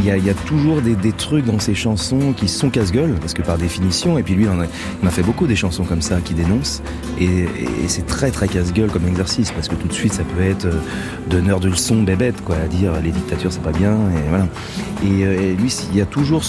Il 0.00 0.06
y 0.06 0.30
a, 0.30 0.34
toujours 0.34 0.82
des, 0.82 1.12
trucs 1.12 1.44
dans 1.44 1.58
ses 1.58 1.74
chansons 1.74 2.32
qui 2.36 2.48
sont 2.48 2.68
casse-gueule, 2.68 3.14
parce 3.20 3.32
que 3.32 3.42
par 3.42 3.56
définition, 3.58 4.18
et 4.18 4.22
puis 4.22 4.34
lui, 4.34 4.44
il 4.44 4.50
en 4.50 4.60
a, 4.60 5.10
fait 5.10 5.22
beaucoup 5.22 5.46
des 5.46 5.56
chansons 5.56 5.84
comme 5.84 6.02
ça 6.02 6.20
qui 6.20 6.34
dénoncent, 6.34 6.82
et, 7.20 7.46
c'est 7.86 8.06
très 8.06 8.30
très 8.30 8.48
casse-gueule 8.48 8.90
comme 8.90 9.06
exercice, 9.06 9.50
parce 9.52 9.68
que 9.68 9.76
tout 9.76 9.88
de 9.88 9.92
suite, 9.92 10.12
ça 10.12 10.24
peut 10.24 10.42
être 10.42 10.66
euh, 10.66 10.80
donneur 11.28 11.60
de 11.60 11.68
leçons 11.68 12.02
bébête, 12.02 12.42
quoi, 12.44 12.56
à 12.56 12.66
dire 12.66 12.92
les 13.02 13.12
dictatures, 13.12 13.52
c'est 13.52 13.62
pas 13.62 13.72
bien, 13.72 13.92
et 13.92 14.28
voilà. 14.28 14.48
Et, 15.04 15.24
euh, 15.24 15.54
lui, 15.54 15.72
il 15.92 15.96
y 15.96 16.00
a 16.00 16.06
toujours 16.06 16.42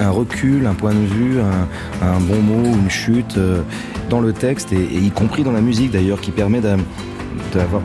un, 0.00 0.10
recul, 0.10 0.66
un 0.66 0.74
point 0.74 0.92
de 0.92 1.06
vue, 1.06 1.38
un, 1.40 2.20
bon 2.20 2.40
mot, 2.42 2.64
une 2.64 2.90
chute 2.90 3.38
euh, 3.38 3.62
dans 4.10 4.20
le 4.20 4.32
texte, 4.32 4.72
et, 4.72 4.82
et 4.82 4.98
y 4.98 5.10
compris 5.10 5.42
dans 5.42 5.52
la 5.52 5.62
musique 5.62 5.90
d'ailleurs, 5.90 6.20
qui 6.20 6.30
permet 6.30 6.60
d'a- 6.60 6.76
d'avoir 7.52 7.82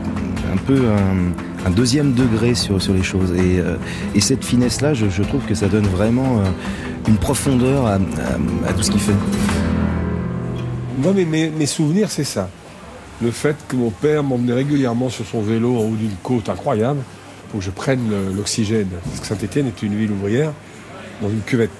un 0.52 0.56
peu 0.56 0.74
un, 0.74 1.49
un 1.66 1.70
deuxième 1.70 2.14
degré 2.14 2.54
sur, 2.54 2.78
les 2.92 3.02
choses. 3.02 3.32
Et, 3.32 3.60
euh, 3.60 3.76
et 4.14 4.20
cette 4.20 4.44
finesse-là, 4.44 4.94
je, 4.94 5.22
trouve 5.22 5.44
que 5.44 5.54
ça 5.54 5.68
donne 5.68 5.86
vraiment 5.86 6.38
euh, 6.38 6.44
une 7.08 7.16
profondeur 7.16 7.86
à, 7.86 7.98
tout 8.72 8.82
ce 8.82 8.90
qu'il 8.90 9.00
fait. 9.00 9.14
Moi, 10.98 11.12
mes, 11.12 11.50
mes- 11.50 11.66
souvenirs, 11.66 12.10
c'est 12.10 12.24
ça. 12.24 12.48
Le 13.22 13.30
fait 13.30 13.56
que 13.68 13.76
mon 13.76 13.90
père 13.90 14.22
m'emmenait 14.22 14.54
régulièrement 14.54 15.10
sur 15.10 15.26
son 15.26 15.42
vélo 15.42 15.76
en 15.76 15.82
haut 15.84 15.96
d'une 15.96 16.14
côte 16.22 16.48
incroyable 16.48 17.00
pour 17.50 17.60
que 17.60 17.66
je 17.66 17.70
prenne 17.70 18.10
l'oxygène. 18.34 18.88
Parce 19.04 19.20
que 19.20 19.26
Saint-Étienne 19.26 19.66
est 19.66 19.82
une 19.82 19.94
ville 19.94 20.12
ouvrière 20.12 20.52
dans 21.20 21.28
une 21.28 21.40
cuvette, 21.40 21.70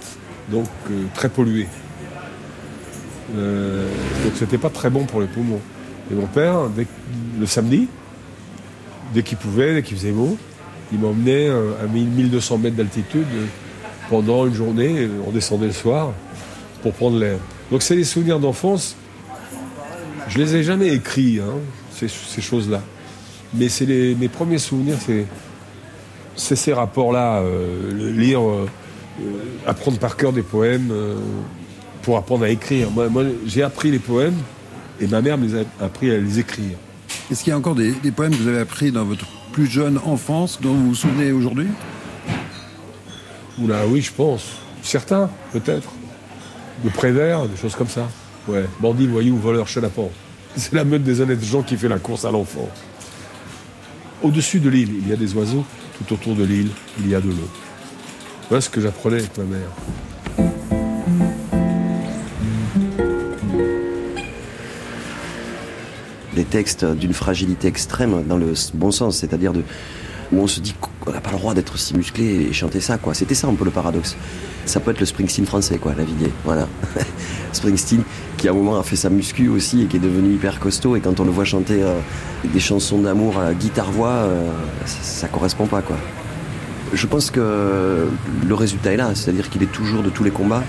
donc 0.50 0.66
euh, 0.90 1.04
très 1.14 1.28
polluée. 1.28 1.68
Donc 3.32 4.32
c'était 4.34 4.58
pas 4.58 4.70
très 4.70 4.90
bon 4.90 5.04
pour 5.04 5.20
les 5.20 5.28
poumons. 5.28 5.60
Et 6.10 6.14
mon 6.14 6.26
père, 6.26 6.68
dès 6.68 6.86
le 7.38 7.46
samedi, 7.46 7.86
dès 9.14 9.22
qu'il 9.22 9.38
pouvait, 9.38 9.74
dès 9.74 9.82
qu'il 9.82 9.96
faisait 9.96 10.12
beau, 10.12 10.36
il 10.92 10.98
m'emmenait 10.98 11.48
euh, 11.48 11.72
à 11.82 11.86
1000 11.86 12.06
1200 12.08 12.58
mètres 12.58 12.76
d'altitude 12.76 13.26
pendant 14.08 14.46
une 14.46 14.54
journée. 14.54 14.94
euh, 15.00 15.08
On 15.26 15.30
descendait 15.30 15.66
le 15.66 15.72
soir 15.72 16.12
pour 16.82 16.92
prendre 16.92 17.18
l'air. 17.18 17.38
Donc 17.70 17.82
c'est 17.82 17.96
des 17.96 18.04
souvenirs 18.04 18.40
d'enfance. 18.40 18.96
Je 20.28 20.38
les 20.38 20.56
ai 20.56 20.62
jamais 20.62 20.88
écrits, 20.88 21.40
hein, 21.40 21.54
ces, 21.92 22.08
choses-là. 22.40 22.80
Mais 23.54 23.68
c'est 23.68 23.84
les- 23.86 24.14
mes 24.14 24.28
premiers 24.28 24.58
souvenirs, 24.58 24.96
c'est 26.36 26.56
ces 26.56 26.72
rapports-là, 26.72 27.40
euh, 27.40 28.12
lire, 28.16 28.40
apprendre 29.66 29.98
par 29.98 30.16
cœur 30.16 30.32
des 30.32 30.42
poèmes 30.42 30.92
pour 32.02 32.16
apprendre 32.16 32.44
à 32.44 32.48
écrire. 32.48 32.90
Moi, 32.90 33.24
j'ai 33.46 33.62
appris 33.62 33.90
les 33.90 33.98
poèmes 33.98 34.36
et 35.00 35.06
ma 35.06 35.20
mère 35.20 35.36
me 35.36 35.46
les 35.46 35.56
a 35.56 35.84
appris 35.84 36.10
à 36.10 36.16
les 36.18 36.38
écrire. 36.38 36.76
Est-ce 37.30 37.44
qu'il 37.44 37.52
y 37.52 37.54
a 37.54 37.58
encore 37.58 37.76
des, 37.76 37.92
poèmes 38.10 38.32
que 38.32 38.42
vous 38.42 38.48
avez 38.48 38.58
appris 38.58 38.90
dans 38.90 39.04
votre 39.04 39.24
plus 39.52 39.66
jeune 39.66 40.00
enfance 40.04 40.60
dont 40.60 40.74
vous 40.74 40.88
vous 40.88 40.94
souvenez 40.96 41.30
aujourd'hui? 41.30 41.68
Oula, 43.58 43.86
oui, 43.86 44.00
je 44.00 44.10
pense. 44.12 44.56
Certains, 44.82 45.30
peut-être. 45.52 45.92
De 46.82 46.88
Prévert, 46.88 47.46
des 47.46 47.56
choses 47.56 47.76
comme 47.76 47.88
ça. 47.88 48.08
Ouais, 48.48 48.64
bandits, 48.80 49.06
voyous, 49.06 49.36
voleurs, 49.36 49.68
chenapans. 49.68 50.10
C'est 50.56 50.72
la 50.72 50.82
meute 50.82 51.04
des 51.04 51.20
honnêtes 51.20 51.44
gens 51.44 51.62
qui 51.62 51.76
fait 51.76 51.88
la 51.88 52.00
course 52.00 52.24
à 52.24 52.32
l'enfant. 52.32 52.68
Au-dessus 54.22 54.58
de 54.58 54.68
l'île, 54.68 54.94
il 55.00 55.08
y 55.08 55.12
a 55.12 55.16
des 55.16 55.32
oiseaux. 55.34 55.64
Tout 55.98 56.14
autour 56.14 56.34
de 56.34 56.42
l'île, 56.42 56.70
il 56.98 57.08
y 57.08 57.14
a 57.14 57.20
de 57.20 57.28
l'eau. 57.28 57.50
Voilà 58.48 58.60
ce 58.60 58.70
que 58.70 58.80
j'apprenais 58.80 59.18
avec 59.18 59.38
ma 59.38 59.44
mère. 59.44 59.68
Des 66.40 66.46
textes 66.46 66.86
d'une 66.86 67.12
fragilité 67.12 67.68
extrême 67.68 68.24
dans 68.26 68.38
le 68.38 68.54
bon 68.72 68.90
sens, 68.90 69.18
c'est-à-dire 69.18 69.52
de 69.52 69.62
où 70.32 70.40
on 70.40 70.46
se 70.46 70.60
dit 70.60 70.74
qu'on 71.00 71.12
n'a 71.12 71.20
pas 71.20 71.32
le 71.32 71.36
droit 71.36 71.54
d'être 71.54 71.76
si 71.76 71.94
musclé 71.96 72.24
et 72.48 72.52
chanter 72.52 72.80
ça, 72.80 72.96
quoi. 72.98 73.14
C'était 73.14 73.34
ça 73.34 73.48
un 73.48 73.54
peu 73.54 73.64
le 73.64 73.70
paradoxe. 73.70 74.16
Ça 74.64 74.80
peut 74.80 74.92
être 74.92 75.00
le 75.00 75.06
Springsteen 75.06 75.44
français, 75.44 75.76
quoi, 75.78 75.92
la 75.98 76.04
Villiers. 76.04 76.32
Voilà. 76.44 76.68
Springsteen, 77.52 78.02
qui 78.38 78.48
à 78.48 78.52
un 78.52 78.54
moment 78.54 78.78
a 78.78 78.82
fait 78.84 78.96
sa 78.96 79.10
muscu 79.10 79.48
aussi 79.48 79.82
et 79.82 79.86
qui 79.86 79.96
est 79.96 80.00
devenu 80.00 80.32
hyper 80.32 80.60
costaud, 80.60 80.96
et 80.96 81.00
quand 81.00 81.18
on 81.20 81.24
le 81.24 81.30
voit 81.30 81.44
chanter 81.44 81.82
euh, 81.82 81.98
des 82.44 82.60
chansons 82.60 83.00
d'amour 83.00 83.38
à 83.38 83.52
guitare-voix, 83.52 84.08
euh, 84.08 84.50
ça, 84.86 85.02
ça 85.02 85.28
correspond 85.28 85.66
pas, 85.66 85.82
quoi. 85.82 85.96
Je 86.94 87.06
pense 87.06 87.30
que 87.30 88.06
le 88.46 88.54
résultat 88.54 88.92
est 88.92 88.96
là, 88.96 89.14
c'est-à-dire 89.14 89.50
qu'il 89.50 89.62
est 89.62 89.72
toujours 89.72 90.02
de 90.02 90.10
tous 90.10 90.24
les 90.24 90.30
combats, 90.30 90.64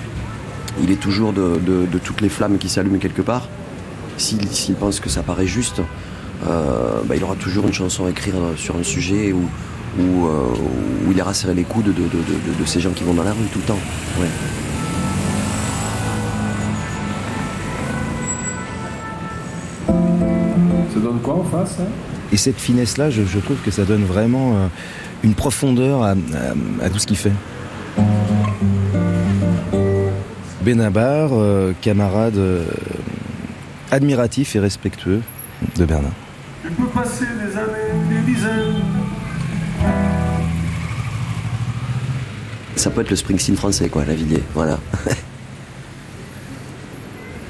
il 0.84 0.92
est 0.92 1.00
toujours 1.00 1.34
de 1.34 2.00
toutes 2.04 2.22
les 2.22 2.30
flammes 2.30 2.58
qui 2.58 2.70
s'allument 2.70 3.00
quelque 3.00 3.22
part. 3.22 3.48
S'il 4.22 4.48
s'il 4.50 4.76
pense 4.76 5.00
que 5.00 5.10
ça 5.10 5.24
paraît 5.24 5.48
juste, 5.48 5.82
euh, 6.48 7.02
bah, 7.06 7.16
il 7.16 7.24
aura 7.24 7.36
toujours 7.36 7.66
une 7.66 7.74
chanson 7.74 8.06
à 8.06 8.12
écrire 8.12 8.36
sur 8.56 8.76
un 8.76 8.84
sujet 8.84 9.34
où, 9.34 9.42
où, 10.00 10.28
euh, 10.28 10.54
où 11.08 11.12
il 11.12 11.18
ira 11.18 11.34
serrer 11.34 11.56
les 11.56 11.64
coudes 11.64 11.86
de, 11.86 11.92
de- 11.92 11.98
de- 11.98 12.54
de- 12.54 12.60
de 12.62 12.66
ces 12.66 12.80
gens 12.80 12.92
qui 12.92 13.04
vont 13.04 13.16
dans 13.16 13.24
la 13.24 13.32
rue 13.32 13.48
tout 13.52 13.60
le 13.60 13.66
temps. 13.66 13.80
Ouais. 14.20 14.28
Ça 20.94 21.00
donne 21.00 21.20
quoi 21.22 21.36
en 21.36 21.44
face 21.44 21.78
hein? 21.80 21.86
Et 22.34 22.38
cette 22.38 22.60
finesse-là, 22.60 23.10
je, 23.10 23.24
je 23.24 23.40
trouve 23.40 23.58
que 23.58 23.72
ça 23.72 23.84
donne 23.84 24.04
vraiment 24.06 24.54
euh, 24.56 24.68
une 25.24 25.34
profondeur 25.34 26.02
à, 26.04 26.12
à- 26.12 26.86
à 26.86 26.90
tout 26.90 27.00
ce 27.00 27.08
qu'il 27.08 27.18
fait. 27.18 27.32
Benabar, 30.64 31.30
euh, 31.34 31.74
camarade 31.82 32.38
euh, 32.38 32.64
admiratif 33.92 34.56
et 34.56 34.60
respectueux 34.60 35.22
de 35.78 35.86
Bernard. 35.86 36.14
Tu 36.64 36.72
peux 36.72 36.88
passer 36.88 37.26
des 37.26 37.58
années, 37.58 38.10
des 38.10 38.34
dizaines. 38.34 38.82
Ça 42.76 42.90
peut 42.90 43.02
être 43.02 43.10
le 43.10 43.16
Springsteen 43.16 43.58
français, 43.58 43.90
quoi, 43.90 44.06
Lavillier. 44.06 44.42
Voilà. 44.56 44.80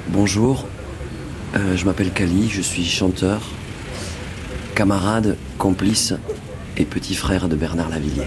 Bonjour, 0.08 0.66
euh, 1.56 1.76
je 1.76 1.86
m'appelle 1.86 2.10
Kali, 2.12 2.50
je 2.50 2.60
suis 2.60 2.84
chanteur, 2.84 3.40
camarade, 4.74 5.36
complice 5.56 6.12
et 6.76 6.84
petit 6.84 7.14
frère 7.14 7.48
de 7.48 7.56
Bernard 7.56 7.88
Lavillier. 7.88 8.26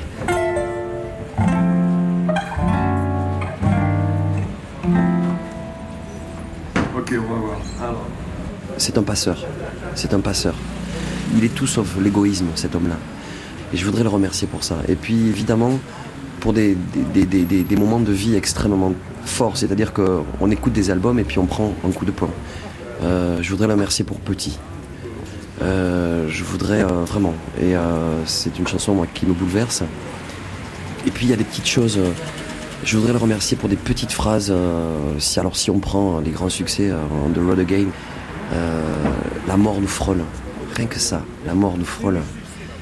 C'est 8.77 8.97
un 8.97 9.03
passeur. 9.03 9.45
C'est 9.95 10.13
un 10.13 10.19
passeur. 10.19 10.55
Il 11.37 11.43
est 11.43 11.53
tout 11.53 11.67
sauf 11.67 11.97
l'égoïsme, 12.01 12.47
cet 12.55 12.75
homme-là. 12.75 12.97
Et 13.73 13.77
je 13.77 13.85
voudrais 13.85 14.03
le 14.03 14.09
remercier 14.09 14.47
pour 14.47 14.63
ça. 14.63 14.77
Et 14.87 14.95
puis, 14.95 15.27
évidemment, 15.27 15.79
pour 16.39 16.53
des, 16.53 16.77
moments 17.77 17.99
de 17.99 18.11
vie 18.11 18.35
extrêmement 18.35 18.93
forts. 19.25 19.57
C'est-à-dire 19.57 19.93
qu'on 19.93 20.51
écoute 20.51 20.73
des 20.73 20.91
albums 20.91 21.17
et 21.17 21.23
puis 21.23 21.39
on 21.39 21.47
prend 21.47 21.73
un 21.83 21.91
coup 21.91 22.05
de 22.05 22.11
poing. 22.11 22.29
Euh, 23.03 23.39
je 23.41 23.49
voudrais 23.49 23.65
le 23.67 23.73
remercier 23.73 24.05
pour 24.05 24.19
Petit. 24.19 24.59
Euh, 25.63 26.27
je 26.29 26.43
voudrais 26.43 26.83
euh, 26.83 27.03
vraiment. 27.05 27.33
Et 27.59 27.73
c'est 28.25 28.59
une 28.59 28.67
chanson 28.67 28.93
moi, 28.93 29.07
qui 29.11 29.25
me 29.25 29.33
bouleverse. 29.33 29.83
Et 31.07 31.11
puis 31.11 31.25
il 31.25 31.29
y 31.29 31.33
a 31.33 31.37
des 31.37 31.43
petites 31.43 31.67
choses. 31.67 31.99
Je 32.83 32.97
voudrais 32.97 33.13
le 33.13 33.19
remercier 33.19 33.57
pour 33.57 33.69
des 33.69 33.75
petites 33.75 34.11
phrases. 34.11 34.49
euh, 34.51 34.97
si, 35.19 35.39
alors 35.39 35.55
si 35.55 35.71
on 35.71 35.79
prend 35.79 36.19
les 36.19 36.31
grands 36.31 36.49
succès, 36.49 36.89
euh, 36.91 36.97
On 37.25 37.29
the 37.29 37.37
Road 37.43 37.59
Again, 37.59 37.85
euh, 38.53 38.81
La 39.47 39.57
mort 39.57 39.79
nous 39.81 39.87
frôle. 39.87 40.19
Rien 40.75 40.87
que 40.87 40.99
ça, 40.99 41.23
la 41.45 41.53
mort 41.53 41.75
nous 41.77 41.85
frôle. 41.85 42.19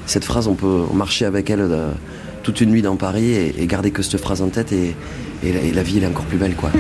Cette 0.06 0.26
phrase, 0.26 0.48
on 0.48 0.56
peut 0.56 0.84
marcher 0.94 1.26
avec 1.26 1.50
elle 1.50 1.62
euh, 1.62 1.92
toute 2.42 2.60
une 2.60 2.72
nuit 2.72 2.82
dans 2.82 2.96
Paris 2.98 3.32
et, 3.34 3.66
garder 3.68 3.92
que 3.92 4.02
cette 4.02 4.20
phrase 4.20 4.42
en 4.42 4.50
tête 4.50 4.72
et, 4.74 4.96
la- 5.44 5.84
vie 5.84 6.00
est 6.00 6.06
encore 6.08 6.26
plus 6.26 6.38
belle 6.38 6.56
quoi. 6.56 6.72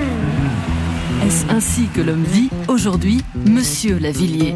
Est-ce 1.26 1.46
ainsi 1.50 1.88
que 1.94 2.02
l'homme 2.02 2.24
vit 2.24 2.50
aujourd'hui 2.68 3.22
Monsieur 3.50 3.98
Lavillier, 3.98 4.54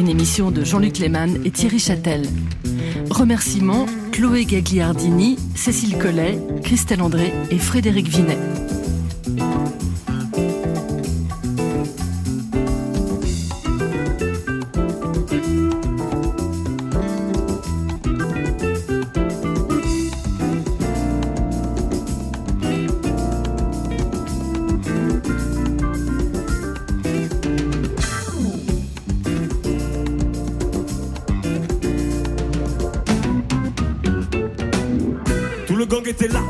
une 0.00 0.08
émission 0.08 0.50
de 0.50 0.64
Jean-Luc 0.64 0.98
Lehmann 0.98 1.42
et 1.44 1.50
Thierry 1.50 1.78
Châtel. 1.78 2.22
Remerciements 3.10 3.84
Chloé 4.12 4.46
Gagliardini, 4.46 5.36
Cécile 5.54 5.98
Collet, 5.98 6.38
Christelle 6.62 7.02
André 7.02 7.34
et 7.50 7.58
Frédéric 7.58 8.08
Vinet. 8.08 8.59
Était 36.20 36.34
là. 36.34 36.40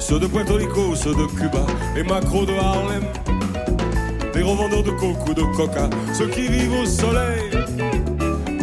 Ceux 0.00 0.18
de 0.18 0.26
Puerto 0.26 0.54
Rico, 0.54 0.96
ceux 0.96 1.14
de 1.14 1.26
Cuba, 1.38 1.64
les 1.94 2.02
macros 2.02 2.44
de 2.44 2.52
Harlem, 2.52 3.04
les 4.34 4.42
revendeurs 4.42 4.82
de 4.82 4.90
coke 4.90 5.28
ou 5.28 5.34
de 5.34 5.42
coca, 5.56 5.88
ceux 6.12 6.26
qui 6.26 6.48
vivent 6.48 6.80
au 6.82 6.84
soleil, 6.84 7.42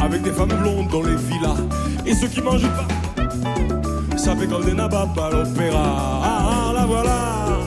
avec 0.02 0.24
des 0.24 0.32
femmes 0.32 0.52
blondes 0.62 0.90
dans 0.90 1.04
les 1.04 1.16
villas, 1.16 1.56
et 2.06 2.14
ceux 2.14 2.28
qui 2.28 2.42
mangent 2.42 2.68
pas. 2.68 4.18
Ça 4.18 4.36
fait 4.36 4.48
comme 4.48 4.66
des 4.66 4.74
nababs 4.74 5.18
à 5.18 5.30
l'opéra. 5.30 6.22
Ah, 6.22 6.70
ah, 6.70 6.74
la 6.74 6.86
voilà. 6.86 7.58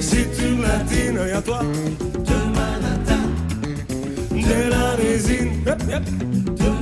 C'est 0.00 0.30
une 0.42 0.62
latine, 0.62 1.20
et 1.28 1.32
à 1.32 1.40
toi. 1.42 1.60
De 1.60 2.34
Manhattan. 2.56 3.28
De 4.32 4.70
la 4.70 4.90
résine. 4.96 5.52
Yep, 5.64 5.82
yep. 5.88 6.04
De. 6.56 6.72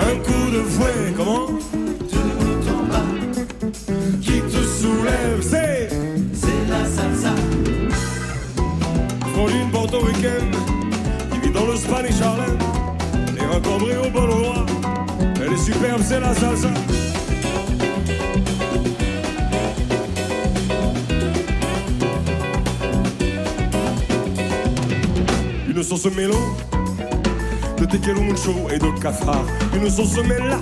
Un 0.00 0.16
coup 0.20 0.37
de 0.50 0.62
fouet, 0.62 1.12
comment 1.16 1.46
Tout 2.10 2.70
en 2.70 2.82
bas. 2.84 3.04
Qui 4.22 4.40
te 4.40 4.62
soulève, 4.80 5.40
c'est 5.42 5.88
C'est 6.32 6.68
la 6.70 6.84
salsa. 6.86 7.34
Frangine 9.34 9.70
portoricaine 9.70 10.50
qui 11.32 11.40
vit 11.40 11.52
dans 11.52 11.66
le 11.66 11.76
Spanish 11.76 12.20
Harlem. 12.20 12.58
Les 13.34 13.46
raccordés 13.46 13.96
au 13.96 14.10
bol 14.10 14.30
roi. 14.30 14.66
Elle 15.36 15.52
est 15.52 15.56
superbe, 15.56 16.00
c'est 16.02 16.20
la 16.20 16.34
salsa. 16.34 16.68
Une 25.68 25.82
sauce 25.82 26.06
mélo 26.16 26.36
de 27.80 27.86
tequila 27.86 28.20
mucho 28.20 28.52
et 28.72 28.78
de 28.78 29.00
cafard. 29.00 29.44
Une 29.74 29.88
sauce 29.88 30.16
mêlée, 30.16 30.56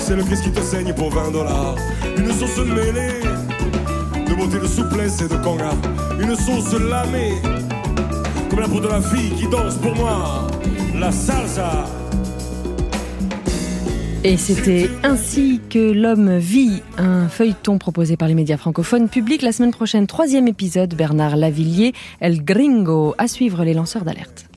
c'est 0.00 0.16
le 0.16 0.22
Christ 0.22 0.44
qui 0.44 0.50
te 0.50 0.60
saigne 0.60 0.92
pour 0.92 1.10
20 1.10 1.30
dollars. 1.30 1.76
Une 2.16 2.32
sauce 2.32 2.58
mêlée, 2.58 3.22
de 4.28 4.34
beauté, 4.34 4.58
de 4.60 4.66
souplesse 4.66 5.20
et 5.22 5.28
de 5.28 5.36
conga. 5.42 5.70
Une 6.20 6.36
sauce 6.36 6.78
lamée, 6.78 7.34
comme 8.50 8.60
la 8.60 8.68
peau 8.68 8.80
de 8.80 8.88
la 8.88 9.00
fille 9.00 9.30
qui 9.36 9.48
danse 9.48 9.76
pour 9.76 9.94
moi. 9.94 10.46
La 10.98 11.12
salsa. 11.12 11.86
Et 14.24 14.36
c'était 14.36 14.90
ainsi 15.04 15.60
que 15.70 15.92
l'homme 15.92 16.38
vit, 16.38 16.82
un 16.98 17.28
feuilleton 17.28 17.78
proposé 17.78 18.16
par 18.16 18.26
les 18.26 18.34
médias 18.34 18.56
francophones, 18.56 19.08
public 19.08 19.42
la 19.42 19.52
semaine 19.52 19.70
prochaine, 19.70 20.08
troisième 20.08 20.48
épisode, 20.48 20.94
Bernard 20.94 21.36
Lavillier, 21.36 21.92
El 22.20 22.44
Gringo, 22.44 23.14
à 23.16 23.28
suivre 23.28 23.62
les 23.64 23.74
lanceurs 23.74 24.04
d'alerte. 24.04 24.44